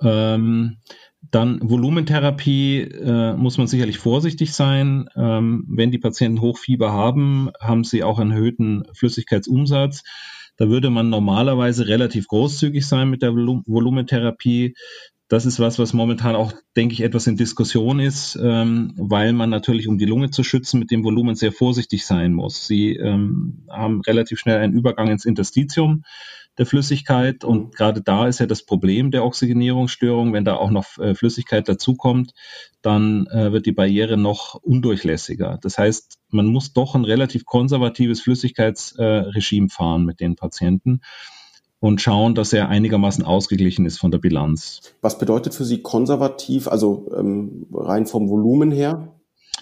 Ähm, 0.00 0.76
dann 1.30 1.58
Volumentherapie 1.68 2.80
äh, 2.80 3.34
muss 3.34 3.58
man 3.58 3.66
sicherlich 3.66 3.98
vorsichtig 3.98 4.52
sein. 4.52 5.08
Ähm, 5.16 5.64
wenn 5.68 5.90
die 5.90 5.98
Patienten 5.98 6.40
Hochfieber 6.40 6.92
haben, 6.92 7.50
haben 7.60 7.82
sie 7.82 8.04
auch 8.04 8.20
einen 8.20 8.30
erhöhten 8.30 8.84
Flüssigkeitsumsatz. 8.94 10.04
Da 10.58 10.68
würde 10.68 10.90
man 10.90 11.08
normalerweise 11.08 11.86
relativ 11.86 12.26
großzügig 12.26 12.86
sein 12.86 13.08
mit 13.08 13.22
der 13.22 13.32
Volumentherapie. 13.32 14.74
Das 15.28 15.44
ist 15.44 15.60
was, 15.60 15.78
was 15.78 15.92
momentan 15.92 16.34
auch, 16.34 16.52
denke 16.74 16.94
ich, 16.94 17.02
etwas 17.02 17.26
in 17.26 17.36
Diskussion 17.36 18.00
ist, 18.00 18.38
ähm, 18.42 18.94
weil 18.96 19.34
man 19.34 19.50
natürlich, 19.50 19.86
um 19.86 19.98
die 19.98 20.06
Lunge 20.06 20.30
zu 20.30 20.42
schützen, 20.42 20.80
mit 20.80 20.90
dem 20.90 21.04
Volumen 21.04 21.34
sehr 21.34 21.52
vorsichtig 21.52 22.06
sein 22.06 22.32
muss. 22.32 22.66
Sie 22.66 22.96
ähm, 22.96 23.66
haben 23.68 24.00
relativ 24.00 24.38
schnell 24.38 24.58
einen 24.58 24.72
Übergang 24.72 25.08
ins 25.08 25.26
Interstitium 25.26 26.04
der 26.56 26.64
Flüssigkeit. 26.64 27.44
Und 27.44 27.74
gerade 27.74 28.00
da 28.00 28.26
ist 28.26 28.40
ja 28.40 28.46
das 28.46 28.64
Problem 28.64 29.10
der 29.10 29.24
Oxygenierungsstörung. 29.24 30.32
Wenn 30.32 30.44
da 30.44 30.56
auch 30.56 30.70
noch 30.70 30.98
äh, 30.98 31.14
Flüssigkeit 31.14 31.68
dazukommt, 31.68 32.32
dann 32.80 33.26
äh, 33.26 33.52
wird 33.52 33.66
die 33.66 33.72
Barriere 33.72 34.16
noch 34.16 34.54
undurchlässiger. 34.54 35.58
Das 35.62 35.76
heißt, 35.76 36.18
man 36.30 36.46
muss 36.46 36.72
doch 36.72 36.94
ein 36.94 37.04
relativ 37.04 37.44
konservatives 37.44 38.22
Flüssigkeitsregime 38.22 39.66
äh, 39.66 39.70
fahren 39.70 40.04
mit 40.04 40.20
den 40.20 40.36
Patienten 40.36 41.00
und 41.80 42.00
schauen, 42.00 42.34
dass 42.34 42.52
er 42.52 42.68
einigermaßen 42.68 43.24
ausgeglichen 43.24 43.86
ist 43.86 43.98
von 43.98 44.10
der 44.10 44.18
Bilanz. 44.18 44.80
Was 45.00 45.18
bedeutet 45.18 45.54
für 45.54 45.64
Sie 45.64 45.82
konservativ, 45.82 46.68
also 46.68 47.10
ähm, 47.16 47.66
rein 47.72 48.06
vom 48.06 48.28
Volumen 48.28 48.70
her? 48.70 49.14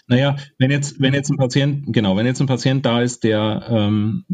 Naja, 0.08 0.36
wenn 0.58 0.70
jetzt, 0.70 1.00
wenn 1.00 1.14
jetzt 1.14 1.30
ein 1.30 1.36
Patient, 1.36 1.84
genau, 1.88 2.16
wenn 2.16 2.26
jetzt 2.26 2.40
ein 2.40 2.46
Patient 2.46 2.86
da 2.86 3.02
ist, 3.02 3.24
der 3.24 3.66
ähm, 3.68 4.24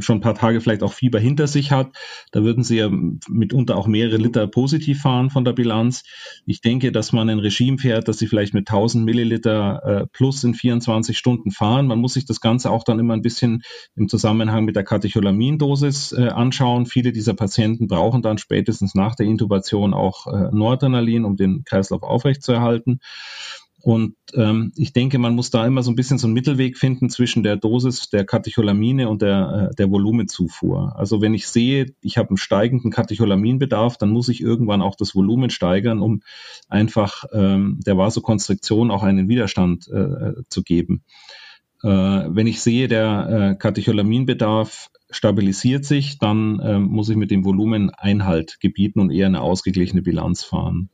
schon 0.00 0.18
ein 0.18 0.20
paar 0.20 0.34
Tage 0.34 0.60
vielleicht 0.60 0.82
auch 0.82 0.92
Fieber 0.92 1.18
hinter 1.18 1.46
sich 1.46 1.72
hat, 1.72 1.96
da 2.30 2.42
würden 2.42 2.64
sie 2.64 2.78
ja 2.78 2.90
mitunter 3.28 3.76
auch 3.76 3.86
mehrere 3.86 4.16
Liter 4.16 4.46
positiv 4.46 5.00
fahren 5.02 5.30
von 5.30 5.44
der 5.44 5.52
Bilanz. 5.52 6.04
Ich 6.46 6.60
denke, 6.60 6.92
dass 6.92 7.12
man 7.12 7.28
ein 7.28 7.38
Regime 7.38 7.78
fährt, 7.78 8.08
dass 8.08 8.18
sie 8.18 8.26
vielleicht 8.26 8.54
mit 8.54 8.68
1000 8.68 9.04
Milliliter 9.04 9.82
äh, 9.84 10.06
plus 10.12 10.44
in 10.44 10.54
24 10.54 11.16
Stunden 11.16 11.50
fahren. 11.50 11.86
Man 11.86 11.98
muss 11.98 12.14
sich 12.14 12.24
das 12.24 12.40
Ganze 12.40 12.70
auch 12.70 12.84
dann 12.84 12.98
immer 12.98 13.14
ein 13.14 13.22
bisschen 13.22 13.62
im 13.94 14.08
Zusammenhang 14.08 14.64
mit 14.64 14.76
der 14.76 14.84
Katecholamindosis 14.84 16.12
äh, 16.12 16.28
anschauen. 16.28 16.86
Viele 16.86 17.12
dieser 17.12 17.34
Patienten 17.34 17.86
brauchen 17.86 18.22
dann 18.22 18.38
spätestens 18.38 18.94
nach 18.94 19.14
der 19.14 19.26
Intubation 19.26 19.94
auch 19.94 20.26
äh, 20.26 20.48
Noradrenalin, 20.52 21.24
um 21.24 21.36
den 21.36 21.64
Kreislauf 21.64 22.02
aufrechtzuerhalten. 22.02 23.00
Und 23.82 24.14
ähm, 24.34 24.72
ich 24.76 24.92
denke, 24.92 25.18
man 25.18 25.34
muss 25.34 25.50
da 25.50 25.66
immer 25.66 25.82
so 25.82 25.90
ein 25.90 25.96
bisschen 25.96 26.16
so 26.16 26.28
einen 26.28 26.34
Mittelweg 26.34 26.78
finden 26.78 27.10
zwischen 27.10 27.42
der 27.42 27.56
Dosis 27.56 28.10
der 28.10 28.24
Katecholamine 28.24 29.08
und 29.08 29.22
der, 29.22 29.70
äh, 29.70 29.74
der 29.74 29.90
Volumenzufuhr. 29.90 30.94
Also 30.96 31.20
wenn 31.20 31.34
ich 31.34 31.48
sehe, 31.48 31.92
ich 32.00 32.16
habe 32.16 32.28
einen 32.30 32.36
steigenden 32.36 32.92
Katecholaminbedarf, 32.92 33.98
dann 33.98 34.10
muss 34.10 34.28
ich 34.28 34.40
irgendwann 34.40 34.82
auch 34.82 34.94
das 34.94 35.16
Volumen 35.16 35.50
steigern, 35.50 36.00
um 36.00 36.22
einfach 36.68 37.24
ähm, 37.32 37.80
der 37.84 37.98
Vasokonstriktion 37.98 38.92
auch 38.92 39.02
einen 39.02 39.28
Widerstand 39.28 39.88
äh, 39.88 40.34
zu 40.48 40.62
geben. 40.62 41.02
Äh, 41.82 41.88
wenn 41.88 42.46
ich 42.46 42.60
sehe, 42.60 42.86
der 42.86 43.54
äh, 43.54 43.58
Katecholaminbedarf 43.58 44.90
stabilisiert 45.10 45.84
sich, 45.84 46.18
dann 46.20 46.60
äh, 46.60 46.78
muss 46.78 47.08
ich 47.08 47.16
mit 47.16 47.32
dem 47.32 47.44
Volumen 47.44 47.90
Einhalt 47.90 48.60
gebieten 48.60 49.00
und 49.00 49.10
eher 49.10 49.26
eine 49.26 49.40
ausgeglichene 49.40 50.02
Bilanz 50.02 50.44
fahren. 50.44 50.90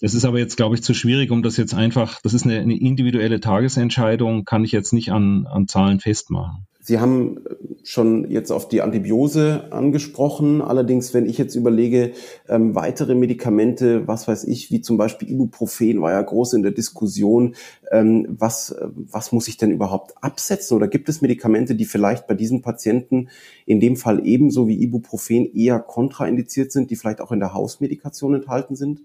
Das 0.00 0.14
ist 0.14 0.24
aber 0.24 0.38
jetzt, 0.38 0.56
glaube 0.56 0.76
ich, 0.76 0.82
zu 0.82 0.94
schwierig, 0.94 1.30
um 1.30 1.42
das 1.42 1.56
jetzt 1.56 1.74
einfach, 1.74 2.20
das 2.22 2.32
ist 2.32 2.44
eine, 2.44 2.60
eine 2.60 2.78
individuelle 2.78 3.40
Tagesentscheidung, 3.40 4.44
kann 4.44 4.64
ich 4.64 4.72
jetzt 4.72 4.92
nicht 4.92 5.10
an, 5.10 5.46
an 5.46 5.66
Zahlen 5.66 5.98
festmachen. 5.98 6.66
Sie 6.80 7.00
haben 7.00 7.40
schon 7.82 8.30
jetzt 8.30 8.50
auf 8.50 8.66
die 8.66 8.80
Antibiose 8.80 9.72
angesprochen. 9.72 10.62
Allerdings, 10.62 11.12
wenn 11.12 11.26
ich 11.26 11.36
jetzt 11.36 11.54
überlege, 11.54 12.12
ähm, 12.48 12.74
weitere 12.74 13.14
Medikamente, 13.14 14.08
was 14.08 14.26
weiß 14.26 14.44
ich, 14.44 14.70
wie 14.70 14.80
zum 14.80 14.96
Beispiel 14.96 15.30
Ibuprofen, 15.30 16.00
war 16.00 16.12
ja 16.12 16.22
groß 16.22 16.54
in 16.54 16.62
der 16.62 16.72
Diskussion. 16.72 17.56
Ähm, 17.90 18.26
was, 18.30 18.74
was 18.94 19.32
muss 19.32 19.48
ich 19.48 19.58
denn 19.58 19.70
überhaupt 19.70 20.14
absetzen? 20.22 20.76
Oder 20.76 20.88
gibt 20.88 21.10
es 21.10 21.20
Medikamente, 21.20 21.74
die 21.74 21.84
vielleicht 21.84 22.26
bei 22.26 22.34
diesen 22.34 22.62
Patienten 22.62 23.28
in 23.66 23.80
dem 23.80 23.96
Fall 23.96 24.26
ebenso 24.26 24.66
wie 24.66 24.82
Ibuprofen 24.82 25.52
eher 25.52 25.80
kontraindiziert 25.80 26.72
sind, 26.72 26.90
die 26.90 26.96
vielleicht 26.96 27.20
auch 27.20 27.32
in 27.32 27.40
der 27.40 27.52
Hausmedikation 27.52 28.34
enthalten 28.34 28.76
sind? 28.76 29.02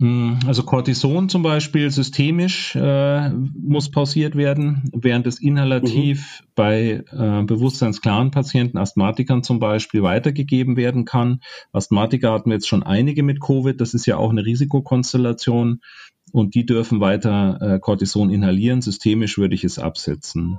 Hm, 0.00 0.38
also 0.46 0.62
Cortison 0.62 1.28
zum 1.28 1.42
Beispiel 1.42 1.90
systemisch 1.90 2.76
äh, 2.76 3.30
muss 3.30 3.90
pausiert 3.90 4.36
werden, 4.36 4.90
während 4.94 5.26
es 5.26 5.40
inhalativ 5.40 6.40
mhm. 6.40 6.46
bei 6.54 7.04
äh, 7.10 7.42
bewusstseinsklaren 7.42 8.30
Patienten, 8.30 8.78
Asthmatikern 8.78 9.42
zum 9.42 9.58
Beispiel, 9.58 10.02
weitergegeben 10.02 10.76
werden 10.76 11.04
kann. 11.04 11.40
Asthmatiker 11.72 12.32
hatten 12.32 12.50
wir 12.50 12.54
jetzt 12.54 12.68
schon 12.68 12.84
einige 12.84 13.24
mit 13.24 13.40
Covid, 13.40 13.80
das 13.80 13.92
ist 13.92 14.06
ja 14.06 14.18
auch 14.18 14.30
eine 14.30 14.44
Risikokonstellation 14.44 15.80
und 16.32 16.54
die 16.54 16.64
dürfen 16.64 17.00
weiter 17.00 17.58
äh, 17.60 17.78
Cortison 17.80 18.30
inhalieren. 18.30 18.82
Systemisch 18.82 19.36
würde 19.36 19.56
ich 19.56 19.64
es 19.64 19.80
absetzen. 19.80 20.58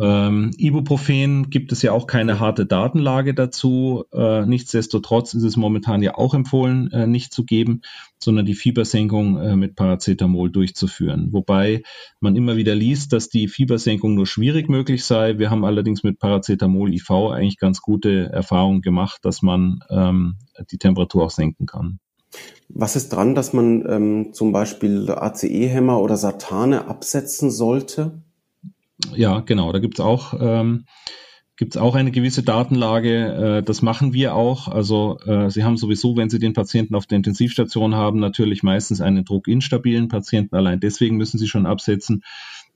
Ähm, 0.00 0.52
Ibuprofen 0.56 1.50
gibt 1.50 1.70
es 1.70 1.82
ja 1.82 1.92
auch 1.92 2.06
keine 2.06 2.40
harte 2.40 2.64
Datenlage 2.64 3.34
dazu. 3.34 4.04
Äh, 4.12 4.46
nichtsdestotrotz 4.46 5.34
ist 5.34 5.42
es 5.42 5.56
momentan 5.56 6.02
ja 6.02 6.14
auch 6.16 6.32
empfohlen, 6.32 6.90
äh, 6.92 7.06
nicht 7.06 7.34
zu 7.34 7.44
geben, 7.44 7.82
sondern 8.18 8.46
die 8.46 8.54
Fiebersenkung 8.54 9.38
äh, 9.38 9.54
mit 9.54 9.76
Paracetamol 9.76 10.50
durchzuführen. 10.50 11.28
Wobei 11.32 11.82
man 12.20 12.36
immer 12.36 12.56
wieder 12.56 12.74
liest, 12.74 13.12
dass 13.12 13.28
die 13.28 13.48
Fiebersenkung 13.48 14.14
nur 14.14 14.26
schwierig 14.26 14.70
möglich 14.70 15.04
sei. 15.04 15.38
Wir 15.38 15.50
haben 15.50 15.64
allerdings 15.64 16.02
mit 16.02 16.18
Paracetamol 16.18 16.94
IV 16.94 17.10
eigentlich 17.10 17.58
ganz 17.58 17.82
gute 17.82 18.30
Erfahrungen 18.32 18.80
gemacht, 18.80 19.20
dass 19.24 19.42
man 19.42 19.80
ähm, 19.90 20.36
die 20.70 20.78
Temperatur 20.78 21.24
auch 21.24 21.30
senken 21.30 21.66
kann. 21.66 21.98
Was 22.70 22.96
ist 22.96 23.10
dran, 23.10 23.34
dass 23.34 23.52
man 23.52 23.84
ähm, 23.86 24.32
zum 24.32 24.52
Beispiel 24.52 25.10
ACE-Hämmer 25.10 26.00
oder 26.00 26.16
Satane 26.16 26.88
absetzen 26.88 27.50
sollte? 27.50 28.22
Ja, 29.14 29.40
genau, 29.40 29.72
da 29.72 29.78
gibt's 29.78 30.00
auch, 30.00 30.34
ähm, 30.40 30.84
auch 31.76 31.94
eine 31.94 32.10
gewisse 32.10 32.42
Datenlage. 32.42 33.58
Äh, 33.58 33.62
das 33.62 33.82
machen 33.82 34.12
wir 34.12 34.34
auch. 34.34 34.68
Also 34.68 35.18
äh, 35.26 35.50
Sie 35.50 35.62
haben 35.62 35.76
sowieso, 35.76 36.16
wenn 36.16 36.30
Sie 36.30 36.40
den 36.40 36.54
Patienten 36.54 36.94
auf 36.94 37.06
der 37.06 37.16
Intensivstation 37.16 37.94
haben, 37.94 38.18
natürlich 38.18 38.62
meistens 38.62 39.00
einen 39.00 39.24
druckinstabilen 39.24 40.08
Patienten. 40.08 40.56
Allein 40.56 40.80
deswegen 40.80 41.16
müssen 41.16 41.38
Sie 41.38 41.48
schon 41.48 41.66
absetzen. 41.66 42.22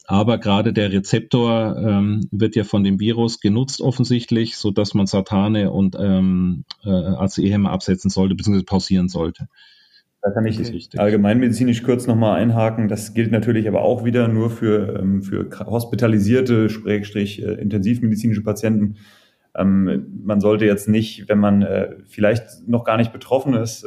aber 0.06 0.38
gerade 0.38 0.72
der 0.72 0.92
Rezeptor 0.92 1.76
ähm, 1.76 2.28
wird 2.30 2.54
ja 2.54 2.62
von 2.62 2.84
dem 2.84 3.00
Virus 3.00 3.40
genutzt 3.40 3.80
offensichtlich, 3.80 4.56
so 4.56 4.70
dass 4.70 4.94
man 4.94 5.06
Satane 5.06 5.72
und 5.72 5.96
ähm, 5.98 6.64
äh, 6.84 6.90
ACE-Hämmer 6.90 7.72
absetzen 7.72 8.08
sollte 8.08 8.36
bzw. 8.36 8.62
pausieren 8.62 9.08
sollte. 9.08 9.48
Da 10.26 10.32
kann 10.32 10.44
ich 10.44 10.58
okay. 10.58 10.82
allgemeinmedizinisch 10.96 11.84
kurz 11.84 12.08
nochmal 12.08 12.40
einhaken. 12.40 12.88
Das 12.88 13.14
gilt 13.14 13.30
natürlich 13.30 13.68
aber 13.68 13.82
auch 13.82 14.04
wieder 14.04 14.26
nur 14.26 14.50
für, 14.50 14.98
ähm, 14.98 15.22
für 15.22 15.48
hospitalisierte, 15.64 16.68
Schrägstrich, 16.68 17.44
äh, 17.44 17.52
intensivmedizinische 17.52 18.42
Patienten. 18.42 18.96
Ähm, 19.54 20.20
man 20.24 20.40
sollte 20.40 20.64
jetzt 20.64 20.88
nicht, 20.88 21.28
wenn 21.28 21.38
man 21.38 21.62
äh, 21.62 21.94
vielleicht 22.06 22.66
noch 22.66 22.82
gar 22.82 22.96
nicht 22.96 23.12
betroffen 23.12 23.54
ist 23.54 23.86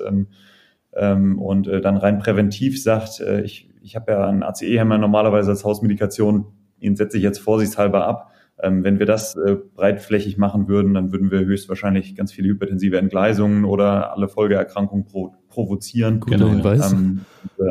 ähm, 0.96 1.40
und 1.42 1.68
äh, 1.68 1.82
dann 1.82 1.98
rein 1.98 2.20
präventiv 2.20 2.82
sagt, 2.82 3.22
ich 3.44 3.70
ich 3.82 3.98
habe 3.98 4.14
ja 4.14 4.26
einen 4.26 4.44
ACE-Hämmer 4.44 4.98
normalerweise 4.98 5.52
als 5.52 5.66
Hausmedikation, 5.66 6.46
ihn 6.80 6.96
setze 6.96 7.18
ich 7.18 7.24
jetzt 7.24 7.40
vorsichtshalber 7.40 8.06
ab. 8.06 8.32
Wenn 8.62 9.00
wir 9.00 9.06
das 9.06 9.38
breitflächig 9.74 10.38
machen 10.38 10.68
würden, 10.68 10.94
dann 10.94 11.14
würden 11.14 11.32
wir 11.32 11.40
höchstwahrscheinlich 11.40 12.14
ganz 12.18 12.34
viele 12.34 12.50
hypertensive 12.50 12.98
Entgleisungen 12.98 13.64
oder 13.64 14.12
alle 14.12 14.28
Folgeerkrankungen 14.28 15.06
pro 15.06 15.34
provozieren. 15.50 16.20
Guter 16.20 16.38
genau. 16.38 16.50
Hinweis. 16.50 16.92
Ähm, 16.92 17.26
äh, 17.58 17.64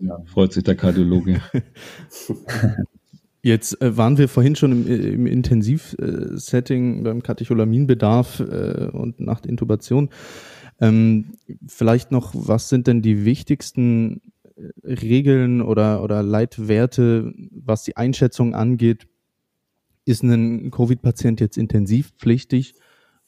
ja. 0.00 0.22
Freut 0.26 0.52
sich 0.52 0.64
der 0.64 0.76
Kardiologe. 0.76 1.40
Jetzt 3.42 3.80
äh, 3.80 3.96
waren 3.96 4.18
wir 4.18 4.28
vorhin 4.28 4.56
schon 4.56 4.72
im, 4.72 4.86
äh, 4.86 4.96
im 5.10 5.26
Intensivsetting 5.26 7.04
beim 7.04 7.22
Katecholaminbedarf 7.22 8.40
äh, 8.40 8.90
und 8.92 9.20
nach 9.20 9.40
der 9.40 9.50
Intubation. 9.50 10.10
Ähm, 10.80 11.32
vielleicht 11.66 12.12
noch, 12.12 12.32
was 12.34 12.68
sind 12.68 12.86
denn 12.86 13.02
die 13.02 13.24
wichtigsten 13.24 14.20
Regeln 14.84 15.62
oder, 15.62 16.02
oder 16.02 16.22
Leitwerte, 16.22 17.32
was 17.50 17.84
die 17.84 17.96
Einschätzung 17.96 18.54
angeht. 18.54 19.06
Ist 20.04 20.22
ein 20.22 20.70
Covid-Patient 20.70 21.40
jetzt 21.40 21.58
intensivpflichtig 21.58 22.74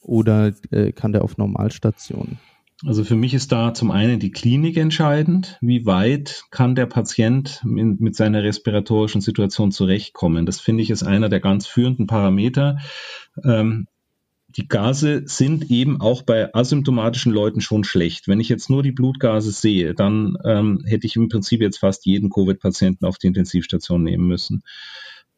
oder 0.01 0.53
äh, 0.71 0.91
kann 0.91 1.11
der 1.11 1.23
auf 1.23 1.37
Normalstation? 1.37 2.39
Also 2.85 3.03
für 3.03 3.15
mich 3.15 3.33
ist 3.33 3.51
da 3.51 3.73
zum 3.73 3.91
einen 3.91 4.19
die 4.19 4.31
Klinik 4.31 4.75
entscheidend. 4.77 5.57
Wie 5.61 5.85
weit 5.85 6.43
kann 6.49 6.73
der 6.73 6.87
Patient 6.87 7.61
mit, 7.63 8.15
seiner 8.15 8.41
respiratorischen 8.41 9.21
Situation 9.21 9.71
zurechtkommen? 9.71 10.45
Das 10.47 10.59
finde 10.59 10.81
ich 10.81 10.89
ist 10.89 11.03
einer 11.03 11.29
der 11.29 11.39
ganz 11.39 11.67
führenden 11.67 12.07
Parameter. 12.07 12.79
Ähm, 13.43 13.87
die 14.47 14.67
Gase 14.67 15.23
sind 15.25 15.69
eben 15.69 16.01
auch 16.01 16.23
bei 16.23 16.53
asymptomatischen 16.53 17.31
Leuten 17.31 17.61
schon 17.61 17.83
schlecht. 17.83 18.27
Wenn 18.27 18.39
ich 18.39 18.49
jetzt 18.49 18.69
nur 18.69 18.83
die 18.83 18.91
Blutgase 18.91 19.51
sehe, 19.51 19.93
dann 19.93 20.37
ähm, 20.43 20.83
hätte 20.85 21.07
ich 21.07 21.15
im 21.15 21.29
Prinzip 21.29 21.61
jetzt 21.61 21.77
fast 21.77 22.05
jeden 22.05 22.29
Covid-Patienten 22.29 23.05
auf 23.05 23.17
die 23.17 23.27
Intensivstation 23.27 24.03
nehmen 24.03 24.27
müssen. 24.27 24.63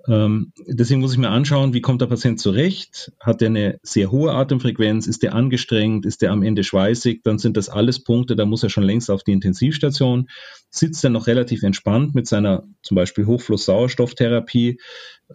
Ähm, 0.08 0.52
deswegen 0.68 1.00
muss 1.00 1.14
ich 1.14 1.18
mir 1.18 1.30
anschauen, 1.30 1.74
wie 1.74 1.82
kommt 1.82 2.02
der 2.02 2.08
Patient 2.08 2.40
zurecht? 2.40 3.14
Hat 3.20 3.42
er 3.42 3.48
eine 3.48 3.80
sehr 3.84 4.12
hohe 4.12 4.34
Atemfrequenz? 4.34 5.08
Ist 5.08 5.24
er 5.24 5.34
angestrengt? 5.34 6.06
Ist 6.06 6.22
er 6.24 6.32
am 6.32 6.44
Ende 6.44 6.64
schweißig? 6.64 7.22
Dann 7.24 7.40
sind 7.40 7.56
das 7.56 7.70
alles 7.70 8.04
Punkte, 8.04 8.36
da 8.36 8.46
muss 8.46 8.64
er 8.64 8.70
schon 8.70 8.84
längst 8.84 9.10
auf 9.10 9.24
die 9.24 9.32
Intensivstation. 9.32 10.30
Sitzt 10.70 11.04
er 11.04 11.10
noch 11.10 11.28
relativ 11.28 11.64
entspannt 11.64 12.16
mit 12.16 12.28
seiner 12.28 12.64
zum 12.82 12.96
Beispiel 12.96 13.26
Hochfluss-Sauerstofftherapie? 13.26 14.80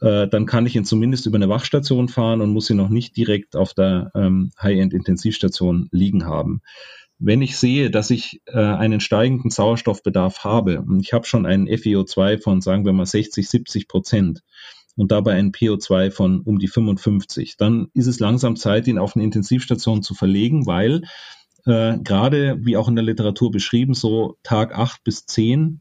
Äh, 0.01 0.29
dann 0.29 0.45
kann 0.45 0.67
ich 0.67 0.77
ihn 0.77 0.85
zumindest 0.85 1.25
über 1.27 1.37
eine 1.37 1.49
Wachstation 1.49 2.09
fahren 2.09 2.43
und 2.43 2.53
muss 2.53 2.69
ihn 2.69 2.77
noch 2.77 2.91
nicht 2.91 3.17
direkt 3.17 3.57
auf 3.57 3.73
der 3.73 4.11
ähm, 4.15 4.51
High-End-Intensivstation 4.61 5.89
liegen 5.93 6.27
haben 6.27 6.61
wenn 7.19 7.43
ich 7.43 7.57
sehe, 7.57 7.91
dass 7.91 8.11
ich 8.11 8.43
äh, 8.47 8.59
einen 8.59 9.01
steigenden 9.01 9.51
Sauerstoffbedarf 9.51 10.45
habe 10.45 10.83
und 10.83 11.01
ich 11.01 11.13
habe 11.13 11.27
schon 11.27 11.47
einen 11.47 11.67
FiO2 11.67 12.41
von, 12.41 12.61
sagen 12.61 12.85
wir 12.85 12.93
mal, 12.93 13.07
60, 13.07 13.49
70 13.49 13.89
Prozent 13.89 14.43
und 14.97 15.11
dabei 15.13 15.35
ein 15.35 15.53
PO2 15.53 16.11
von 16.11 16.41
um 16.41 16.59
die 16.59 16.69
55, 16.69 17.57
dann 17.57 17.89
ist 17.95 18.07
es 18.07 18.21
langsam 18.21 18.57
Zeit, 18.57 18.87
ihn 18.87 18.99
auf 18.99 19.17
eine 19.17 19.25
Intensivstation 19.25 20.03
zu 20.03 20.15
verlegen, 20.15 20.67
weil 20.67 21.03
äh, 21.67 21.99
gerade, 21.99 22.59
wie 22.61 22.77
auch 22.77 22.89
in 22.89 22.97
der 22.97 23.05
Literatur 23.05 23.51
beschrieben, 23.51 23.95
so 23.95 24.37
Tag 24.43 24.77
8 24.77 25.03
bis 25.05 25.27
10 25.27 25.81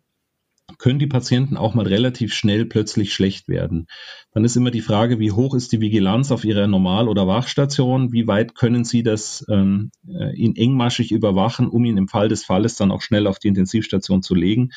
können 0.77 0.99
die 0.99 1.07
Patienten 1.07 1.57
auch 1.57 1.73
mal 1.73 1.87
relativ 1.87 2.33
schnell 2.33 2.65
plötzlich 2.65 3.13
schlecht 3.13 3.47
werden. 3.47 3.87
Dann 4.31 4.43
ist 4.43 4.57
immer 4.57 4.71
die 4.71 4.81
Frage, 4.81 5.19
wie 5.19 5.31
hoch 5.31 5.55
ist 5.55 5.71
die 5.71 5.81
Vigilanz 5.81 6.31
auf 6.31 6.43
ihrer 6.43 6.67
Normal- 6.67 7.07
oder 7.07 7.25
Wachstation? 7.25 8.11
Wie 8.11 8.27
weit 8.27 8.53
können 8.53 8.83
Sie 8.83 9.01
das 9.01 9.45
ähm, 9.49 9.91
äh, 10.07 10.35
ihn 10.35 10.55
engmaschig 10.55 11.11
überwachen, 11.11 11.69
um 11.69 11.85
ihn 11.85 11.97
im 11.97 12.07
Fall 12.07 12.27
des 12.27 12.43
Falles 12.43 12.75
dann 12.75 12.91
auch 12.91 13.01
schnell 13.01 13.27
auf 13.27 13.39
die 13.39 13.47
Intensivstation 13.47 14.21
zu 14.21 14.35
legen? 14.35 14.71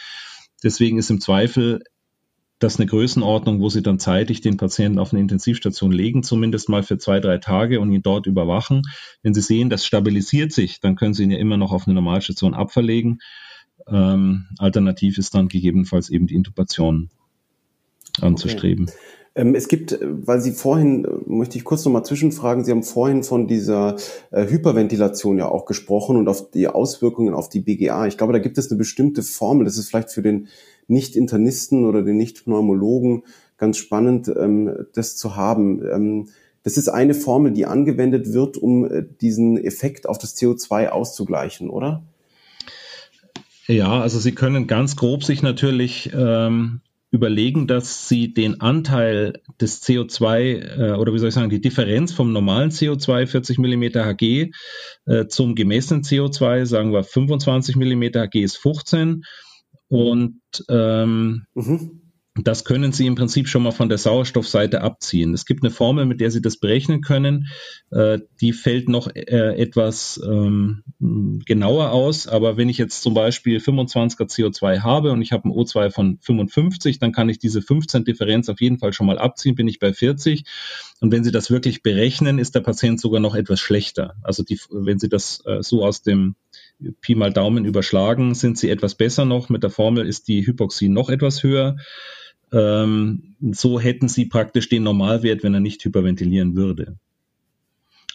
Deswegen 0.62 0.98
ist 0.98 1.10
im 1.10 1.20
Zweifel 1.20 1.80
das 2.60 2.78
eine 2.78 2.86
Größenordnung, 2.86 3.60
wo 3.60 3.70
Sie 3.70 3.82
dann 3.82 3.98
zeitig 3.98 4.42
den 4.42 4.58
Patienten 4.58 4.98
auf 4.98 5.12
eine 5.12 5.20
Intensivstation 5.20 5.92
legen, 5.92 6.22
zumindest 6.22 6.68
mal 6.68 6.82
für 6.82 6.98
zwei, 6.98 7.18
drei 7.18 7.38
Tage 7.38 7.80
und 7.80 7.90
ihn 7.90 8.02
dort 8.02 8.26
überwachen. 8.26 8.82
Wenn 9.22 9.34
Sie 9.34 9.40
sehen, 9.40 9.70
das 9.70 9.86
stabilisiert 9.86 10.52
sich, 10.52 10.78
dann 10.80 10.94
können 10.94 11.14
Sie 11.14 11.24
ihn 11.24 11.30
ja 11.30 11.38
immer 11.38 11.56
noch 11.56 11.72
auf 11.72 11.86
eine 11.86 11.94
Normalstation 11.94 12.54
abverlegen. 12.54 13.20
Ähm, 13.88 14.46
alternativ 14.58 15.18
ist 15.18 15.34
dann 15.34 15.48
gegebenenfalls 15.48 16.10
eben 16.10 16.26
die 16.26 16.34
Intubation 16.34 17.10
anzustreben. 18.20 18.86
Okay. 18.88 18.98
Ähm, 19.36 19.54
es 19.54 19.68
gibt, 19.68 19.98
weil 20.02 20.40
Sie 20.40 20.52
vorhin, 20.52 21.04
äh, 21.04 21.08
möchte 21.26 21.56
ich 21.56 21.64
kurz 21.64 21.84
nochmal 21.84 22.04
zwischenfragen, 22.04 22.64
Sie 22.64 22.72
haben 22.72 22.82
vorhin 22.82 23.22
von 23.22 23.46
dieser 23.46 23.96
äh, 24.32 24.46
Hyperventilation 24.46 25.38
ja 25.38 25.48
auch 25.48 25.66
gesprochen 25.66 26.16
und 26.16 26.28
auf 26.28 26.50
die 26.50 26.66
Auswirkungen 26.66 27.34
auf 27.34 27.48
die 27.48 27.60
BGA. 27.60 28.06
Ich 28.06 28.18
glaube, 28.18 28.32
da 28.32 28.38
gibt 28.38 28.58
es 28.58 28.70
eine 28.70 28.78
bestimmte 28.78 29.22
Formel. 29.22 29.64
Das 29.64 29.78
ist 29.78 29.88
vielleicht 29.88 30.10
für 30.10 30.22
den 30.22 30.48
Nicht-Internisten 30.88 31.84
oder 31.84 32.02
den 32.02 32.16
Nicht-Pneumologen 32.16 33.22
ganz 33.56 33.76
spannend, 33.76 34.28
ähm, 34.36 34.86
das 34.94 35.16
zu 35.16 35.36
haben. 35.36 35.82
Ähm, 35.86 36.28
das 36.62 36.76
ist 36.76 36.88
eine 36.88 37.14
Formel, 37.14 37.52
die 37.52 37.66
angewendet 37.66 38.32
wird, 38.32 38.56
um 38.56 38.84
äh, 38.84 39.04
diesen 39.20 39.56
Effekt 39.56 40.08
auf 40.08 40.18
das 40.18 40.36
CO2 40.36 40.88
auszugleichen, 40.88 41.70
oder? 41.70 42.02
Ja, 43.70 44.00
also 44.00 44.18
Sie 44.18 44.32
können 44.32 44.66
ganz 44.66 44.96
grob 44.96 45.22
sich 45.22 45.42
natürlich 45.42 46.10
ähm, 46.12 46.80
überlegen, 47.12 47.68
dass 47.68 48.08
Sie 48.08 48.34
den 48.34 48.60
Anteil 48.60 49.40
des 49.60 49.80
CO2 49.80 50.38
äh, 50.40 50.92
oder 50.94 51.14
wie 51.14 51.20
soll 51.20 51.28
ich 51.28 51.34
sagen, 51.36 51.50
die 51.50 51.60
Differenz 51.60 52.12
vom 52.12 52.32
normalen 52.32 52.70
CO2 52.70 53.28
40 53.28 53.58
mm 53.58 53.82
Hg 53.94 54.50
äh, 55.06 55.26
zum 55.28 55.54
gemessenen 55.54 56.02
CO2, 56.02 56.66
sagen 56.66 56.92
wir 56.92 57.04
25 57.04 57.76
mm 57.76 58.02
Hg 58.02 58.42
ist 58.42 58.56
15 58.56 59.22
und 59.86 60.40
ähm, 60.68 61.44
mhm. 61.54 62.09
Das 62.36 62.64
können 62.64 62.92
Sie 62.92 63.08
im 63.08 63.16
Prinzip 63.16 63.48
schon 63.48 63.64
mal 63.64 63.72
von 63.72 63.88
der 63.88 63.98
Sauerstoffseite 63.98 64.82
abziehen. 64.82 65.34
Es 65.34 65.46
gibt 65.46 65.64
eine 65.64 65.72
Formel, 65.72 66.06
mit 66.06 66.20
der 66.20 66.30
Sie 66.30 66.40
das 66.40 66.58
berechnen 66.58 67.00
können. 67.00 67.48
Äh, 67.90 68.20
die 68.40 68.52
fällt 68.52 68.88
noch 68.88 69.08
äh, 69.12 69.60
etwas 69.60 70.20
ähm, 70.24 70.84
genauer 71.00 71.90
aus. 71.90 72.28
Aber 72.28 72.56
wenn 72.56 72.68
ich 72.68 72.78
jetzt 72.78 73.02
zum 73.02 73.14
Beispiel 73.14 73.58
25er 73.58 74.30
CO2 74.30 74.80
habe 74.82 75.10
und 75.10 75.22
ich 75.22 75.32
habe 75.32 75.48
ein 75.48 75.52
O2 75.52 75.90
von 75.90 76.18
55, 76.20 77.00
dann 77.00 77.10
kann 77.10 77.28
ich 77.28 77.40
diese 77.40 77.62
15 77.62 78.04
Differenz 78.04 78.48
auf 78.48 78.60
jeden 78.60 78.78
Fall 78.78 78.92
schon 78.92 79.06
mal 79.06 79.18
abziehen, 79.18 79.56
bin 79.56 79.66
ich 79.66 79.80
bei 79.80 79.92
40. 79.92 80.44
Und 81.00 81.10
wenn 81.10 81.24
Sie 81.24 81.32
das 81.32 81.50
wirklich 81.50 81.82
berechnen, 81.82 82.38
ist 82.38 82.54
der 82.54 82.60
Patient 82.60 83.00
sogar 83.00 83.20
noch 83.20 83.34
etwas 83.34 83.58
schlechter. 83.58 84.14
Also 84.22 84.44
die, 84.44 84.60
wenn 84.70 85.00
Sie 85.00 85.08
das 85.08 85.42
äh, 85.46 85.64
so 85.64 85.84
aus 85.84 86.02
dem 86.02 86.36
Pi 87.00 87.16
mal 87.16 87.32
Daumen 87.32 87.64
überschlagen, 87.64 88.34
sind 88.34 88.56
Sie 88.56 88.70
etwas 88.70 88.94
besser 88.94 89.24
noch. 89.24 89.48
Mit 89.48 89.64
der 89.64 89.70
Formel 89.70 90.06
ist 90.06 90.28
die 90.28 90.46
Hypoxie 90.46 90.88
noch 90.88 91.10
etwas 91.10 91.42
höher. 91.42 91.76
Ähm, 92.52 93.36
so 93.52 93.80
hätten 93.80 94.08
sie 94.08 94.26
praktisch 94.26 94.68
den 94.68 94.82
Normalwert, 94.82 95.42
wenn 95.42 95.54
er 95.54 95.60
nicht 95.60 95.84
hyperventilieren 95.84 96.56
würde. 96.56 96.96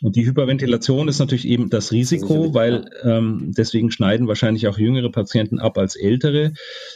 Und 0.02 0.16
die 0.16 0.26
Hyperventilation 0.26 1.08
ist 1.08 1.20
natürlich 1.20 1.48
eben 1.48 1.70
das 1.70 1.92
Risiko, 1.92 2.54
weil 2.54 2.90
ähm, 3.04 3.54
deswegen 3.56 3.92
schneiden 3.92 4.28
wahrscheinlich 4.28 4.68
auch 4.68 4.78
jüngere 4.78 5.10
Patienten 5.10 5.60
ab 5.60 5.78
als 5.78 5.96
ältere. 5.96 6.54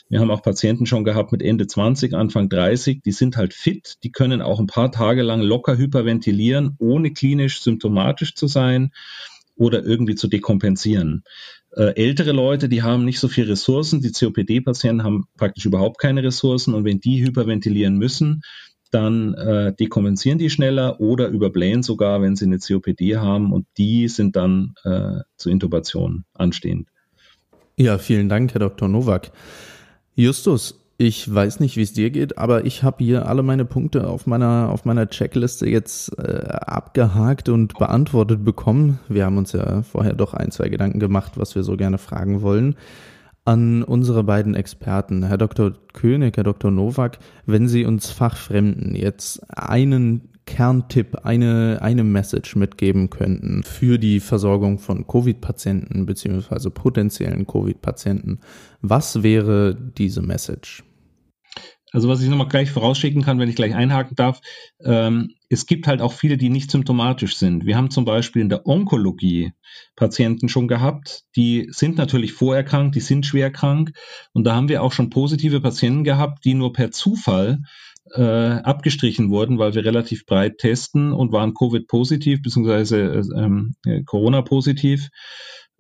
Wir 0.10 0.20
haben 0.20 0.32
auch 0.32 0.42
Patienten 0.42 0.86
schon 0.86 1.06
gehabt 1.06 1.32
mit 1.32 1.42
Ende 1.42 1.66
20, 1.68 2.14
Anfang 2.14 2.50
30, 2.50 3.02
die 3.02 3.12
sind 3.12 3.38
halt 3.38 3.54
fit, 3.54 3.96
die 4.04 4.12
können 4.12 4.42
auch 4.42 4.60
ein 4.60 4.68
paar 4.68 4.92
Tage 4.92 5.22
lang 5.22 5.42
locker 5.42 5.78
hyperventilieren, 5.78 6.76
ohne 6.80 7.14
klinisch 7.14 7.62
symptomatisch 7.62 8.36
zu 8.36 8.48
sein 8.48 8.92
oder 9.56 9.84
irgendwie 9.84 10.16
zu 10.16 10.28
dekompensieren. 10.28 11.24
Äh, 11.76 11.96
ältere 11.96 12.32
Leute, 12.32 12.68
die 12.70 12.82
haben 12.82 13.06
nicht 13.06 13.20
so 13.20 13.28
viel 13.28 13.46
Ressourcen. 13.46 14.02
Die 14.02 14.12
COPD-Patienten 14.12 15.04
haben 15.04 15.26
praktisch 15.38 15.66
überhaupt 15.66 16.00
keine 16.00 16.24
Ressourcen. 16.24 16.74
Und 16.74 16.84
wenn 16.84 17.00
die 17.00 17.24
hyperventilieren 17.24 17.98
müssen, 17.98 18.42
dann 18.92 19.36
äh, 19.36 19.74
dekompensieren 19.74 20.40
die 20.40 20.50
schneller 20.50 21.00
oder 21.00 21.28
überblähen 21.28 21.84
sogar, 21.84 22.22
wenn 22.22 22.36
sie 22.36 22.46
eine 22.46 22.58
COPD 22.58 23.18
haben. 23.18 23.54
Und 23.54 23.68
die 23.78 24.08
sind 24.08 24.36
dann 24.36 24.74
äh, 24.84 25.20
zur 25.38 25.52
Intubation 25.52 26.26
anstehend. 26.34 26.90
Ja, 27.78 27.98
vielen 27.98 28.30
Dank, 28.30 28.54
Herr 28.54 28.60
Dr. 28.60 28.88
Nowak. 28.88 29.32
Justus, 30.16 30.79
ich 31.02 31.34
weiß 31.34 31.62
nicht, 31.62 31.78
wie 31.78 31.82
es 31.84 31.94
dir 31.94 32.10
geht, 32.10 32.38
aber 32.38 32.66
ich 32.66 32.84
habe 32.84 33.02
hier 33.02 33.26
alle 33.26 33.42
meine 33.42 33.64
Punkte 33.64 34.10
auf 34.10 34.28
meiner 34.28 34.68
auf 34.70 34.84
meiner 34.84 35.10
Checkliste 35.10 35.66
jetzt 35.70 36.12
äh, 36.20 36.44
abgehakt 36.50 37.48
und 37.48 37.78
beantwortet 37.78 38.44
bekommen. 38.44 39.00
Wir 39.08 39.24
haben 39.24 39.38
uns 39.38 39.54
ja 39.54 39.82
vorher 39.84 40.12
doch 40.12 40.34
ein, 40.34 40.52
zwei 40.52 40.68
Gedanken 40.68 41.00
gemacht, 41.00 41.38
was 41.38 41.56
wir 41.56 41.64
so 41.64 41.78
gerne 41.78 42.00
fragen 42.00 42.42
wollen. 42.42 42.76
an 43.46 43.82
unsere 43.84 44.26
beiden 44.26 44.56
Experten, 44.56 45.24
Herr 45.24 45.38
Dr. 45.38 45.72
König, 45.94 46.36
Herr 46.36 46.44
Dr. 46.44 46.70
Nowak, 46.70 47.20
wenn 47.46 47.70
Sie 47.70 47.86
uns 47.86 48.12
Fachfremden 48.12 48.94
jetzt 48.94 49.42
einen 49.58 50.30
Kerntipp, 50.46 51.20
eine, 51.24 51.80
eine 51.82 52.04
Message 52.04 52.58
mitgeben 52.58 53.10
könnten 53.10 53.64
für 53.64 54.00
die 54.00 54.20
Versorgung 54.20 54.80
von 54.80 55.08
Covid-Patienten 55.08 56.06
beziehungsweise 56.06 56.70
potenziellen 56.72 57.48
Covid-Patienten, 57.48 58.40
was 58.82 59.24
wäre 59.24 59.76
diese 59.76 60.22
Message? 60.22 60.84
Also 61.92 62.08
was 62.08 62.22
ich 62.22 62.30
nochmal 62.30 62.48
gleich 62.48 62.70
vorausschicken 62.70 63.24
kann, 63.24 63.40
wenn 63.40 63.50
ich 63.50 63.56
gleich 63.56 63.74
einhaken 63.74 64.16
darf, 64.16 64.42
ähm, 64.84 65.34
es 65.50 65.66
gibt 65.66 65.88
halt 65.88 66.02
auch 66.02 66.14
viele, 66.14 66.38
die 66.38 66.50
nicht 66.50 66.70
symptomatisch 66.70 67.36
sind. 67.36 67.66
Wir 67.66 67.76
haben 67.76 67.90
zum 67.90 68.06
Beispiel 68.06 68.42
in 68.42 68.50
der 68.50 68.68
Onkologie 68.68 69.54
Patienten 69.96 70.50
schon 70.50 70.68
gehabt, 70.68 71.24
die 71.36 71.68
sind 71.72 71.98
natürlich 71.98 72.34
vorerkrankt, 72.34 72.96
die 72.96 73.00
sind 73.00 73.26
schwer 73.26 73.52
krank 73.52 73.92
und 74.34 74.44
da 74.44 74.56
haben 74.56 74.70
wir 74.70 74.84
auch 74.84 74.92
schon 74.92 75.10
positive 75.10 75.62
Patienten 75.62 76.04
gehabt, 76.04 76.46
die 76.46 76.54
nur 76.54 76.74
per 76.74 76.92
Zufall 76.92 77.64
äh, 78.14 78.22
abgestrichen 78.22 79.30
wurden, 79.30 79.58
weil 79.58 79.74
wir 79.74 79.86
relativ 79.86 80.26
breit 80.26 80.58
testen 80.58 81.12
und 81.12 81.32
waren 81.32 81.54
Covid-positiv 81.54 82.42
bzw. 82.42 82.96
Äh, 82.96 83.24
ähm, 83.36 83.76
Corona-positiv. 84.06 85.10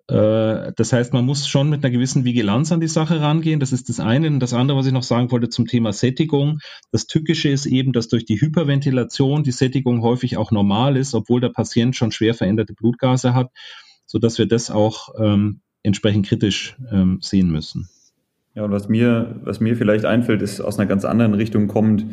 Äh, 0.09 0.73
das 0.75 0.91
heißt, 0.91 1.13
man 1.13 1.25
muss 1.25 1.47
schon 1.47 1.69
mit 1.69 1.83
einer 1.83 1.91
gewissen 1.91 2.25
Vigilanz 2.25 2.71
an 2.71 2.79
die 2.79 2.87
Sache 2.87 3.21
rangehen. 3.21 3.59
Das 3.59 3.71
ist 3.71 3.89
das 3.89 3.99
eine. 3.99 4.27
Und 4.27 4.39
das 4.39 4.53
andere, 4.53 4.77
was 4.77 4.87
ich 4.87 4.93
noch 4.93 5.03
sagen 5.03 5.31
wollte 5.31 5.49
zum 5.49 5.67
Thema 5.67 5.93
Sättigung. 5.93 6.59
Das 6.91 7.07
Tückische 7.07 7.49
ist 7.49 7.65
eben, 7.65 7.93
dass 7.93 8.07
durch 8.07 8.25
die 8.25 8.41
Hyperventilation 8.41 9.43
die 9.43 9.51
Sättigung 9.51 10.01
häufig 10.01 10.37
auch 10.37 10.51
normal 10.51 10.97
ist, 10.97 11.13
obwohl 11.13 11.41
der 11.41 11.49
Patient 11.49 11.95
schon 11.95 12.11
schwer 12.11 12.33
veränderte 12.33 12.73
Blutgase 12.73 13.33
hat, 13.33 13.51
sodass 14.05 14.37
wir 14.37 14.47
das 14.47 14.71
auch 14.71 15.09
ähm, 15.19 15.61
entsprechend 15.83 16.25
kritisch 16.25 16.75
ähm, 16.91 17.19
sehen 17.21 17.49
müssen. 17.51 17.89
Ja, 18.55 18.63
und 18.63 18.71
was 18.71 18.89
mir, 18.89 19.39
was 19.43 19.59
mir 19.59 19.77
vielleicht 19.77 20.05
einfällt, 20.05 20.41
ist 20.41 20.59
aus 20.59 20.79
einer 20.79 20.87
ganz 20.87 21.05
anderen 21.05 21.35
Richtung 21.35 21.67
kommt, 21.67 22.01
ähm, 22.01 22.09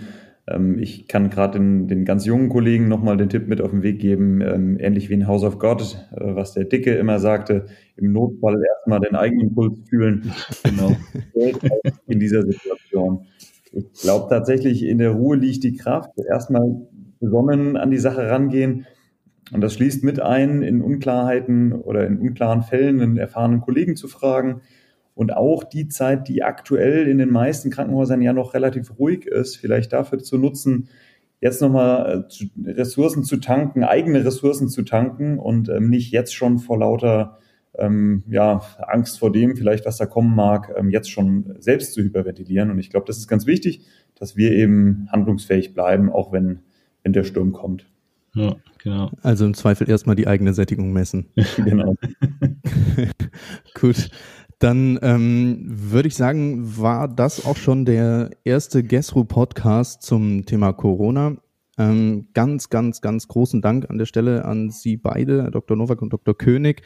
ich 0.78 1.08
kann 1.08 1.28
gerade 1.28 1.58
den, 1.58 1.88
den 1.88 2.04
ganz 2.04 2.24
jungen 2.24 2.48
Kollegen 2.48 2.86
nochmal 2.86 3.16
den 3.16 3.28
Tipp 3.28 3.48
mit 3.48 3.60
auf 3.60 3.70
den 3.70 3.82
Weg 3.82 3.98
geben, 3.98 4.40
ähm, 4.42 4.78
ähnlich 4.78 5.10
wie 5.10 5.14
in 5.14 5.26
House 5.26 5.42
of 5.42 5.58
God, 5.58 6.06
äh, 6.12 6.36
was 6.36 6.54
der 6.54 6.64
Dicke 6.64 6.94
immer 6.94 7.18
sagte, 7.18 7.66
im 7.96 8.12
Notfall 8.12 8.62
erstmal 8.64 9.00
den 9.00 9.16
eigenen 9.16 9.54
Puls 9.54 9.78
fühlen. 9.88 10.32
Genau. 10.64 10.96
in 12.06 12.20
dieser 12.20 12.42
Situation. 12.42 13.26
Ich 13.72 14.02
glaube 14.02 14.28
tatsächlich, 14.28 14.84
in 14.84 14.98
der 14.98 15.10
Ruhe 15.10 15.36
liegt 15.36 15.64
die 15.64 15.76
Kraft. 15.76 16.10
Erstmal 16.28 16.86
besonnen 17.20 17.76
an 17.76 17.90
die 17.90 17.98
Sache 17.98 18.28
rangehen. 18.28 18.86
Und 19.52 19.60
das 19.60 19.74
schließt 19.74 20.04
mit 20.04 20.20
ein, 20.20 20.62
in 20.62 20.82
Unklarheiten 20.82 21.72
oder 21.72 22.06
in 22.06 22.18
unklaren 22.18 22.62
Fällen 22.62 23.00
einen 23.00 23.16
erfahrenen 23.16 23.60
Kollegen 23.60 23.96
zu 23.96 24.08
fragen 24.08 24.60
und 25.16 25.34
auch 25.34 25.64
die 25.64 25.88
Zeit, 25.88 26.28
die 26.28 26.42
aktuell 26.42 27.08
in 27.08 27.16
den 27.16 27.30
meisten 27.30 27.70
Krankenhäusern 27.70 28.20
ja 28.20 28.34
noch 28.34 28.52
relativ 28.52 28.98
ruhig 28.98 29.26
ist, 29.26 29.56
vielleicht 29.56 29.94
dafür 29.94 30.18
zu 30.18 30.36
nutzen, 30.36 30.88
jetzt 31.40 31.62
nochmal 31.62 32.26
äh, 32.28 32.70
Ressourcen 32.70 33.24
zu 33.24 33.38
tanken, 33.38 33.82
eigene 33.82 34.24
Ressourcen 34.24 34.68
zu 34.68 34.82
tanken 34.82 35.38
und 35.38 35.70
ähm, 35.70 35.88
nicht 35.88 36.12
jetzt 36.12 36.34
schon 36.34 36.58
vor 36.58 36.78
lauter 36.78 37.38
ähm, 37.78 38.24
ja, 38.28 38.60
Angst 38.78 39.18
vor 39.18 39.32
dem, 39.32 39.56
vielleicht 39.56 39.86
was 39.86 39.96
da 39.96 40.04
kommen 40.04 40.34
mag, 40.36 40.74
ähm, 40.76 40.90
jetzt 40.90 41.10
schon 41.10 41.56
selbst 41.60 41.94
zu 41.94 42.02
hyperventilieren. 42.02 42.70
Und 42.70 42.78
ich 42.78 42.90
glaube, 42.90 43.06
das 43.06 43.16
ist 43.16 43.26
ganz 43.26 43.46
wichtig, 43.46 43.86
dass 44.18 44.36
wir 44.36 44.52
eben 44.52 45.08
handlungsfähig 45.10 45.72
bleiben, 45.72 46.12
auch 46.12 46.30
wenn, 46.30 46.60
wenn 47.02 47.14
der 47.14 47.24
Sturm 47.24 47.52
kommt. 47.52 47.86
Ja, 48.34 48.54
genau. 48.82 49.10
Also 49.22 49.46
im 49.46 49.54
Zweifel 49.54 49.88
erstmal 49.88 50.14
die 50.14 50.26
eigene 50.26 50.52
Sättigung 50.52 50.92
messen. 50.92 51.26
genau. 51.56 51.96
Gut. 53.80 54.10
Dann 54.58 54.98
ähm, 55.02 55.58
würde 55.66 56.08
ich 56.08 56.14
sagen, 56.14 56.78
war 56.78 57.08
das 57.08 57.44
auch 57.44 57.56
schon 57.56 57.84
der 57.84 58.30
erste 58.42 58.82
Gesru-Podcast 58.82 60.02
zum 60.02 60.46
Thema 60.46 60.72
Corona. 60.72 61.36
Ähm, 61.76 62.28
ganz, 62.32 62.70
ganz, 62.70 63.02
ganz 63.02 63.28
großen 63.28 63.60
Dank 63.60 63.90
an 63.90 63.98
der 63.98 64.06
Stelle 64.06 64.46
an 64.46 64.70
Sie 64.70 64.96
beide, 64.96 65.50
Dr. 65.50 65.76
Nowak 65.76 66.00
und 66.00 66.10
Dr. 66.10 66.34
König, 66.34 66.80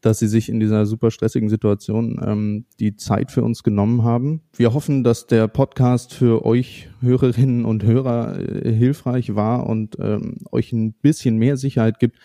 dass 0.00 0.20
Sie 0.20 0.28
sich 0.28 0.48
in 0.48 0.60
dieser 0.60 0.86
super 0.86 1.10
stressigen 1.10 1.48
Situation 1.48 2.20
ähm, 2.24 2.66
die 2.78 2.94
Zeit 2.94 3.32
für 3.32 3.42
uns 3.42 3.64
genommen 3.64 4.04
haben. 4.04 4.42
Wir 4.54 4.72
hoffen, 4.72 5.02
dass 5.02 5.26
der 5.26 5.48
Podcast 5.48 6.14
für 6.14 6.46
euch 6.46 6.88
Hörerinnen 7.00 7.64
und 7.64 7.82
Hörer 7.82 8.38
äh, 8.38 8.72
hilfreich 8.72 9.34
war 9.34 9.66
und 9.66 9.96
ähm, 9.98 10.36
euch 10.52 10.72
ein 10.72 10.92
bisschen 10.92 11.36
mehr 11.36 11.56
Sicherheit 11.56 11.98
gibt, 11.98 12.16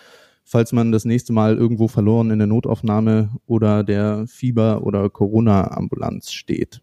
falls 0.44 0.72
man 0.72 0.92
das 0.92 1.06
nächste 1.06 1.34
Mal 1.34 1.58
irgendwo 1.58 1.88
verloren 1.88 2.32
in 2.32 2.40
der 2.40 2.48
Notaufnahme 2.48 3.30
oder 3.46 3.84
der 3.84 4.26
Fieber- 4.28 4.84
oder 4.84 5.10
Corona-Ambulanz 5.10 6.32
steht. 6.32 6.82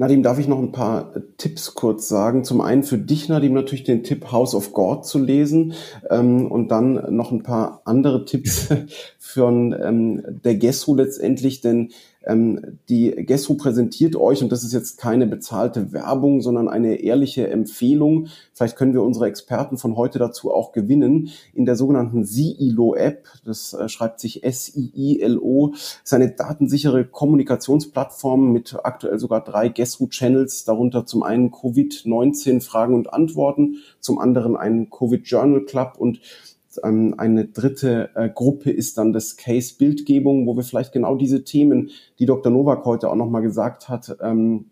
Nadim, 0.00 0.22
darf 0.22 0.38
ich 0.38 0.46
noch 0.46 0.60
ein 0.60 0.70
paar 0.70 1.12
Tipps 1.38 1.74
kurz 1.74 2.06
sagen? 2.06 2.44
Zum 2.44 2.60
einen 2.60 2.84
für 2.84 2.98
dich, 2.98 3.28
Nadim, 3.28 3.52
natürlich 3.52 3.82
den 3.82 4.04
Tipp 4.04 4.30
House 4.30 4.54
of 4.54 4.72
God 4.72 5.04
zu 5.04 5.18
lesen 5.18 5.74
ähm, 6.08 6.46
und 6.46 6.68
dann 6.68 7.16
noch 7.16 7.32
ein 7.32 7.42
paar 7.42 7.82
andere 7.84 8.24
Tipps 8.24 8.68
von 9.18 9.74
ähm, 9.82 10.22
der 10.44 10.54
Gesso 10.54 10.94
letztendlich, 10.94 11.62
denn 11.62 11.90
ähm, 12.28 12.78
die 12.88 13.10
Gesso 13.10 13.54
präsentiert 13.54 14.14
euch, 14.14 14.42
und 14.42 14.52
das 14.52 14.62
ist 14.62 14.72
jetzt 14.72 14.98
keine 14.98 15.26
bezahlte 15.26 15.92
Werbung, 15.92 16.42
sondern 16.42 16.68
eine 16.68 16.96
ehrliche 16.96 17.48
Empfehlung. 17.48 18.28
Vielleicht 18.52 18.76
können 18.76 18.92
wir 18.92 19.02
unsere 19.02 19.26
Experten 19.26 19.78
von 19.78 19.96
heute 19.96 20.18
dazu 20.18 20.52
auch 20.52 20.72
gewinnen. 20.72 21.30
In 21.54 21.64
der 21.64 21.74
sogenannten 21.74 22.24
SIILO-App, 22.24 23.26
das 23.44 23.72
äh, 23.72 23.88
schreibt 23.88 24.20
sich 24.20 24.44
S-I-I-L-O, 24.44 25.72
ist 26.04 26.12
eine 26.12 26.30
datensichere 26.30 27.06
Kommunikationsplattform 27.06 28.52
mit 28.52 28.76
aktuell 28.82 29.18
sogar 29.18 29.42
drei 29.42 29.70
Gesso-Channels, 29.70 30.64
darunter 30.64 31.06
zum 31.06 31.22
einen 31.22 31.50
Covid-19 31.50 32.60
Fragen 32.60 32.94
und 32.94 33.12
Antworten, 33.12 33.76
zum 34.00 34.18
anderen 34.18 34.56
einen 34.56 34.90
Covid-Journal 34.90 35.64
Club 35.64 35.94
und 35.98 36.20
eine 36.82 37.46
dritte 37.46 38.10
äh, 38.14 38.28
Gruppe 38.28 38.70
ist 38.70 38.98
dann 38.98 39.12
das 39.12 39.36
Case 39.36 39.74
Bildgebung, 39.78 40.46
wo 40.46 40.56
wir 40.56 40.62
vielleicht 40.62 40.92
genau 40.92 41.16
diese 41.16 41.44
Themen, 41.44 41.90
die 42.18 42.26
Dr. 42.26 42.52
Nowak 42.52 42.84
heute 42.84 43.10
auch 43.10 43.16
nochmal 43.16 43.42
gesagt 43.42 43.88
hat, 43.88 44.16
ähm, 44.20 44.66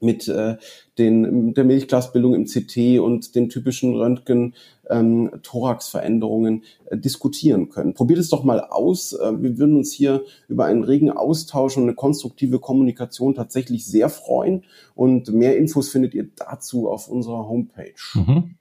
mit 0.00 0.28
äh, 0.28 0.56
den, 0.98 1.54
der 1.54 1.64
Milchglasbildung 1.64 2.34
im 2.34 2.44
CT 2.44 3.00
und 3.00 3.34
den 3.34 3.48
typischen 3.48 3.94
Röntgen 3.94 4.54
ähm, 4.90 5.30
Thoraxveränderungen 5.42 6.64
äh, 6.86 6.98
diskutieren 6.98 7.70
können. 7.70 7.94
Probiert 7.94 8.18
es 8.18 8.28
doch 8.28 8.44
mal 8.44 8.60
aus. 8.60 9.14
Äh, 9.14 9.42
wir 9.42 9.58
würden 9.58 9.76
uns 9.76 9.92
hier 9.92 10.24
über 10.48 10.66
einen 10.66 10.84
regen 10.84 11.10
Austausch 11.10 11.76
und 11.76 11.84
eine 11.84 11.94
konstruktive 11.94 12.58
Kommunikation 12.58 13.34
tatsächlich 13.34 13.86
sehr 13.86 14.08
freuen. 14.08 14.64
Und 14.94 15.32
mehr 15.32 15.56
Infos 15.56 15.88
findet 15.88 16.14
ihr 16.14 16.28
dazu 16.36 16.90
auf 16.90 17.08
unserer 17.08 17.48
Homepage. 17.48 17.94
Mhm. 18.14 18.54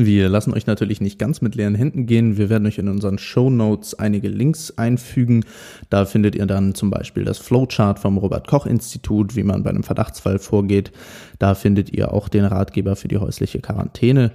Wir 0.00 0.28
lassen 0.28 0.54
euch 0.54 0.68
natürlich 0.68 1.00
nicht 1.00 1.18
ganz 1.18 1.40
mit 1.40 1.56
leeren 1.56 1.74
Händen 1.74 2.06
gehen. 2.06 2.36
Wir 2.36 2.48
werden 2.48 2.68
euch 2.68 2.78
in 2.78 2.88
unseren 2.88 3.18
Show 3.18 3.50
Notes 3.50 3.98
einige 3.98 4.28
Links 4.28 4.72
einfügen. 4.78 5.44
Da 5.90 6.04
findet 6.04 6.36
ihr 6.36 6.46
dann 6.46 6.76
zum 6.76 6.88
Beispiel 6.88 7.24
das 7.24 7.38
Flowchart 7.38 7.98
vom 7.98 8.16
Robert 8.16 8.46
Koch 8.46 8.64
Institut, 8.64 9.34
wie 9.34 9.42
man 9.42 9.64
bei 9.64 9.70
einem 9.70 9.82
Verdachtsfall 9.82 10.38
vorgeht. 10.38 10.92
Da 11.40 11.56
findet 11.56 11.92
ihr 11.92 12.12
auch 12.12 12.28
den 12.28 12.44
Ratgeber 12.44 12.94
für 12.94 13.08
die 13.08 13.18
häusliche 13.18 13.58
Quarantäne. 13.58 14.30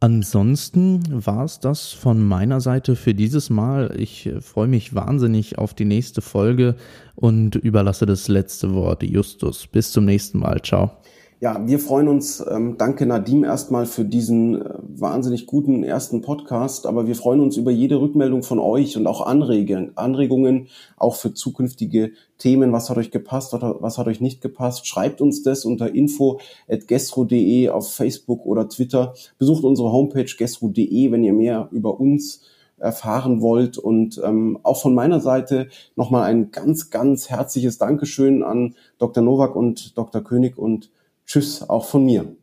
Ansonsten 0.00 1.04
war 1.24 1.44
es 1.44 1.60
das 1.60 1.92
von 1.92 2.20
meiner 2.20 2.60
Seite 2.60 2.96
für 2.96 3.14
dieses 3.14 3.50
Mal. 3.50 3.94
Ich 3.96 4.28
freue 4.40 4.66
mich 4.66 4.96
wahnsinnig 4.96 5.58
auf 5.58 5.74
die 5.74 5.84
nächste 5.84 6.22
Folge 6.22 6.74
und 7.14 7.54
überlasse 7.54 8.04
das 8.04 8.26
letzte 8.26 8.74
Wort 8.74 9.04
Justus. 9.04 9.68
Bis 9.68 9.92
zum 9.92 10.06
nächsten 10.06 10.40
Mal. 10.40 10.60
Ciao. 10.60 11.01
Ja, 11.42 11.60
wir 11.66 11.80
freuen 11.80 12.06
uns. 12.06 12.40
Ähm, 12.48 12.76
danke 12.78 13.04
Nadim 13.04 13.42
erstmal 13.42 13.84
für 13.86 14.04
diesen 14.04 14.62
äh, 14.62 14.74
wahnsinnig 14.80 15.46
guten 15.46 15.82
ersten 15.82 16.20
Podcast. 16.20 16.86
Aber 16.86 17.08
wir 17.08 17.16
freuen 17.16 17.40
uns 17.40 17.56
über 17.56 17.72
jede 17.72 18.00
Rückmeldung 18.00 18.44
von 18.44 18.60
euch 18.60 18.96
und 18.96 19.08
auch 19.08 19.26
Anregungen, 19.26 19.90
Anregungen 19.96 20.68
auch 20.96 21.16
für 21.16 21.34
zukünftige 21.34 22.12
Themen. 22.38 22.70
Was 22.70 22.90
hat 22.90 22.96
euch 22.96 23.10
gepasst 23.10 23.54
oder 23.54 23.78
was 23.80 23.98
hat 23.98 24.06
euch 24.06 24.20
nicht 24.20 24.40
gepasst? 24.40 24.86
Schreibt 24.86 25.20
uns 25.20 25.42
das 25.42 25.64
unter 25.64 25.92
info.gestro.de 25.92 27.70
auf 27.70 27.92
Facebook 27.92 28.46
oder 28.46 28.68
Twitter. 28.68 29.14
Besucht 29.36 29.64
unsere 29.64 29.90
Homepage 29.90 30.32
gestro.de, 30.38 31.10
wenn 31.10 31.24
ihr 31.24 31.32
mehr 31.32 31.68
über 31.72 31.98
uns 31.98 32.42
erfahren 32.78 33.40
wollt. 33.40 33.78
Und 33.78 34.22
ähm, 34.24 34.60
auch 34.62 34.80
von 34.80 34.94
meiner 34.94 35.18
Seite 35.18 35.66
nochmal 35.96 36.22
ein 36.22 36.52
ganz, 36.52 36.90
ganz 36.90 37.30
herzliches 37.30 37.78
Dankeschön 37.78 38.44
an 38.44 38.76
Dr. 38.98 39.24
Nowak 39.24 39.56
und 39.56 39.98
Dr. 39.98 40.22
König 40.22 40.56
und 40.56 40.88
Tschüss 41.26 41.68
auch 41.68 41.86
von 41.86 42.04
mir. 42.04 42.36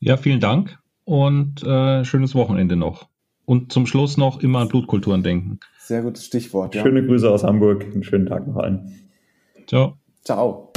Ja, 0.00 0.16
vielen 0.16 0.40
Dank 0.40 0.78
und 1.04 1.62
äh, 1.62 2.04
schönes 2.04 2.34
Wochenende 2.34 2.76
noch. 2.76 3.08
Und 3.44 3.72
zum 3.72 3.86
Schluss 3.86 4.16
noch 4.16 4.40
immer 4.40 4.60
an 4.60 4.68
Blutkulturen 4.68 5.22
denken. 5.22 5.58
Sehr 5.78 6.02
gutes 6.02 6.24
Stichwort. 6.24 6.74
Ja. 6.74 6.82
Schöne 6.82 7.04
Grüße 7.04 7.28
aus 7.28 7.44
Hamburg. 7.44 7.84
Einen 7.84 8.04
schönen 8.04 8.26
Tag 8.26 8.46
noch 8.46 8.56
allen. 8.56 9.00
Ciao. 9.66 9.98
Ciao. 10.24 10.72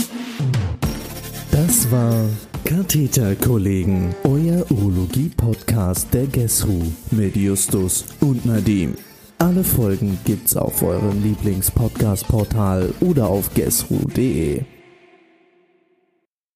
Das 1.51 1.89
war 1.91 2.25
Katheterkollegen, 2.65 4.13
euer 4.23 4.69
Urologie-Podcast 4.71 6.13
der 6.13 6.25
GESRU 6.25 6.81
mit 7.11 7.35
Justus 7.35 8.05
und 8.21 8.45
Nadim. 8.45 8.95
Alle 9.37 9.63
Folgen 9.63 10.17
gibt's 10.25 10.57
auf 10.57 10.81
eurem 10.81 11.21
Lieblings-Podcast-Portal 11.21 12.93
oder 13.01 13.27
auf 13.27 13.53
gesru.de. 13.53 14.63